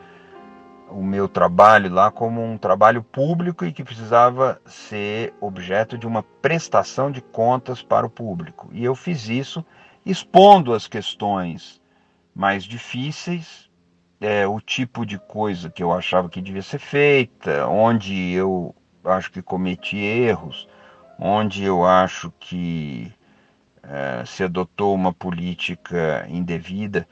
o 0.91 1.03
meu 1.03 1.27
trabalho 1.27 1.91
lá 1.91 2.11
como 2.11 2.43
um 2.43 2.57
trabalho 2.57 3.01
público 3.01 3.65
e 3.65 3.71
que 3.71 3.83
precisava 3.83 4.61
ser 4.65 5.33
objeto 5.39 5.97
de 5.97 6.05
uma 6.05 6.21
prestação 6.21 7.09
de 7.11 7.21
contas 7.21 7.81
para 7.81 8.05
o 8.05 8.09
público. 8.09 8.69
E 8.71 8.83
eu 8.83 8.93
fiz 8.93 9.27
isso 9.29 9.65
expondo 10.05 10.73
as 10.73 10.87
questões 10.87 11.81
mais 12.35 12.63
difíceis, 12.63 13.69
é, 14.19 14.47
o 14.47 14.59
tipo 14.59 15.05
de 15.05 15.17
coisa 15.17 15.69
que 15.69 15.81
eu 15.81 15.91
achava 15.91 16.29
que 16.29 16.41
devia 16.41 16.61
ser 16.61 16.79
feita, 16.79 17.67
onde 17.67 18.31
eu 18.31 18.75
acho 19.03 19.31
que 19.31 19.41
cometi 19.41 19.97
erros, 19.97 20.67
onde 21.17 21.63
eu 21.63 21.85
acho 21.85 22.31
que 22.39 23.11
é, 23.83 24.23
se 24.25 24.43
adotou 24.43 24.93
uma 24.93 25.13
política 25.13 26.25
indevida. 26.29 27.07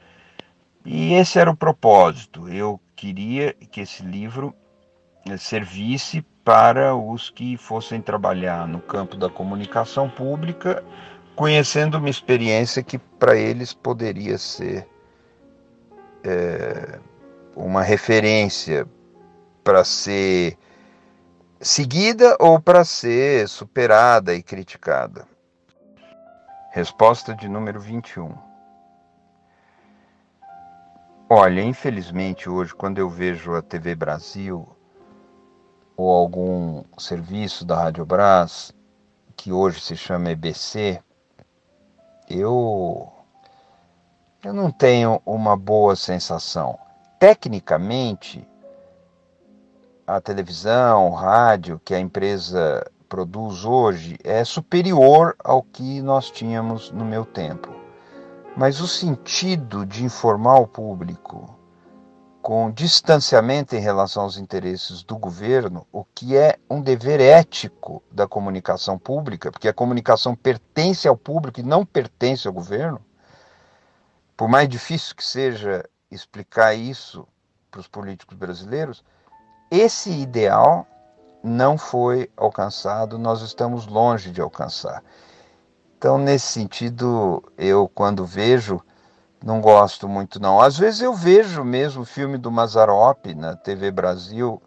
E 0.84 1.12
esse 1.14 1.38
era 1.38 1.50
o 1.50 1.56
propósito. 1.56 2.48
Eu 2.48 2.80
queria 3.00 3.54
que 3.54 3.80
esse 3.80 4.02
livro 4.02 4.54
é, 5.26 5.34
servisse 5.38 6.20
para 6.44 6.94
os 6.94 7.30
que 7.30 7.56
fossem 7.56 7.98
trabalhar 7.98 8.68
no 8.68 8.78
campo 8.78 9.16
da 9.16 9.30
comunicação 9.30 10.10
pública, 10.10 10.84
conhecendo 11.34 11.96
uma 11.96 12.10
experiência 12.10 12.82
que 12.82 12.98
para 12.98 13.36
eles 13.36 13.72
poderia 13.72 14.36
ser 14.36 14.86
é, 16.22 16.98
uma 17.56 17.82
referência 17.82 18.86
para 19.64 19.82
ser 19.82 20.58
seguida 21.58 22.36
ou 22.38 22.60
para 22.60 22.84
ser 22.84 23.48
superada 23.48 24.34
e 24.34 24.42
criticada? 24.42 25.26
Resposta 26.70 27.34
de 27.34 27.48
número 27.48 27.80
21. 27.80 28.49
Olha, 31.32 31.62
infelizmente 31.62 32.50
hoje, 32.50 32.74
quando 32.74 32.98
eu 32.98 33.08
vejo 33.08 33.54
a 33.54 33.62
TV 33.62 33.94
Brasil 33.94 34.68
ou 35.96 36.10
algum 36.10 36.82
serviço 36.98 37.64
da 37.64 37.84
Rádio 37.84 38.04
Brás, 38.04 38.72
que 39.36 39.52
hoje 39.52 39.80
se 39.80 39.96
chama 39.96 40.32
EBC, 40.32 41.00
eu 42.28 43.08
eu 44.42 44.52
não 44.52 44.72
tenho 44.72 45.22
uma 45.24 45.56
boa 45.56 45.94
sensação. 45.94 46.76
Tecnicamente, 47.20 48.44
a 50.04 50.20
televisão, 50.20 51.10
o 51.10 51.14
rádio 51.14 51.80
que 51.84 51.94
a 51.94 52.00
empresa 52.00 52.84
produz 53.08 53.64
hoje 53.64 54.18
é 54.24 54.42
superior 54.42 55.36
ao 55.44 55.62
que 55.62 56.02
nós 56.02 56.28
tínhamos 56.28 56.90
no 56.90 57.04
meu 57.04 57.24
tempo. 57.24 57.79
Mas 58.60 58.78
o 58.78 58.86
sentido 58.86 59.86
de 59.86 60.04
informar 60.04 60.58
o 60.58 60.66
público 60.66 61.58
com 62.42 62.70
distanciamento 62.70 63.74
em 63.74 63.80
relação 63.80 64.24
aos 64.24 64.36
interesses 64.36 65.02
do 65.02 65.16
governo, 65.16 65.86
o 65.90 66.04
que 66.04 66.36
é 66.36 66.58
um 66.68 66.82
dever 66.82 67.22
ético 67.22 68.02
da 68.12 68.28
comunicação 68.28 68.98
pública, 68.98 69.50
porque 69.50 69.66
a 69.66 69.72
comunicação 69.72 70.36
pertence 70.36 71.08
ao 71.08 71.16
público 71.16 71.58
e 71.58 71.62
não 71.62 71.86
pertence 71.86 72.46
ao 72.46 72.52
governo, 72.52 73.00
por 74.36 74.46
mais 74.46 74.68
difícil 74.68 75.16
que 75.16 75.24
seja 75.24 75.82
explicar 76.10 76.74
isso 76.74 77.26
para 77.70 77.80
os 77.80 77.88
políticos 77.88 78.36
brasileiros, 78.36 79.02
esse 79.70 80.10
ideal 80.10 80.86
não 81.42 81.78
foi 81.78 82.30
alcançado, 82.36 83.16
nós 83.16 83.40
estamos 83.40 83.86
longe 83.86 84.30
de 84.30 84.42
alcançar. 84.42 85.02
Então, 86.00 86.16
nesse 86.16 86.46
sentido, 86.46 87.44
eu 87.58 87.86
quando 87.86 88.24
vejo, 88.24 88.80
não 89.44 89.60
gosto 89.60 90.08
muito 90.08 90.40
não. 90.40 90.58
Às 90.58 90.78
vezes 90.78 91.02
eu 91.02 91.12
vejo 91.12 91.62
mesmo 91.62 92.00
o 92.00 92.06
filme 92.06 92.38
do 92.38 92.50
Mazarop 92.50 93.26
na 93.34 93.54
TV 93.54 93.90
Brasil, 93.90 94.62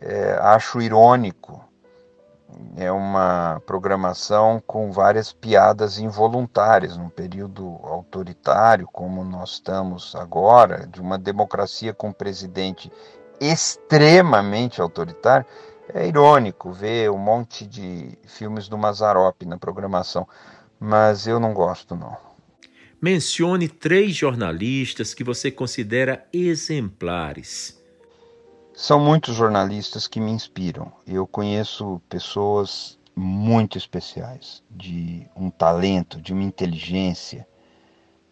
é, 0.00 0.38
acho 0.40 0.80
irônico, 0.80 1.60
é 2.76 2.92
uma 2.92 3.60
programação 3.66 4.62
com 4.64 4.92
várias 4.92 5.32
piadas 5.32 5.98
involuntárias, 5.98 6.96
num 6.96 7.08
período 7.08 7.80
autoritário 7.82 8.86
como 8.92 9.24
nós 9.24 9.54
estamos 9.54 10.14
agora, 10.14 10.86
de 10.86 11.00
uma 11.00 11.18
democracia 11.18 11.92
com 11.92 12.10
um 12.10 12.12
presidente 12.12 12.92
extremamente 13.40 14.80
autoritário. 14.80 15.46
É 15.92 16.06
irônico 16.06 16.72
ver 16.72 17.10
um 17.10 17.18
monte 17.18 17.66
de 17.66 18.16
filmes 18.26 18.68
do 18.68 18.78
Mazarop 18.78 19.44
na 19.44 19.58
programação, 19.58 20.26
mas 20.80 21.26
eu 21.26 21.38
não 21.38 21.52
gosto 21.52 21.94
não. 21.94 22.16
Mencione 23.00 23.68
três 23.68 24.14
jornalistas 24.14 25.12
que 25.12 25.22
você 25.22 25.50
considera 25.50 26.26
exemplares 26.32 27.82
são 28.74 28.98
muitos 28.98 29.36
jornalistas 29.36 30.08
que 30.08 30.18
me 30.18 30.30
inspiram. 30.30 30.92
Eu 31.06 31.26
conheço 31.26 32.00
pessoas 32.08 32.98
muito 33.14 33.78
especiais, 33.78 34.62
de 34.70 35.28
um 35.36 35.50
talento, 35.50 36.20
de 36.20 36.32
uma 36.32 36.42
inteligência 36.42 37.46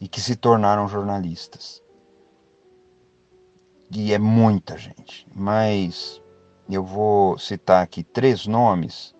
e 0.01 0.09
que 0.09 0.21
se 0.21 0.35
tornaram 0.35 0.89
jornalistas. 0.89 1.83
E 3.91 4.15
é 4.15 4.19
muita 4.19 4.79
gente, 4.79 5.27
mas 5.35 6.22
eu 6.71 6.85
vou 6.85 7.39
citar 7.39 7.83
aqui 7.83 8.03
três 8.03 8.47
nomes 8.47 9.15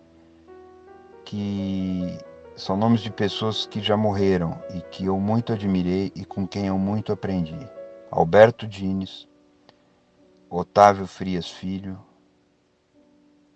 que 1.25 2.17
são 2.55 2.77
nomes 2.77 3.01
de 3.01 3.11
pessoas 3.11 3.65
que 3.65 3.81
já 3.81 3.97
morreram 3.97 4.61
e 4.73 4.81
que 4.81 5.05
eu 5.05 5.19
muito 5.19 5.53
admirei 5.53 6.11
e 6.15 6.23
com 6.23 6.47
quem 6.47 6.67
eu 6.67 6.77
muito 6.77 7.11
aprendi. 7.11 7.57
Alberto 8.11 8.67
Dines, 8.67 9.27
Otávio 10.49 11.07
Frias 11.07 11.49
Filho 11.49 11.99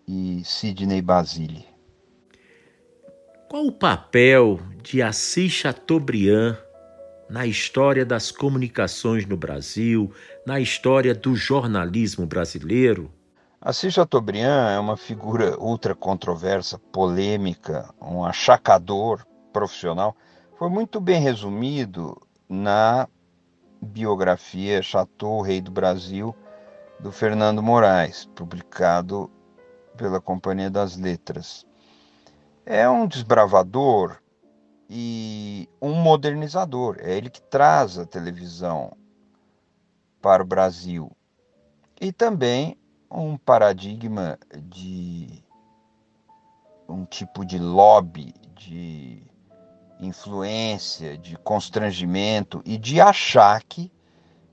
e 0.08 0.42
Sidney 0.44 1.02
Basile. 1.02 1.66
Qual 3.48 3.66
o 3.66 3.72
papel 3.72 4.60
de 4.82 5.02
Assis 5.02 5.52
Chateaubriand 5.52 6.58
na 7.30 7.46
história 7.46 8.06
das 8.06 8.32
comunicações 8.32 9.26
no 9.26 9.38
Brasil, 9.38 10.12
na 10.46 10.60
história 10.60 11.14
do 11.14 11.36
jornalismo 11.36 12.26
brasileiro? 12.26 13.12
Assis 13.60 13.96
Chateaubriand 13.96 14.76
é 14.76 14.80
uma 14.80 14.96
figura 14.96 15.60
ultra 15.60 15.96
controversa, 15.96 16.78
polêmica, 16.78 17.92
um 18.00 18.24
achacador 18.24 19.26
profissional. 19.52 20.16
Foi 20.60 20.70
muito 20.70 21.02
bem 21.02 21.20
resumido 21.20 22.16
na 22.48 23.08
biografia 23.82 24.84
Chateau, 24.84 25.42
Rei 25.42 25.60
do 25.60 25.72
Brasil, 25.72 26.36
do 27.00 27.12
Fernando 27.12 27.64
Moraes, 27.64 28.26
publicado 28.36 29.30
pela 29.98 30.22
Companhia 30.22 30.70
das 30.70 30.96
Letras. 30.96 31.66
É 32.64 32.88
um 32.88 33.08
desbravador 33.08 34.22
e 34.88 35.68
um 35.82 35.96
modernizador. 35.96 36.98
É 37.00 37.18
ele 37.18 37.32
que 37.32 37.42
traz 37.42 37.98
a 37.98 38.06
televisão 38.06 38.96
para 40.22 40.44
o 40.44 40.46
Brasil. 40.46 41.12
E 42.00 42.12
também 42.12 42.78
um 43.10 43.38
paradigma 43.38 44.38
de 44.56 45.44
um 46.88 47.06
tipo 47.06 47.46
de 47.46 47.60
lobby, 47.60 48.34
de 48.56 49.24
influência, 50.00 51.18
de 51.18 51.36
constrangimento 51.38 52.62
e 52.66 52.78
de 52.78 53.02
achaque 53.02 53.92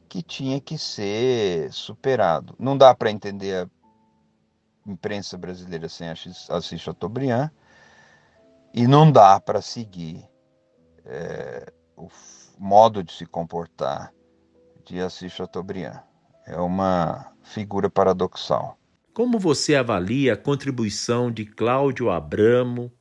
que 0.09 0.23
tinha 0.23 0.61
que 0.61 0.79
ser 0.79 1.73
superado. 1.73 2.55
Não 2.59 2.77
dá 2.77 2.95
para 2.95 3.11
entender 3.11 3.67
a 3.67 4.91
imprensa 4.91 5.37
brasileira 5.37 5.89
sem 5.89 6.09
Assis 6.09 6.81
Chateaubriand 6.81 7.51
e 8.73 8.87
não 8.87 9.11
dá 9.11 9.41
para 9.41 9.61
seguir 9.61 10.25
é, 11.05 11.73
o 11.97 12.09
modo 12.59 13.03
de 13.03 13.13
se 13.13 13.27
comportar 13.27 14.13
de 14.85 15.01
Assis 15.01 15.33
Chateaubriand. 15.33 16.03
É 16.47 16.59
uma 16.59 17.33
figura 17.43 17.89
paradoxal. 17.89 18.77
Como 19.13 19.39
você 19.39 19.77
avalia 19.77 20.35
a 20.35 20.37
contribuição 20.37 21.31
de 21.31 21.45
Cláudio 21.47 22.11
Abramo 22.11 22.93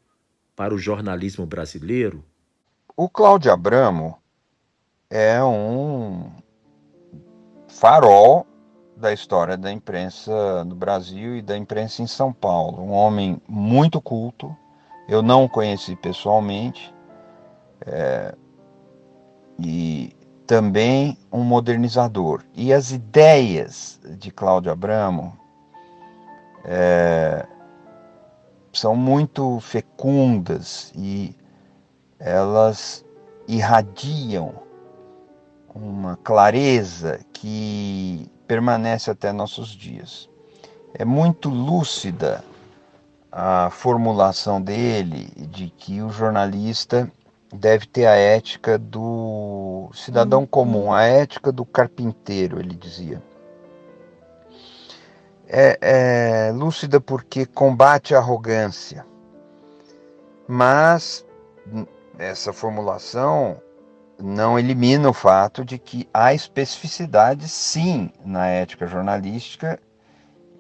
para 0.56 0.74
o 0.74 0.78
jornalismo 0.78 1.46
brasileiro? 1.46 2.24
O 2.96 3.10
Cláudio 3.10 3.52
Abramo 3.52 4.18
é 5.10 5.44
um 5.44 6.32
farol 7.68 8.46
da 8.96 9.12
história 9.12 9.58
da 9.58 9.72
imprensa 9.72 10.64
no 10.64 10.76
Brasil 10.76 11.38
e 11.38 11.42
da 11.42 11.58
imprensa 11.58 12.02
em 12.02 12.08
São 12.08 12.32
Paulo. 12.32 12.82
Um 12.84 12.92
homem 12.92 13.42
muito 13.48 14.00
culto, 14.00 14.56
eu 15.10 15.22
não 15.22 15.44
o 15.44 15.50
conheci 15.50 15.96
pessoalmente, 15.96 16.94
é, 17.86 18.36
e 19.60 20.16
também 20.54 21.18
um 21.32 21.44
modernizador. 21.44 22.44
E 22.54 22.72
as 22.72 22.92
ideias 22.92 24.00
de 24.20 24.30
Cláudio 24.30 24.72
Abramo 24.72 25.36
é, 26.64 27.44
são 28.72 28.96
muito 28.96 29.60
fecundas 29.62 30.94
e 30.96 31.36
elas 32.20 33.04
irradiam 33.48 34.54
uma 35.74 36.18
clareza 36.18 37.20
que 37.34 38.30
permanece 38.46 39.10
até 39.10 39.32
nossos 39.32 39.70
dias. 39.70 40.30
É 40.94 41.04
muito 41.04 41.50
lúcida 41.50 42.44
a 43.32 43.72
formulação 43.72 44.62
dele 44.62 45.32
de 45.36 45.72
que 45.72 46.00
o 46.04 46.12
jornalista 46.12 47.12
deve 47.54 47.86
ter 47.86 48.06
a 48.06 48.16
ética 48.16 48.78
do 48.78 49.90
cidadão 49.94 50.42
uhum. 50.42 50.48
comum, 50.48 50.92
a 50.92 51.04
ética 51.04 51.52
do 51.52 51.66
carpinteiro, 51.66 52.60
ele 52.60 52.76
dizia. 52.76 53.22
É, 55.48 55.78
é 55.82 56.52
lúcida 56.52 57.00
porque 57.00 57.46
combate 57.46 58.16
a 58.16 58.18
arrogância, 58.18 59.06
mas 60.48 61.24
essa 62.18 62.52
formulação 62.52 63.62
não 64.20 64.58
elimina 64.58 65.10
o 65.10 65.14
fato 65.14 65.64
de 65.64 65.78
que 65.78 66.10
há 66.14 66.34
especificidades, 66.34 67.52
sim, 67.52 68.10
na 68.26 68.48
ética 68.48 68.88
jornalística, 68.88 69.80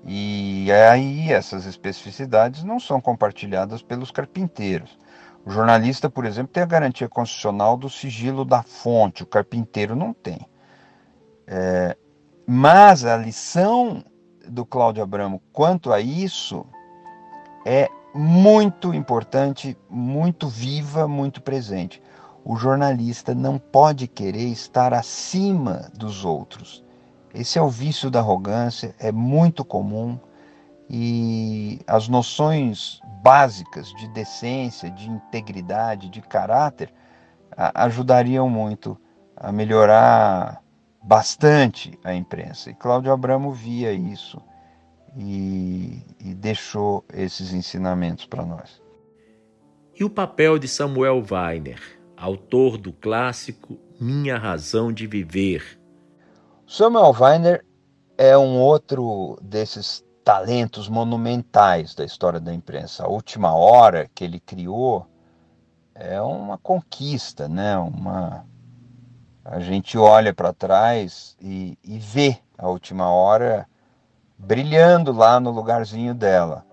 e 0.05 0.69
aí 0.71 1.31
essas 1.31 1.65
especificidades 1.65 2.63
não 2.63 2.79
são 2.79 2.99
compartilhadas 2.99 3.81
pelos 3.81 4.11
carpinteiros. 4.11 4.97
O 5.45 5.51
jornalista, 5.51 6.09
por 6.09 6.25
exemplo, 6.25 6.53
tem 6.53 6.63
a 6.63 6.67
garantia 6.67 7.09
constitucional 7.09 7.75
do 7.75 7.89
sigilo 7.89 8.45
da 8.45 8.63
fonte, 8.63 9.23
o 9.23 9.25
carpinteiro 9.25 9.95
não 9.95 10.13
tem. 10.13 10.47
É, 11.45 11.97
mas 12.47 13.03
a 13.03 13.17
lição 13.17 14.03
do 14.47 14.65
Cláudio 14.65 15.03
Abramo 15.03 15.41
quanto 15.51 15.91
a 15.91 15.99
isso 15.99 16.65
é 17.65 17.89
muito 18.13 18.93
importante, 18.93 19.77
muito 19.89 20.47
viva, 20.47 21.07
muito 21.07 21.41
presente. 21.41 22.01
O 22.45 22.55
jornalista 22.55 23.33
não 23.33 23.57
pode 23.57 24.07
querer 24.07 24.47
estar 24.49 24.93
acima 24.93 25.89
dos 25.93 26.23
outros. 26.23 26.83
Esse 27.33 27.57
é 27.57 27.61
o 27.61 27.69
vício 27.69 28.11
da 28.11 28.19
arrogância, 28.19 28.93
é 28.99 29.11
muito 29.11 29.65
comum 29.65 30.19
e 30.89 31.79
as 31.87 32.07
noções 32.07 32.99
básicas 33.23 33.87
de 33.93 34.07
decência, 34.09 34.91
de 34.91 35.09
integridade, 35.09 36.09
de 36.09 36.21
caráter 36.21 36.93
ajudariam 37.55 38.49
muito 38.49 38.99
a 39.35 39.51
melhorar 39.51 40.61
bastante 41.01 41.97
a 42.03 42.13
imprensa. 42.13 42.69
E 42.69 42.73
Cláudio 42.73 43.11
Abramo 43.11 43.51
via 43.51 43.91
isso 43.91 44.41
e, 45.17 46.01
e 46.19 46.33
deixou 46.33 47.03
esses 47.13 47.53
ensinamentos 47.53 48.25
para 48.25 48.45
nós. 48.45 48.81
E 49.95 50.03
o 50.03 50.09
papel 50.09 50.57
de 50.57 50.67
Samuel 50.67 51.23
Weiner, 51.29 51.79
autor 52.17 52.77
do 52.77 52.91
clássico 52.91 53.77
Minha 53.99 54.37
Razão 54.37 54.91
de 54.91 55.05
Viver? 55.05 55.79
Samuel 56.65 57.13
Weiner 57.19 57.65
é 58.17 58.37
um 58.37 58.59
outro 58.59 59.37
desses 59.41 60.03
talentos 60.23 60.87
monumentais 60.87 61.93
da 61.93 62.05
história 62.05 62.39
da 62.39 62.53
imprensa. 62.53 63.03
A 63.03 63.07
última 63.07 63.53
hora 63.53 64.09
que 64.13 64.23
ele 64.23 64.39
criou 64.39 65.05
é 65.93 66.21
uma 66.21 66.57
conquista, 66.57 67.47
né? 67.47 67.77
Uma 67.77 68.45
a 69.45 69.59
gente 69.59 69.97
olha 69.97 70.33
para 70.33 70.53
trás 70.53 71.35
e, 71.41 71.77
e 71.83 71.99
vê 71.99 72.39
a 72.57 72.69
última 72.69 73.11
hora 73.11 73.67
brilhando 74.37 75.11
lá 75.11 75.37
no 75.37 75.51
lugarzinho 75.51 76.15
dela. 76.15 76.65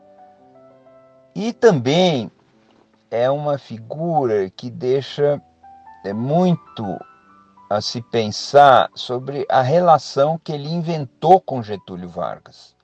E 1.34 1.52
também 1.52 2.30
é 3.10 3.28
uma 3.28 3.58
figura 3.58 4.48
que 4.50 4.70
deixa 4.70 5.42
é, 6.04 6.12
muito 6.12 6.84
a 7.68 7.80
se 7.80 8.00
pensar 8.02 8.88
sobre 8.94 9.46
a 9.48 9.62
relação 9.62 10.38
que 10.38 10.52
ele 10.52 10.68
inventou 10.68 11.40
com 11.40 11.62
Getúlio 11.62 12.08
Vargas. 12.08 12.76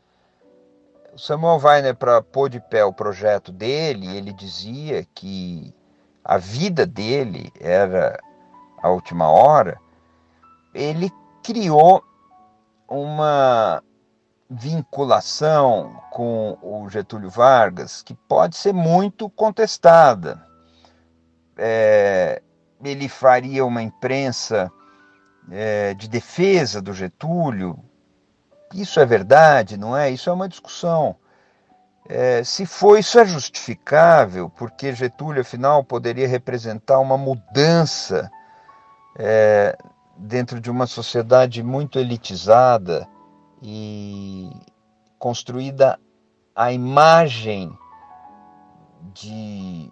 O 1.17 1.19
Samuel 1.19 1.59
Weiner, 1.65 1.97
para 1.97 2.21
pôr 2.21 2.51
de 2.51 2.61
pé 2.61 2.85
o 2.85 2.93
projeto 2.93 3.51
dele, 3.51 4.19
ele 4.19 4.35
dizia 4.35 5.03
que 5.15 5.75
a 6.23 6.37
vida 6.37 6.85
dele 6.85 7.51
era 7.59 8.21
a 8.83 8.91
última 8.91 9.27
hora. 9.27 9.81
Ele 10.75 11.11
criou 11.43 12.05
uma 12.87 13.83
vinculação 14.51 15.99
com 16.11 16.59
o 16.61 16.87
Getúlio 16.91 17.31
Vargas 17.31 18.03
que 18.03 18.13
pode 18.13 18.55
ser 18.55 18.75
muito 18.75 19.31
contestada. 19.31 20.47
É, 21.57 22.43
ele 22.85 23.09
faria 23.09 23.65
uma 23.65 23.81
imprensa 23.81 24.71
é, 25.51 25.95
de 25.95 26.11
defesa 26.11 26.83
do 26.83 26.93
Getúlio. 26.93 27.83
Isso 28.75 28.99
é 29.01 29.07
verdade, 29.07 29.77
não 29.77 29.97
é? 29.97 30.11
Isso 30.11 30.29
é 30.29 30.33
uma 30.33 30.49
discussão. 30.49 31.17
É, 32.09 32.45
se 32.45 32.65
for, 32.65 32.99
isso 32.99 33.19
é 33.19 33.25
justificável, 33.25 34.49
porque 34.51 34.95
Getúlio, 34.95 35.41
afinal, 35.41 35.83
poderia 35.83 36.29
representar 36.29 37.01
uma 37.01 37.19
mudança 37.19 38.31
é, 39.19 39.77
dentro 40.17 40.61
de 40.61 40.71
uma 40.71 40.87
sociedade 40.87 41.63
muito 41.63 41.99
elitizada 41.99 43.09
e 43.61 44.51
construída 45.19 45.99
a 46.55 46.73
imagem 46.73 47.77
de 49.13 49.91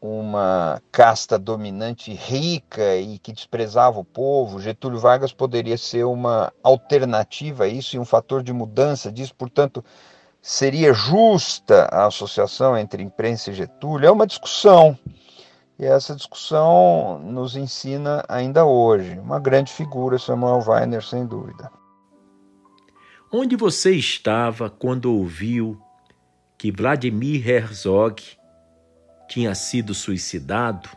uma 0.00 0.80
casta 0.92 1.38
dominante 1.38 2.12
rica 2.12 2.96
e 2.96 3.18
que 3.18 3.32
desprezava 3.32 3.98
o 3.98 4.04
povo, 4.04 4.60
Getúlio 4.60 4.98
Vargas 4.98 5.32
poderia 5.32 5.76
ser 5.76 6.04
uma 6.04 6.52
alternativa 6.62 7.64
a 7.64 7.68
isso 7.68 7.96
e 7.96 7.98
um 7.98 8.04
fator 8.04 8.42
de 8.42 8.52
mudança 8.52 9.10
disso, 9.10 9.34
portanto, 9.34 9.84
seria 10.40 10.94
justa 10.94 11.88
a 11.90 12.06
associação 12.06 12.76
entre 12.76 13.02
imprensa 13.02 13.50
e 13.50 13.54
Getúlio? 13.54 14.06
É 14.06 14.10
uma 14.10 14.26
discussão. 14.26 14.96
E 15.78 15.84
essa 15.84 16.14
discussão 16.14 17.20
nos 17.20 17.54
ensina 17.54 18.24
ainda 18.28 18.64
hoje. 18.64 19.18
Uma 19.18 19.38
grande 19.38 19.72
figura, 19.72 20.18
Samuel 20.18 20.62
Weiner, 20.66 21.04
sem 21.04 21.24
dúvida. 21.24 21.70
Onde 23.32 23.54
você 23.56 23.92
estava 23.94 24.70
quando 24.70 25.14
ouviu 25.14 25.80
que 26.56 26.72
Vladimir 26.72 27.48
Herzog 27.48 28.37
tinha 29.28 29.54
sido 29.54 29.94
suicidado? 29.94 30.88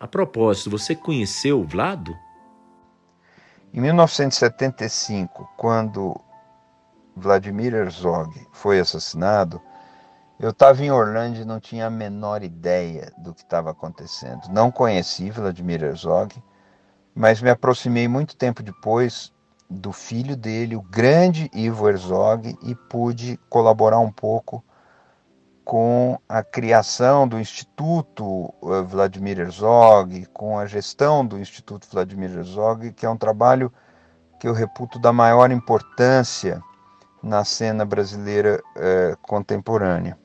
A 0.00 0.08
propósito, 0.08 0.70
você 0.70 0.96
conheceu 0.96 1.60
o 1.60 1.66
Vlado? 1.66 2.16
Em 3.72 3.80
1975, 3.80 5.48
quando 5.56 6.18
Vladimir 7.14 7.74
Herzog 7.74 8.48
foi 8.50 8.80
assassinado, 8.80 9.60
eu 10.40 10.50
estava 10.50 10.82
em 10.82 10.90
Orlando 10.90 11.38
e 11.38 11.44
não 11.44 11.60
tinha 11.60 11.86
a 11.86 11.90
menor 11.90 12.42
ideia 12.42 13.12
do 13.18 13.34
que 13.34 13.42
estava 13.42 13.70
acontecendo. 13.70 14.48
Não 14.48 14.70
conheci 14.70 15.30
Vladimir 15.30 15.84
Herzog, 15.84 16.42
mas 17.14 17.42
me 17.42 17.50
aproximei 17.50 18.08
muito 18.08 18.34
tempo 18.34 18.62
depois 18.62 19.30
do 19.68 19.92
filho 19.92 20.34
dele, 20.34 20.74
o 20.74 20.82
grande 20.82 21.50
Ivo 21.52 21.88
Herzog, 21.88 22.58
e 22.62 22.74
pude 22.74 23.38
colaborar 23.50 23.98
um 23.98 24.10
pouco 24.10 24.64
com 25.70 26.18
a 26.28 26.42
criação 26.42 27.28
do 27.28 27.38
Instituto 27.38 28.52
eh, 28.60 28.82
Vladimir 28.82 29.38
Herzog, 29.38 30.26
com 30.32 30.58
a 30.58 30.66
gestão 30.66 31.24
do 31.24 31.38
Instituto 31.38 31.86
Vladimir 31.88 32.28
Herzog, 32.36 32.90
que 32.90 33.06
é 33.06 33.08
um 33.08 33.16
trabalho 33.16 33.72
que 34.40 34.48
eu 34.48 34.52
reputo 34.52 34.98
da 34.98 35.12
maior 35.12 35.52
importância 35.52 36.60
na 37.22 37.44
cena 37.44 37.84
brasileira 37.84 38.60
eh, 38.74 39.14
contemporânea. 39.22 40.18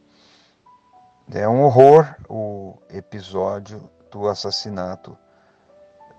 É 1.31 1.47
um 1.47 1.61
horror 1.61 2.15
o 2.27 2.79
episódio 2.89 3.87
do 4.11 4.27
assassinato 4.27 5.15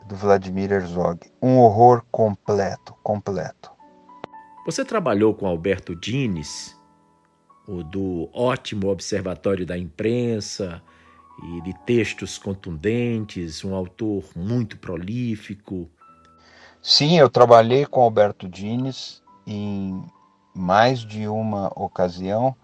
do 0.06 0.14
Vladimir 0.14 0.70
Herzog. 0.70 1.18
Um 1.42 1.58
horror 1.58 2.04
completo, 2.12 2.94
completo. 3.02 3.72
Você 4.64 4.84
trabalhou 4.84 5.34
com 5.34 5.48
Alberto 5.48 5.96
Dines, 5.96 6.75
o 7.66 7.82
do 7.82 8.28
ótimo 8.32 8.88
Observatório 8.88 9.66
da 9.66 9.76
Imprensa 9.76 10.82
e 11.42 11.60
de 11.62 11.74
textos 11.84 12.38
contundentes, 12.38 13.64
um 13.64 13.74
autor 13.74 14.24
muito 14.34 14.78
prolífico. 14.78 15.90
Sim, 16.80 17.18
eu 17.18 17.28
trabalhei 17.28 17.84
com 17.84 18.00
Alberto 18.00 18.48
Dines 18.48 19.22
em 19.46 20.02
mais 20.54 21.00
de 21.00 21.28
uma 21.28 21.70
ocasião 21.76 22.56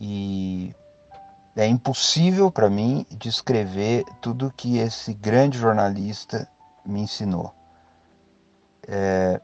e 0.00 0.74
é 1.56 1.66
impossível 1.66 2.50
para 2.50 2.70
mim 2.70 3.04
descrever 3.10 4.04
tudo 4.20 4.52
que 4.56 4.78
esse 4.78 5.12
grande 5.12 5.58
jornalista 5.58 6.48
me 6.86 7.00
ensinou. 7.00 7.52
É, 8.86 9.40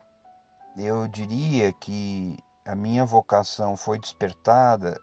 eu 0.76 1.08
diria 1.08 1.72
que 1.72 2.38
a 2.66 2.74
minha 2.74 3.04
vocação 3.04 3.76
foi 3.76 3.98
despertada 3.98 5.00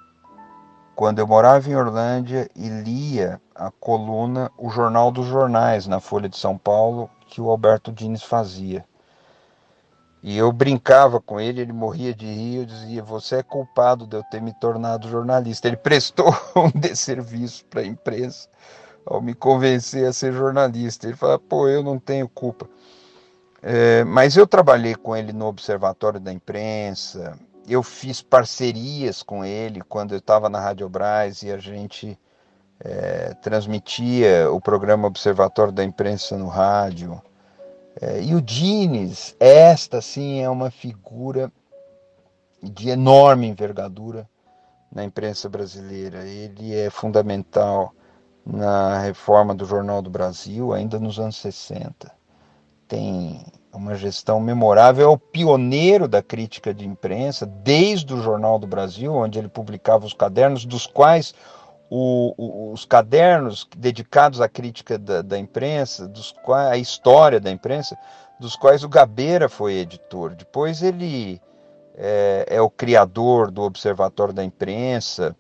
quando 0.96 1.20
eu 1.20 1.26
morava 1.26 1.70
em 1.70 1.76
Orlândia 1.76 2.50
e 2.56 2.68
lia 2.68 3.42
a 3.56 3.72
coluna 3.72 4.52
O 4.58 4.70
Jornal 4.70 5.12
dos 5.12 5.26
Jornais 5.26 5.88
na 5.88 6.00
Folha 6.00 6.28
de 6.28 6.38
São 6.38 6.58
Paulo 6.58 7.10
que 7.28 7.40
o 7.40 7.50
Alberto 7.50 7.92
Dines 7.92 8.22
fazia. 8.22 8.86
E 10.22 10.38
eu 10.38 10.52
brincava 10.52 11.20
com 11.20 11.40
ele, 11.40 11.62
ele 11.62 11.74
morria 11.74 12.14
de 12.14 12.26
rir, 12.26 12.58
eu 12.58 12.66
dizia: 12.66 13.04
Você 13.04 13.38
é 13.38 13.44
culpado 13.44 14.06
de 14.06 14.16
eu 14.16 14.24
ter 14.24 14.42
me 14.42 14.54
tornado 14.54 15.10
jornalista. 15.10 15.68
Ele 15.68 15.78
prestou 15.78 16.34
um 16.56 16.70
desserviço 16.70 17.66
para 17.66 17.82
a 17.82 17.86
imprensa 17.86 18.48
ao 19.06 19.22
me 19.22 19.34
convencer 19.34 20.06
a 20.06 20.14
ser 20.14 20.32
jornalista. 20.32 21.08
Ele 21.08 21.16
falou: 21.16 21.40
Pô, 21.40 21.68
eu 21.68 21.82
não 21.82 21.98
tenho 21.98 22.30
culpa. 22.30 22.70
É, 23.62 24.04
mas 24.04 24.36
eu 24.36 24.46
trabalhei 24.46 24.94
com 24.94 25.16
ele 25.16 25.34
no 25.34 25.48
Observatório 25.48 26.20
da 26.20 26.32
Imprensa, 26.32 27.38
eu 27.68 27.82
fiz 27.82 28.22
parcerias 28.22 29.24
com 29.24 29.44
ele 29.44 29.82
quando 29.82 30.14
eu 30.14 30.18
estava 30.18 30.50
na 30.50 30.60
Rádio 30.60 30.90
Brás 30.90 31.44
e 31.44 31.52
a 31.52 31.58
gente 31.58 32.18
é, 32.80 33.34
transmitia 33.36 34.52
o 34.52 34.60
programa 34.60 35.08
Observatório 35.08 35.72
da 35.72 35.84
Imprensa 35.84 36.38
no 36.38 36.48
rádio. 36.48 37.22
É, 38.02 38.22
e 38.22 38.36
o 38.36 38.42
Dines, 38.42 39.36
esta 39.40 40.02
sim 40.02 40.42
é 40.42 40.50
uma 40.50 40.70
figura 40.72 41.52
de 42.62 42.90
enorme 42.90 43.48
envergadura 43.48 44.28
na 44.92 45.04
imprensa 45.04 45.48
brasileira. 45.50 46.26
Ele 46.26 46.76
é 46.76 46.90
fundamental 46.90 47.94
na 48.46 49.00
reforma 49.00 49.56
do 49.56 49.66
Jornal 49.66 50.02
do 50.02 50.10
Brasil, 50.10 50.74
ainda 50.74 51.00
nos 51.00 51.20
anos 51.20 51.38
60. 51.38 52.12
Tem 52.88 53.46
uma 53.74 53.96
gestão 53.96 54.40
memorável, 54.40 55.06
é 55.06 55.12
o 55.12 55.18
pioneiro 55.18 56.08
da 56.08 56.22
crítica 56.22 56.74
de 56.74 56.88
imprensa, 56.88 57.46
desde 57.46 58.14
o 58.14 58.22
Jornal 58.22 58.60
do 58.60 58.68
Brasil, 58.68 59.14
onde 59.14 59.40
ele 59.40 59.48
publicava 59.48 60.06
os 60.06 60.14
cadernos, 60.14 60.66
dos 60.66 60.86
quais 60.86 61.34
o, 61.90 62.34
o, 62.38 62.74
os 62.74 62.86
cadernos 62.86 63.68
dedicados 63.76 64.42
à 64.42 64.48
crítica 64.48 64.98
da, 64.98 65.22
da, 65.22 65.38
imprensa, 65.38 66.08
dos 66.08 66.32
quais, 66.32 66.72
a 66.72 66.78
história 66.78 67.40
da 67.40 67.52
imprensa, 67.52 67.98
dos 68.40 68.56
quais 68.56 68.84
o 68.84 68.90
Gabeira 68.90 69.50
foi 69.50 69.74
editor. 69.74 70.36
Depois 70.36 70.84
ele 70.84 71.42
é, 71.96 72.46
é 72.50 72.62
o 72.62 72.70
criador 72.70 73.50
do 73.52 73.64
Observatório 73.64 74.34
da 74.34 74.44
Imprensa, 74.44 75.36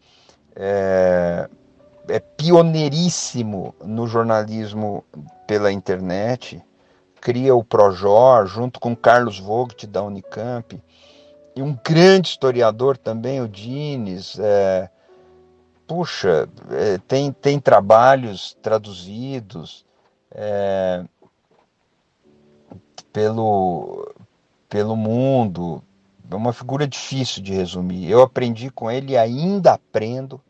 é, 0.55 1.49
é 2.07 2.19
pioneiríssimo 2.19 3.73
no 3.83 4.07
jornalismo 4.07 5.03
pela 5.47 5.71
internet 5.71 6.63
cria 7.23 7.55
o 7.55 7.63
Projor, 7.63 8.45
junto 8.47 8.81
com 8.81 8.93
Carlos 8.93 9.39
Vogt, 9.39 9.87
da 9.87 10.03
Unicamp, 10.03 10.77
e 11.55 11.61
um 11.61 11.73
grande 11.73 12.27
historiador 12.27 12.97
também, 12.97 13.39
o 13.39 13.47
Dines. 13.47 14.37
É, 14.37 14.89
puxa, 15.87 16.49
é, 16.69 16.97
tem, 16.97 17.31
tem 17.31 17.61
trabalhos 17.61 18.57
traduzidos 18.61 19.85
é, 20.29 21.05
pelo, 23.13 24.13
pelo 24.67 24.97
mundo. 24.97 25.81
É 26.29 26.35
uma 26.35 26.51
figura 26.51 26.85
difícil 26.85 27.41
de 27.41 27.53
resumir. 27.53 28.11
Eu 28.11 28.21
aprendi 28.21 28.69
com 28.69 28.91
ele 28.91 29.13
e 29.13 29.17
ainda 29.17 29.71
aprendo 29.71 30.41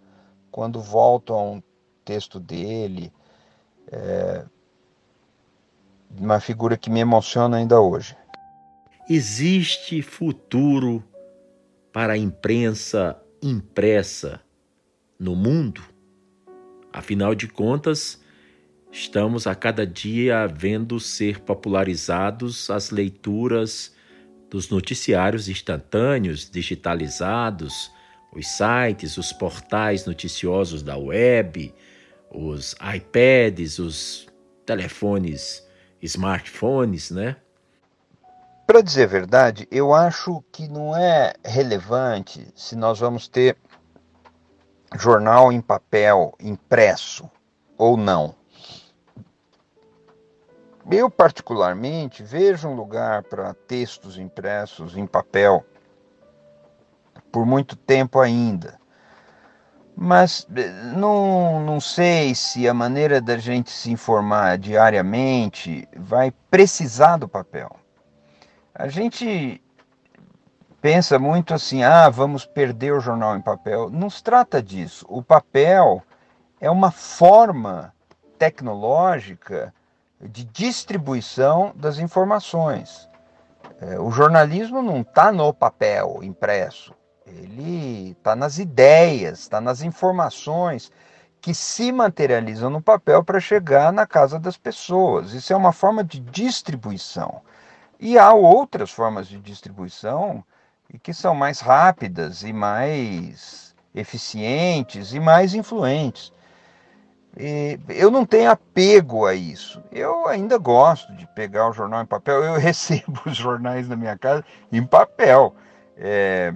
quando 0.49 0.81
volto 0.81 1.35
a 1.35 1.39
um 1.43 1.61
texto 2.03 2.39
dele. 2.39 3.13
É, 3.91 4.45
uma 6.17 6.39
figura 6.39 6.77
que 6.77 6.89
me 6.89 6.99
emociona 6.99 7.57
ainda 7.57 7.79
hoje. 7.79 8.15
Existe 9.09 10.01
futuro 10.01 11.03
para 11.91 12.13
a 12.13 12.17
imprensa 12.17 13.17
impressa 13.41 14.39
no 15.19 15.35
mundo? 15.35 15.81
Afinal 16.91 17.35
de 17.35 17.47
contas, 17.47 18.21
estamos 18.91 19.47
a 19.47 19.55
cada 19.55 19.85
dia 19.85 20.47
vendo 20.47 20.99
ser 20.99 21.39
popularizados 21.39 22.69
as 22.69 22.91
leituras 22.91 23.93
dos 24.49 24.69
noticiários 24.69 25.49
instantâneos, 25.49 26.49
digitalizados, 26.49 27.91
os 28.31 28.47
sites, 28.47 29.17
os 29.17 29.33
portais 29.33 30.05
noticiosos 30.05 30.83
da 30.83 30.95
web, 30.95 31.73
os 32.31 32.75
iPads, 32.95 33.79
os 33.79 34.27
telefones 34.65 35.67
smartphones, 36.03 37.09
né? 37.09 37.37
Para 38.67 38.81
dizer 38.81 39.03
a 39.03 39.07
verdade, 39.07 39.67
eu 39.71 39.93
acho 39.93 40.43
que 40.51 40.67
não 40.67 40.95
é 40.95 41.33
relevante 41.43 42.47
se 42.55 42.75
nós 42.75 42.99
vamos 42.99 43.27
ter 43.27 43.57
jornal 44.97 45.51
em 45.51 45.59
papel 45.61 46.33
impresso 46.39 47.29
ou 47.77 47.97
não. 47.97 48.35
Eu, 50.91 51.09
particularmente, 51.09 52.23
vejo 52.23 52.67
um 52.67 52.75
lugar 52.75 53.23
para 53.23 53.53
textos 53.53 54.17
impressos 54.17 54.97
em 54.97 55.07
papel 55.07 55.65
por 57.31 57.45
muito 57.45 57.75
tempo 57.75 58.19
ainda. 58.19 58.79
Mas 59.95 60.47
eh, 60.55 60.69
não, 60.95 61.59
não 61.59 61.79
sei 61.79 62.33
se 62.33 62.67
a 62.67 62.73
maneira 62.73 63.21
da 63.21 63.37
gente 63.37 63.69
se 63.69 63.91
informar 63.91 64.57
diariamente 64.57 65.87
vai 65.95 66.31
precisar 66.49 67.17
do 67.17 67.27
papel. 67.27 67.75
A 68.73 68.87
gente 68.87 69.61
pensa 70.81 71.19
muito 71.19 71.53
assim: 71.53 71.83
ah, 71.83 72.09
vamos 72.09 72.45
perder 72.45 72.93
o 72.93 72.99
jornal 72.99 73.37
em 73.37 73.41
papel. 73.41 73.89
Não 73.89 74.09
se 74.09 74.23
trata 74.23 74.61
disso. 74.61 75.05
O 75.07 75.21
papel 75.21 76.03
é 76.59 76.69
uma 76.69 76.91
forma 76.91 77.93
tecnológica 78.37 79.73
de 80.19 80.43
distribuição 80.45 81.71
das 81.75 81.99
informações. 81.99 83.09
É, 83.79 83.99
o 83.99 84.09
jornalismo 84.11 84.81
não 84.81 85.01
está 85.01 85.31
no 85.31 85.53
papel 85.53 86.19
impresso. 86.21 86.93
Ele 87.25 88.11
está 88.11 88.35
nas 88.35 88.57
ideias, 88.57 89.39
está 89.39 89.61
nas 89.61 89.81
informações 89.81 90.91
que 91.41 91.53
se 91.53 91.91
materializam 91.91 92.69
no 92.69 92.81
papel 92.81 93.23
para 93.23 93.39
chegar 93.39 93.91
na 93.91 94.05
casa 94.05 94.39
das 94.39 94.55
pessoas. 94.55 95.33
Isso 95.33 95.51
é 95.51 95.55
uma 95.55 95.73
forma 95.73 96.03
de 96.03 96.19
distribuição. 96.19 97.41
E 97.99 98.17
há 98.17 98.33
outras 98.33 98.91
formas 98.91 99.27
de 99.27 99.39
distribuição 99.39 100.43
que 101.01 101.13
são 101.13 101.33
mais 101.33 101.59
rápidas 101.59 102.43
e 102.43 102.53
mais 102.53 103.75
eficientes 103.95 105.13
e 105.13 105.19
mais 105.19 105.53
influentes. 105.53 106.31
E 107.37 107.79
eu 107.89 108.11
não 108.11 108.25
tenho 108.25 108.51
apego 108.51 109.25
a 109.25 109.33
isso. 109.33 109.81
Eu 109.91 110.27
ainda 110.27 110.57
gosto 110.57 111.13
de 111.15 111.25
pegar 111.27 111.69
o 111.69 111.73
jornal 111.73 112.03
em 112.03 112.05
papel. 112.05 112.43
Eu 112.43 112.53
recebo 112.59 113.21
os 113.25 113.35
jornais 113.35 113.87
na 113.87 113.95
minha 113.95 114.17
casa 114.17 114.45
em 114.71 114.85
papel. 114.85 115.55
É, 115.97 116.53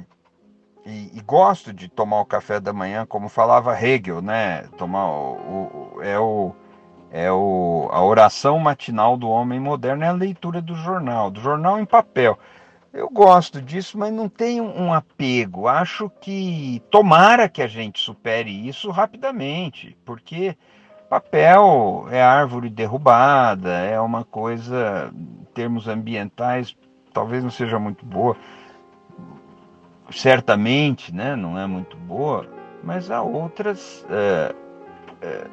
e, 0.88 1.12
e, 1.18 1.22
gosto 1.22 1.74
de 1.74 1.90
tomar 1.90 2.22
o 2.22 2.26
café 2.26 2.62
da 2.62 2.72
manhã, 2.72 3.06
como 3.06 3.28
falava 3.28 3.78
Hegel, 3.80 4.22
né? 4.22 4.64
Tomar 4.78 5.06
o, 5.10 5.92
o, 5.96 6.02
é 6.02 6.18
o 6.18 6.56
é 7.12 7.32
o, 7.32 7.90
a 7.92 8.04
oração 8.04 8.60
matinal 8.60 9.18
do 9.18 9.30
homem 9.30 9.60
moderno 9.60 10.04
é 10.04 10.08
a 10.08 10.14
leitura 10.14 10.62
do 10.62 10.76
jornal, 10.76 11.32
do 11.32 11.40
jornal 11.40 11.80
em 11.80 11.86
papel. 11.86 12.38
Eu 12.94 13.10
gosto 13.10 13.62
disso, 13.62 13.98
mas 13.98 14.14
não 14.14 14.28
tenho 14.28 14.64
um 14.64 14.94
apego. 14.94 15.68
Acho 15.68 16.10
que 16.22 16.82
tomara 16.90 17.48
que 17.48 17.62
a 17.62 17.68
gente 17.68 18.00
supere 18.00 18.50
isso 18.50 18.90
rapidamente, 18.90 19.98
porque 20.06 20.58
papel 21.10 22.08
é 22.12 22.22
árvore 22.22 22.70
derrubada, 22.70 23.72
é 23.72 24.00
uma 24.00 24.24
coisa, 24.24 25.12
em 25.14 25.46
termos 25.54 25.88
ambientais, 25.88 26.76
talvez 27.14 27.44
não 27.44 27.52
seja 27.52 27.80
muito 27.80 28.06
boa 28.06 28.36
certamente 30.12 31.14
né, 31.14 31.36
não 31.36 31.58
é 31.58 31.68
muito 31.68 31.98
boa, 31.98 32.48
mas 32.84 33.12
há 33.12 33.22
outras 33.22 34.06
é, 34.10 34.56
é, 35.22 35.48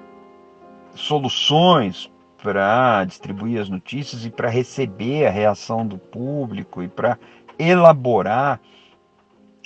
soluções 0.95 2.11
para 2.43 3.05
distribuir 3.05 3.61
as 3.61 3.69
notícias 3.69 4.25
e 4.25 4.31
para 4.31 4.49
receber 4.49 5.27
a 5.27 5.31
reação 5.31 5.87
do 5.87 5.99
público 5.99 6.83
e 6.83 6.89
para 6.89 7.19
elaborar 7.59 8.61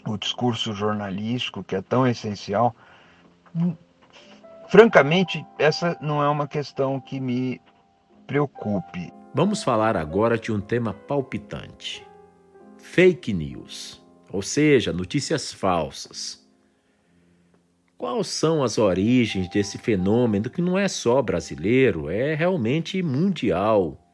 o 0.07 0.17
discurso 0.17 0.73
jornalístico 0.73 1.65
que 1.65 1.75
é 1.75 1.83
tão 1.83 2.07
essencial. 2.07 2.75
Francamente, 4.69 5.45
essa 5.59 5.99
não 6.01 6.23
é 6.23 6.29
uma 6.29 6.47
questão 6.47 7.01
que 7.01 7.19
me 7.19 7.61
preocupe. 8.27 9.13
Vamos 9.35 9.63
falar 9.63 9.97
agora 9.97 10.39
de 10.39 10.53
um 10.53 10.61
tema 10.61 10.95
palpitante: 10.95 12.07
fake 12.79 13.33
news 13.33 14.08
ou 14.31 14.43
seja, 14.43 14.93
notícias 14.93 15.53
falsas. 15.53 16.47
Quais 17.97 18.29
são 18.29 18.63
as 18.63 18.79
origens 18.79 19.49
desse 19.49 19.79
fenômeno 19.79 20.49
que 20.49 20.63
não 20.63 20.79
é 20.79 20.87
só 20.87 21.21
brasileiro, 21.21 22.09
é 22.09 22.35
realmente 22.35 23.03
mundial? 23.03 24.05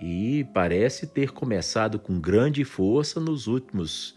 e 0.00 0.44
parece 0.54 1.06
ter 1.06 1.30
começado 1.30 1.98
com 1.98 2.18
grande 2.18 2.64
força 2.64 3.20
nos 3.20 3.46
últimos 3.46 4.16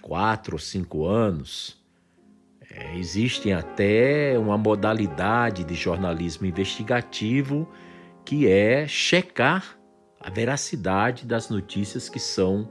quatro 0.00 0.54
ou 0.54 0.58
cinco 0.58 1.06
anos. 1.06 1.76
É, 2.70 2.96
existem 2.96 3.52
até 3.52 4.38
uma 4.38 4.56
modalidade 4.56 5.62
de 5.62 5.74
jornalismo 5.74 6.46
investigativo 6.46 7.68
que 8.24 8.48
é 8.48 8.88
checar 8.88 9.78
a 10.18 10.30
veracidade 10.30 11.26
das 11.26 11.50
notícias 11.50 12.08
que 12.08 12.18
são 12.18 12.70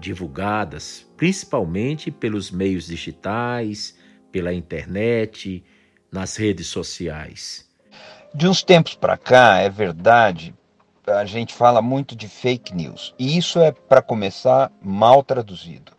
divulgadas, 0.00 1.06
principalmente 1.16 2.10
pelos 2.10 2.50
meios 2.50 2.86
digitais, 2.86 3.96
pela 4.32 4.52
internet, 4.52 5.62
nas 6.10 6.36
redes 6.36 6.66
sociais. 6.66 7.68
De 8.34 8.48
uns 8.48 8.62
tempos 8.62 8.94
para 8.94 9.16
cá, 9.16 9.58
é 9.58 9.68
verdade, 9.68 10.54
a 11.06 11.24
gente 11.24 11.52
fala 11.52 11.82
muito 11.82 12.16
de 12.16 12.28
fake 12.28 12.74
news. 12.74 13.14
E 13.18 13.36
isso 13.36 13.58
é, 13.60 13.72
para 13.72 14.00
começar, 14.00 14.72
mal 14.80 15.22
traduzido. 15.22 15.92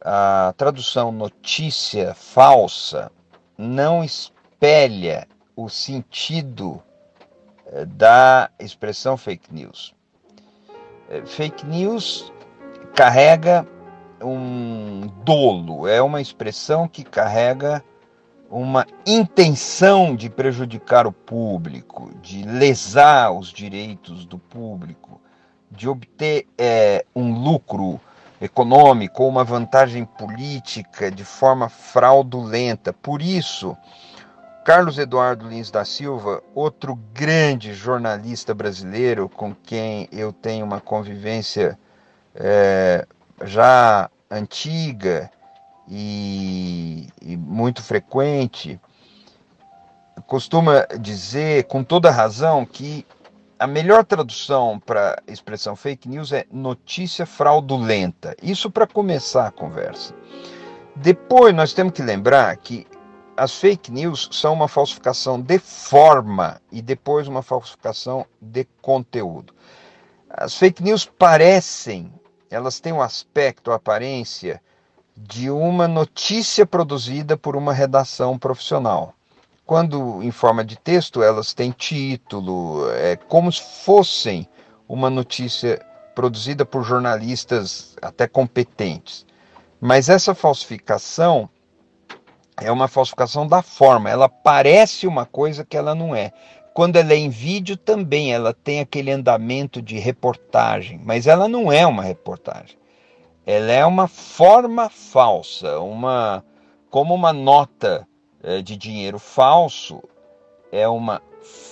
A 0.00 0.54
tradução 0.56 1.12
notícia 1.12 2.14
falsa 2.14 3.10
não 3.56 4.02
espelha 4.02 5.28
o 5.56 5.68
sentido 5.68 6.80
eh, 7.66 7.84
da 7.84 8.48
expressão 8.60 9.16
fake 9.16 9.52
news. 9.52 9.92
Eh, 11.10 11.22
fake 11.26 11.66
news 11.66 12.32
carrega 12.98 13.64
um 14.20 15.08
dolo, 15.22 15.86
é 15.86 16.02
uma 16.02 16.20
expressão 16.20 16.88
que 16.88 17.04
carrega 17.04 17.80
uma 18.50 18.84
intenção 19.06 20.16
de 20.16 20.28
prejudicar 20.28 21.06
o 21.06 21.12
público, 21.12 22.10
de 22.20 22.42
lesar 22.42 23.30
os 23.30 23.52
direitos 23.52 24.26
do 24.26 24.36
público, 24.36 25.20
de 25.70 25.88
obter 25.88 26.48
é, 26.58 27.06
um 27.14 27.40
lucro 27.40 28.00
econômico 28.40 29.22
ou 29.22 29.28
uma 29.28 29.44
vantagem 29.44 30.04
política 30.04 31.08
de 31.08 31.24
forma 31.24 31.68
fraudulenta. 31.68 32.92
Por 32.92 33.22
isso, 33.22 33.76
Carlos 34.64 34.98
Eduardo 34.98 35.48
Lins 35.48 35.70
da 35.70 35.84
Silva, 35.84 36.42
outro 36.52 36.96
grande 37.14 37.74
jornalista 37.74 38.52
brasileiro 38.52 39.28
com 39.28 39.54
quem 39.54 40.08
eu 40.10 40.32
tenho 40.32 40.66
uma 40.66 40.80
convivência 40.80 41.78
é, 42.38 43.06
já 43.44 44.08
antiga 44.30 45.30
e, 45.88 47.08
e 47.20 47.36
muito 47.36 47.82
frequente, 47.82 48.80
costuma 50.26 50.86
dizer 51.00 51.64
com 51.64 51.82
toda 51.82 52.10
razão 52.10 52.64
que 52.64 53.06
a 53.58 53.66
melhor 53.66 54.04
tradução 54.04 54.78
para 54.78 55.20
a 55.26 55.32
expressão 55.32 55.74
fake 55.74 56.08
news 56.08 56.32
é 56.32 56.46
notícia 56.52 57.26
fraudulenta. 57.26 58.36
Isso 58.40 58.70
para 58.70 58.86
começar 58.86 59.48
a 59.48 59.50
conversa. 59.50 60.14
Depois 60.94 61.54
nós 61.54 61.72
temos 61.72 61.92
que 61.92 62.02
lembrar 62.02 62.56
que 62.56 62.86
as 63.36 63.54
fake 63.54 63.90
news 63.90 64.28
são 64.32 64.52
uma 64.52 64.68
falsificação 64.68 65.40
de 65.40 65.58
forma 65.58 66.60
e 66.70 66.82
depois 66.82 67.26
uma 67.26 67.42
falsificação 67.42 68.26
de 68.40 68.64
conteúdo. 68.82 69.54
As 70.28 70.54
fake 70.54 70.82
news 70.82 71.04
parecem, 71.04 72.12
elas 72.50 72.80
têm 72.80 72.92
um 72.92 73.02
aspecto, 73.02 73.70
a 73.70 73.76
aparência 73.76 74.60
de 75.16 75.50
uma 75.50 75.88
notícia 75.88 76.64
produzida 76.64 77.36
por 77.36 77.56
uma 77.56 77.72
redação 77.72 78.38
profissional. 78.38 79.14
Quando 79.66 80.22
em 80.22 80.30
forma 80.30 80.64
de 80.64 80.76
texto, 80.76 81.22
elas 81.22 81.52
têm 81.52 81.70
título, 81.72 82.90
é 82.92 83.16
como 83.16 83.52
se 83.52 83.62
fossem 83.84 84.48
uma 84.88 85.10
notícia 85.10 85.84
produzida 86.14 86.64
por 86.64 86.82
jornalistas 86.82 87.96
até 88.00 88.26
competentes. 88.26 89.26
Mas 89.80 90.08
essa 90.08 90.34
falsificação 90.34 91.48
é 92.60 92.72
uma 92.72 92.88
falsificação 92.88 93.46
da 93.46 93.62
forma, 93.62 94.10
ela 94.10 94.28
parece 94.28 95.06
uma 95.06 95.24
coisa 95.24 95.64
que 95.64 95.76
ela 95.76 95.94
não 95.94 96.14
é. 96.14 96.32
Quando 96.78 96.94
ela 96.94 97.12
é 97.12 97.16
em 97.16 97.28
vídeo 97.28 97.76
também, 97.76 98.32
ela 98.32 98.54
tem 98.54 98.78
aquele 98.78 99.10
andamento 99.10 99.82
de 99.82 99.98
reportagem, 99.98 101.00
mas 101.04 101.26
ela 101.26 101.48
não 101.48 101.72
é 101.72 101.84
uma 101.84 102.04
reportagem 102.04 102.78
ela 103.48 103.72
é 103.72 103.86
uma 103.86 104.06
forma 104.06 104.90
falsa, 104.90 105.80
uma 105.80 106.44
como 106.90 107.14
uma 107.14 107.32
nota 107.32 108.06
é, 108.42 108.60
de 108.60 108.76
dinheiro 108.76 109.18
falso 109.18 110.02
é 110.70 110.86
uma 110.86 111.22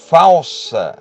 falsa 0.08 0.96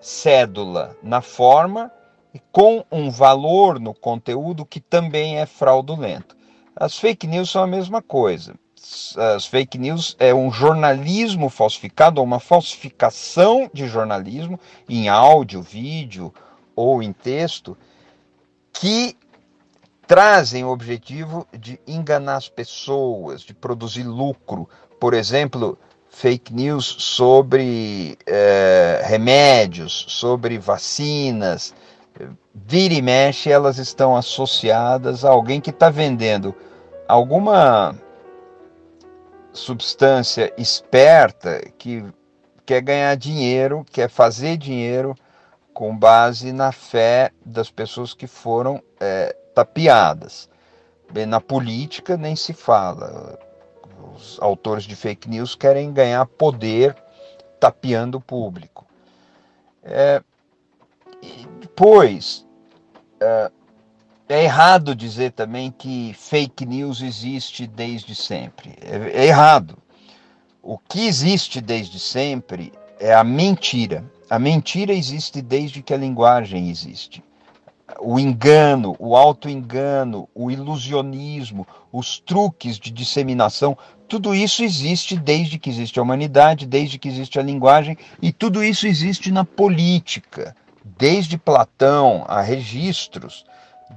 cédula 0.00 0.96
na 1.02 1.20
forma 1.20 1.90
e 2.32 2.38
com 2.52 2.84
um 2.92 3.10
valor 3.10 3.80
no 3.80 3.92
conteúdo 3.92 4.64
que 4.64 4.78
também 4.78 5.40
é 5.40 5.46
fraudulento. 5.46 6.36
As 6.76 6.96
fake 6.96 7.26
news 7.26 7.50
são 7.50 7.64
a 7.64 7.66
mesma 7.66 8.00
coisa. 8.00 8.54
As 9.16 9.46
fake 9.46 9.76
news 9.76 10.16
é 10.18 10.34
um 10.34 10.50
jornalismo 10.50 11.50
falsificado, 11.50 12.20
ou 12.20 12.26
uma 12.26 12.40
falsificação 12.40 13.68
de 13.72 13.86
jornalismo 13.86 14.58
em 14.88 15.08
áudio, 15.08 15.60
vídeo 15.62 16.32
ou 16.74 17.02
em 17.02 17.12
texto, 17.12 17.76
que 18.72 19.16
trazem 20.06 20.64
o 20.64 20.70
objetivo 20.70 21.46
de 21.56 21.78
enganar 21.86 22.36
as 22.36 22.48
pessoas, 22.48 23.42
de 23.42 23.52
produzir 23.52 24.02
lucro. 24.02 24.68
Por 24.98 25.12
exemplo, 25.12 25.78
fake 26.08 26.52
news 26.52 26.84
sobre 26.98 28.18
é, 28.26 29.02
remédios, 29.04 30.06
sobre 30.08 30.58
vacinas. 30.58 31.74
Vira 32.54 32.94
e 32.94 33.02
mexe, 33.02 33.50
elas 33.50 33.78
estão 33.78 34.16
associadas 34.16 35.24
a 35.24 35.30
alguém 35.30 35.60
que 35.60 35.70
está 35.70 35.90
vendendo 35.90 36.54
alguma 37.06 37.94
substância 39.52 40.52
esperta 40.56 41.60
que 41.78 42.04
quer 42.64 42.80
ganhar 42.80 43.14
dinheiro, 43.16 43.84
quer 43.90 44.08
fazer 44.08 44.56
dinheiro 44.56 45.14
com 45.72 45.96
base 45.96 46.52
na 46.52 46.72
fé 46.72 47.32
das 47.44 47.70
pessoas 47.70 48.14
que 48.14 48.26
foram 48.26 48.82
é, 49.00 49.36
tapeadas. 49.54 50.48
Bem, 51.12 51.26
na 51.26 51.40
política 51.40 52.16
nem 52.16 52.36
se 52.36 52.52
fala. 52.52 53.38
Os 54.14 54.38
autores 54.40 54.84
de 54.84 54.94
fake 54.94 55.28
news 55.28 55.54
querem 55.54 55.92
ganhar 55.92 56.24
poder 56.26 56.96
tapeando 57.58 58.18
o 58.18 58.20
público. 58.20 58.86
É, 59.82 60.22
depois, 61.60 62.46
é, 63.20 63.50
é, 64.30 64.44
errado 64.44 64.94
dizer 64.94 65.32
também 65.32 65.70
que 65.70 66.14
fake 66.18 66.64
news 66.64 67.02
existe 67.02 67.66
desde 67.66 68.14
sempre. 68.14 68.76
É, 68.80 69.22
é 69.22 69.26
errado. 69.26 69.76
O 70.62 70.78
que 70.78 71.06
existe 71.06 71.60
desde 71.60 71.98
sempre 71.98 72.72
é 72.98 73.12
a 73.12 73.24
mentira. 73.24 74.04
A 74.28 74.38
mentira 74.38 74.92
existe 74.92 75.42
desde 75.42 75.82
que 75.82 75.92
a 75.92 75.96
linguagem 75.96 76.70
existe 76.70 77.22
o 77.98 78.18
engano, 78.18 78.94
o 78.98 79.16
auto-engano, 79.16 80.28
o 80.34 80.50
ilusionismo, 80.50 81.66
os 81.92 82.18
truques 82.20 82.78
de 82.78 82.90
disseminação, 82.90 83.76
tudo 84.08 84.34
isso 84.34 84.62
existe 84.62 85.16
desde 85.16 85.58
que 85.58 85.68
existe 85.68 85.98
a 85.98 86.02
humanidade, 86.02 86.66
desde 86.66 86.98
que 86.98 87.08
existe 87.08 87.38
a 87.38 87.42
linguagem, 87.42 87.96
e 88.22 88.32
tudo 88.32 88.62
isso 88.62 88.86
existe 88.86 89.30
na 89.30 89.44
política. 89.44 90.54
Desde 90.84 91.36
Platão 91.36 92.24
a 92.28 92.40
registros 92.40 93.44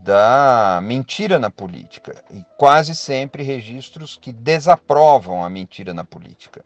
da 0.02 0.80
mentira 0.82 1.38
na 1.38 1.50
política, 1.50 2.24
e 2.32 2.44
quase 2.58 2.96
sempre 2.96 3.44
registros 3.44 4.18
que 4.18 4.34
desaprovam 4.34 5.44
a 5.44 5.50
mentira 5.50 5.94
na 5.94 6.04
política. 6.04 6.64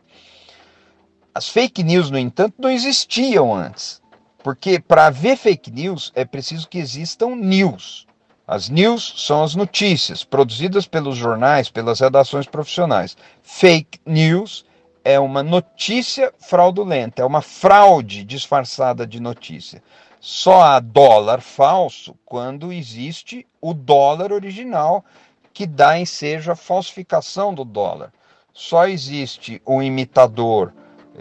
As 1.36 1.50
fake 1.50 1.84
news, 1.84 2.10
no 2.10 2.18
entanto, 2.18 2.56
não 2.58 2.70
existiam 2.70 3.54
antes. 3.54 4.02
Porque 4.44 4.80
para 4.80 5.08
haver 5.08 5.38
fake 5.38 5.70
news 5.70 6.12
é 6.16 6.24
preciso 6.24 6.68
que 6.68 6.78
existam 6.78 7.36
news. 7.36 8.08
As 8.48 8.70
news 8.70 9.14
são 9.18 9.44
as 9.44 9.56
notícias 9.56 10.24
produzidas 10.24 10.88
pelos 10.88 11.18
jornais, 11.18 11.70
pelas 11.70 12.00
redações 12.00 12.48
profissionais. 12.48 13.18
Fake 13.44 14.00
news 14.06 14.66
é 15.04 15.20
uma 15.20 15.44
notícia 15.44 16.34
fraudulenta, 16.40 17.22
é 17.22 17.26
uma 17.26 17.42
fraude 17.42 18.24
disfarçada 18.24 19.06
de 19.06 19.20
notícia. 19.20 19.84
Só 20.20 20.62
há 20.62 20.80
dólar 20.80 21.42
falso 21.42 22.16
quando 22.26 22.74
existe 22.74 23.46
o 23.62 23.74
dólar 23.74 24.32
original, 24.32 25.06
que 25.54 25.66
dá 25.66 25.98
em 25.98 26.06
seja 26.06 26.54
a 26.54 26.56
falsificação 26.56 27.54
do 27.54 27.64
dólar. 27.64 28.12
Só 28.54 28.88
existe 28.88 29.62
o 29.66 29.82
imitador 29.82 30.74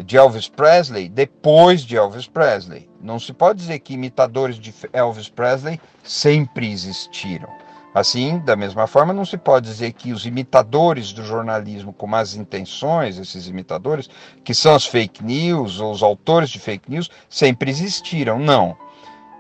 de 0.05 0.17
Elvis 0.17 0.49
Presley 0.49 1.09
depois 1.09 1.83
de 1.83 1.97
Elvis 1.97 2.27
Presley. 2.27 2.89
Não 3.01 3.19
se 3.19 3.33
pode 3.33 3.61
dizer 3.61 3.79
que 3.81 3.95
imitadores 3.95 4.59
de 4.59 4.75
Elvis 4.93 5.29
Presley 5.29 5.81
sempre 6.03 6.71
existiram. 6.71 7.49
Assim, 7.95 8.39
da 8.41 8.55
mesma 8.55 8.87
forma, 8.87 9.15
não 9.15 9.25
se 9.25 9.39
pode 9.39 9.67
dizer 9.67 9.93
que 9.93 10.13
os 10.13 10.27
imitadores 10.27 11.15
do 11.15 11.25
jornalismo 11.25 11.95
com 11.95 12.07
más 12.07 12.35
intenções, 12.35 13.17
esses 13.17 13.47
imitadores, 13.49 14.11
que 14.45 14.53
são 14.53 14.75
as 14.75 14.85
fake 14.85 15.25
news 15.25 15.81
ou 15.81 15.93
os 15.93 16.03
autores 16.03 16.51
de 16.51 16.59
fake 16.59 16.91
news, 16.91 17.11
sempre 17.27 17.71
existiram. 17.71 18.39
Não. 18.39 18.77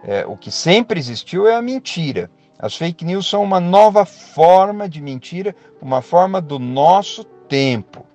É, 0.05 0.24
o 0.27 0.36
que 0.36 0.51
sempre 0.51 0.98
existiu 0.98 1.47
é 1.47 1.55
a 1.55 1.62
mentira. 1.62 2.31
As 2.59 2.74
fake 2.74 3.05
news 3.05 3.28
são 3.28 3.43
uma 3.43 3.60
nova 3.60 4.06
forma 4.06 4.89
de 4.89 5.01
mentira, 5.01 5.55
uma 5.81 6.01
forma 6.01 6.40
do 6.40 6.59
nosso 6.59 7.24
tempo. 7.24 8.06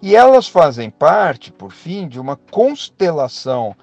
E 0.00 0.14
elas 0.16 0.48
fazem 0.48 0.90
parte, 0.90 1.52
por 1.52 1.72
fim, 1.72 2.08
de 2.08 2.20
uma 2.20 2.36
constelação 2.36 3.74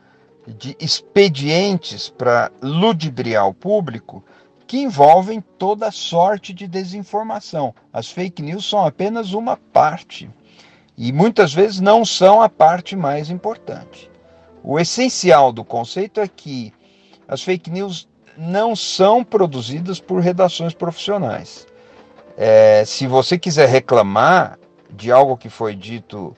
de 0.47 0.75
expedientes 0.79 2.09
para 2.09 2.51
ludibriar 2.61 3.47
o 3.47 3.53
público 3.53 4.23
que 4.65 4.77
envolvem 4.77 5.41
toda 5.57 5.91
sorte 5.91 6.53
de 6.53 6.67
desinformação. 6.67 7.73
As 7.91 8.11
fake 8.11 8.41
news 8.41 8.69
são 8.69 8.85
apenas 8.85 9.33
uma 9.33 9.57
parte 9.57 10.29
e 10.97 11.11
muitas 11.11 11.53
vezes 11.53 11.79
não 11.79 12.03
são 12.03 12.41
a 12.41 12.49
parte 12.49 12.95
mais 12.95 13.29
importante. 13.29 14.11
O 14.61 14.77
essencial 14.77 15.53
do 15.53 15.63
conceito 15.63 16.19
é 16.19 16.27
que 16.27 16.73
as 17.29 17.43
fake 17.43 17.69
news 17.69 18.07
não 18.35 18.75
são 18.75 19.23
produzidas 19.23 19.99
por 19.99 20.19
redações 20.19 20.73
profissionais. 20.73 21.67
É, 22.35 22.83
se 22.85 23.05
você 23.05 23.37
quiser 23.37 23.69
reclamar 23.69 24.57
de 24.89 25.11
algo 25.11 25.37
que 25.37 25.49
foi 25.49 25.75
dito 25.75 26.35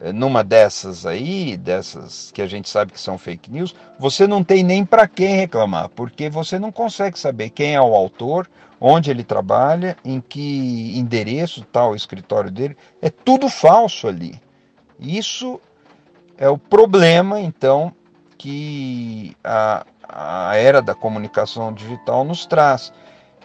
é, 0.00 0.12
numa 0.12 0.42
dessas 0.42 1.04
aí, 1.04 1.56
dessas 1.58 2.30
que 2.32 2.40
a 2.40 2.46
gente 2.46 2.70
sabe 2.70 2.92
que 2.92 3.00
são 3.00 3.18
fake 3.18 3.50
news, 3.50 3.74
você 3.98 4.26
não 4.26 4.42
tem 4.42 4.64
nem 4.64 4.84
para 4.84 5.06
quem 5.06 5.36
reclamar, 5.36 5.90
porque 5.90 6.30
você 6.30 6.58
não 6.58 6.72
consegue 6.72 7.18
saber 7.18 7.50
quem 7.50 7.74
é 7.74 7.80
o 7.80 7.94
autor, 7.94 8.48
onde 8.80 9.10
ele 9.10 9.22
trabalha, 9.22 9.94
em 10.02 10.22
que 10.22 10.96
endereço 10.98 11.60
está 11.60 11.86
o 11.86 11.94
escritório 11.94 12.50
dele. 12.50 12.76
É 13.02 13.10
tudo 13.10 13.48
falso 13.48 14.08
ali. 14.08 14.40
Isso 14.98 15.60
é 16.38 16.48
o 16.48 16.56
problema, 16.56 17.38
então, 17.38 17.92
que 18.40 19.36
a, 19.44 19.84
a 20.08 20.56
era 20.56 20.80
da 20.80 20.94
comunicação 20.94 21.74
digital 21.74 22.24
nos 22.24 22.46
traz. 22.46 22.90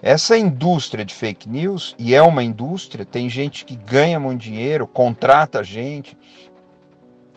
Essa 0.02 0.38
indústria 0.38 1.04
de 1.04 1.14
fake 1.14 1.50
news, 1.50 1.94
e 2.00 2.16
é 2.16 2.22
uma 2.22 2.42
indústria, 2.42 3.06
tem 3.06 3.30
gente 3.30 3.66
que 3.66 3.76
ganha 3.76 4.18
muito 4.22 4.40
dinheiro, 4.40 4.88
contrata 4.88 5.62
gente. 5.66 6.18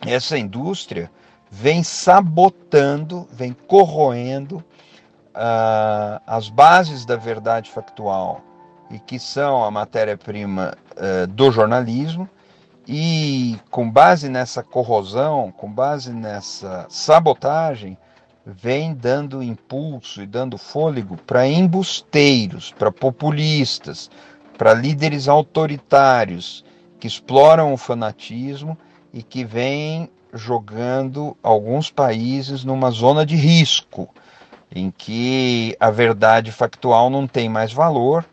Essa 0.07 0.37
indústria 0.37 1.11
vem 1.51 1.83
sabotando, 1.83 3.27
vem 3.29 3.51
corroendo 3.51 4.63
uh, 5.35 6.21
as 6.25 6.47
bases 6.47 7.05
da 7.05 7.17
verdade 7.17 7.69
factual 7.69 8.41
e 8.89 8.99
que 8.99 9.19
são 9.19 9.65
a 9.65 9.69
matéria-prima 9.69 10.77
uh, 10.95 11.27
do 11.27 11.51
jornalismo. 11.51 12.29
E 12.91 13.55
com 13.69 13.87
base 13.87 14.27
nessa 14.29 14.63
corrosão, 14.63 15.53
com 15.55 15.71
base 15.71 16.11
nessa 16.11 16.87
sabotagem, 16.89 17.95
vem 18.43 18.95
dando 18.95 19.43
impulso 19.43 20.23
e 20.23 20.25
dando 20.25 20.57
fôlego 20.57 21.15
para 21.15 21.47
embusteiros, 21.47 22.71
para 22.71 22.91
populistas, 22.91 24.09
para 24.57 24.73
líderes 24.73 25.27
autoritários 25.27 26.65
que 26.99 27.05
exploram 27.05 27.71
o 27.71 27.77
fanatismo 27.77 28.75
e 29.13 29.21
que 29.21 29.45
vêm 29.45 30.09
jogando 30.33 31.37
alguns 31.43 31.91
países 31.91 32.63
numa 32.63 32.89
zona 32.89 33.23
de 33.23 33.35
risco, 33.35 34.09
em 34.73 34.89
que 34.89 35.77
a 35.79 35.91
verdade 35.91 36.51
factual 36.51 37.07
não 37.11 37.27
tem 37.27 37.47
mais 37.47 37.71
valor 37.71 38.25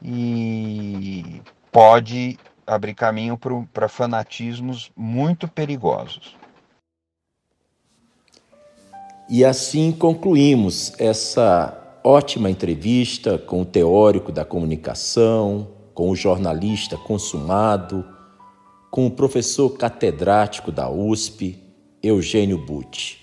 e 0.00 1.42
pode 1.72 2.38
abrir 2.66 2.94
caminho 2.94 3.38
para 3.72 3.88
fanatismos 3.88 4.90
muito 4.96 5.46
perigosos. 5.46 6.36
E 9.28 9.44
assim 9.44 9.92
concluímos 9.92 10.92
essa 10.98 11.98
ótima 12.04 12.48
entrevista 12.48 13.36
com 13.36 13.62
o 13.62 13.64
teórico 13.64 14.30
da 14.30 14.44
comunicação, 14.44 15.68
com 15.92 16.10
o 16.10 16.16
jornalista 16.16 16.96
consumado, 16.96 18.04
com 18.90 19.06
o 19.06 19.10
professor 19.10 19.70
catedrático 19.70 20.70
da 20.70 20.88
USP, 20.88 21.58
Eugênio 22.02 22.64
Butti. 22.64 23.20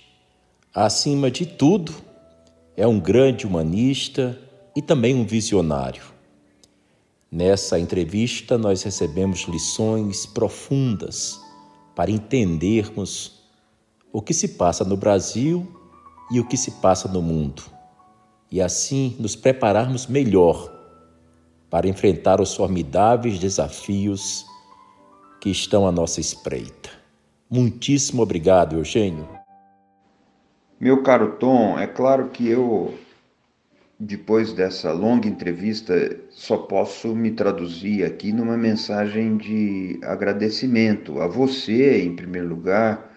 Acima 0.73 1.31
de 1.31 1.45
tudo, 1.45 1.93
é 2.75 2.85
um 2.85 2.99
grande 2.99 3.47
humanista 3.47 4.37
e 4.75 4.81
também 4.81 5.15
um 5.15 5.25
visionário. 5.25 6.12
Nessa 7.35 7.79
entrevista, 7.79 8.59
nós 8.59 8.83
recebemos 8.83 9.45
lições 9.47 10.23
profundas 10.23 11.41
para 11.95 12.11
entendermos 12.11 13.49
o 14.11 14.21
que 14.21 14.35
se 14.35 14.49
passa 14.49 14.85
no 14.85 14.95
Brasil 14.95 15.67
e 16.31 16.39
o 16.39 16.47
que 16.47 16.55
se 16.55 16.69
passa 16.73 17.07
no 17.07 17.23
mundo, 17.23 17.63
e 18.51 18.61
assim 18.61 19.15
nos 19.19 19.35
prepararmos 19.35 20.05
melhor 20.05 20.71
para 21.71 21.87
enfrentar 21.87 22.39
os 22.39 22.53
formidáveis 22.53 23.39
desafios 23.39 24.45
que 25.41 25.49
estão 25.49 25.87
à 25.87 25.91
nossa 25.91 26.21
espreita. 26.21 26.91
Muitíssimo 27.49 28.21
obrigado, 28.21 28.75
Eugênio. 28.75 29.27
Meu 30.79 31.01
caro 31.01 31.31
Tom, 31.39 31.79
é 31.79 31.87
claro 31.87 32.29
que 32.29 32.47
eu, 32.47 32.93
depois 34.05 34.51
dessa 34.51 34.91
longa 34.91 35.29
entrevista, 35.29 36.19
só 36.29 36.57
posso 36.57 37.15
me 37.15 37.31
traduzir 37.31 38.03
aqui 38.03 38.33
numa 38.33 38.57
mensagem 38.57 39.37
de 39.37 39.97
agradecimento 40.03 41.21
a 41.21 41.27
você, 41.27 42.03
em 42.03 42.13
primeiro 42.15 42.49
lugar 42.49 43.11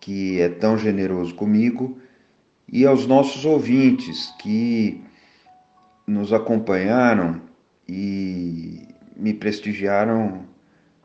que 0.00 0.40
é 0.40 0.48
tão 0.48 0.78
generoso 0.78 1.34
comigo, 1.34 1.98
e 2.66 2.86
aos 2.86 3.06
nossos 3.06 3.44
ouvintes 3.44 4.32
que 4.38 5.04
nos 6.06 6.32
acompanharam 6.32 7.42
e 7.88 8.88
me 9.16 9.34
prestigiaram 9.34 10.46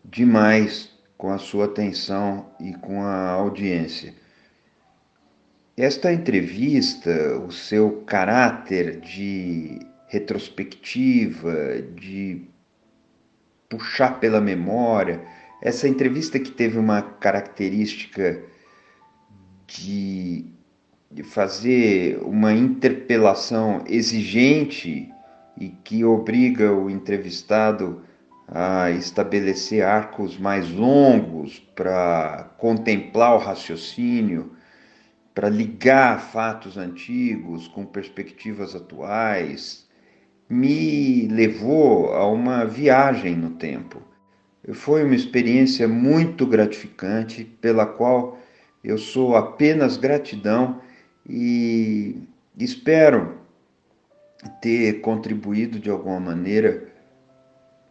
demais 0.06 0.92
com 1.18 1.32
a 1.32 1.38
sua 1.38 1.66
atenção 1.66 2.46
e 2.60 2.74
com 2.74 3.04
a 3.04 3.32
audiência. 3.32 4.14
Esta 5.82 6.14
entrevista, 6.14 7.40
o 7.40 7.52
seu 7.52 8.04
caráter 8.06 9.00
de 9.00 9.80
retrospectiva, 10.10 11.82
de 11.96 12.44
puxar 13.68 14.20
pela 14.20 14.40
memória, 14.40 15.24
essa 15.60 15.88
entrevista 15.88 16.38
que 16.38 16.52
teve 16.52 16.78
uma 16.78 17.02
característica 17.02 18.44
de, 19.66 20.46
de 21.10 21.24
fazer 21.24 22.20
uma 22.22 22.54
interpelação 22.54 23.84
exigente 23.88 25.12
e 25.60 25.70
que 25.70 26.06
obriga 26.06 26.72
o 26.72 26.92
entrevistado 26.92 28.04
a 28.48 28.92
estabelecer 28.92 29.84
arcos 29.84 30.38
mais 30.38 30.70
longos 30.70 31.58
para 31.76 32.52
contemplar 32.60 33.34
o 33.34 33.40
raciocínio, 33.40 34.61
para 35.34 35.50
ligar 35.50 36.22
fatos 36.22 36.78
antigos 36.78 37.68
com 37.68 37.86
perspectivas 37.86 38.76
atuais, 38.76 39.88
me 40.50 41.28
levou 41.28 42.14
a 42.14 42.28
uma 42.28 42.66
viagem 42.66 43.36
no 43.36 43.52
tempo. 43.52 44.02
Foi 44.74 45.04
uma 45.04 45.16
experiência 45.16 45.88
muito 45.88 46.46
gratificante, 46.46 47.46
pela 47.46 47.86
qual 47.86 48.38
eu 48.84 48.98
sou 48.98 49.36
apenas 49.36 49.96
gratidão 49.98 50.82
e 51.28 52.28
espero 52.58 53.38
ter 54.62 55.02
contribuído 55.02 55.80
de 55.80 55.90
alguma 55.90 56.20
maneira 56.20 56.90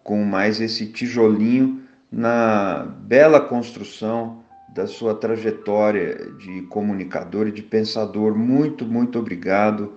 com 0.02 0.24
mais 0.24 0.60
esse 0.60 0.86
tijolinho 0.86 1.82
na 2.10 2.84
bela 2.84 3.40
construção 3.40 4.42
da 4.74 4.86
sua 4.86 5.14
trajetória 5.14 6.32
de 6.38 6.62
comunicador 6.62 7.48
e 7.48 7.52
de 7.52 7.62
pensador. 7.62 8.36
Muito, 8.36 8.84
muito 8.84 9.18
obrigado 9.18 9.94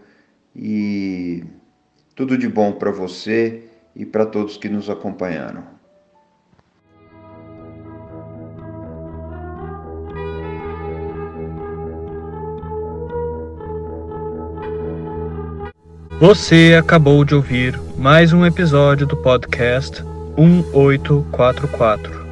e 0.55 1.43
tudo 2.15 2.37
de 2.37 2.47
bom 2.47 2.73
para 2.73 2.91
você 2.91 3.63
e 3.95 4.05
para 4.05 4.25
todos 4.25 4.57
que 4.57 4.69
nos 4.69 4.89
acompanharam. 4.89 5.73
Você 16.19 16.77
acabou 16.79 17.25
de 17.25 17.35
ouvir 17.35 17.77
mais 17.97 18.31
um 18.31 18.45
episódio 18.45 19.05
do 19.05 19.17
podcast 19.17 20.01
1844. 20.37 22.22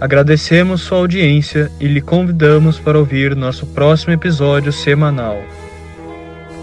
Agradecemos 0.00 0.82
sua 0.82 0.98
audiência 0.98 1.70
e 1.78 1.86
lhe 1.86 2.00
convidamos 2.00 2.78
para 2.78 2.98
ouvir 2.98 3.36
nosso 3.36 3.64
próximo 3.66 4.12
episódio 4.12 4.72
semanal. 4.72 5.40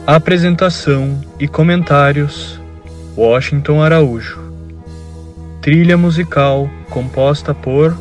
Apresentação 0.05 1.21
e 1.39 1.47
comentários: 1.47 2.59
Washington 3.15 3.81
Araújo. 3.81 4.39
Trilha 5.61 5.97
musical 5.97 6.69
composta 6.89 7.53
por 7.53 7.97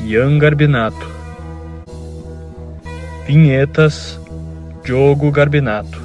Ian 0.00 0.38
Garbinato. 0.38 1.08
Vinhetas 3.26 4.18
Diogo 4.82 5.30
Garbinato. 5.30 6.02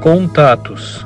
Contatos 0.00 1.05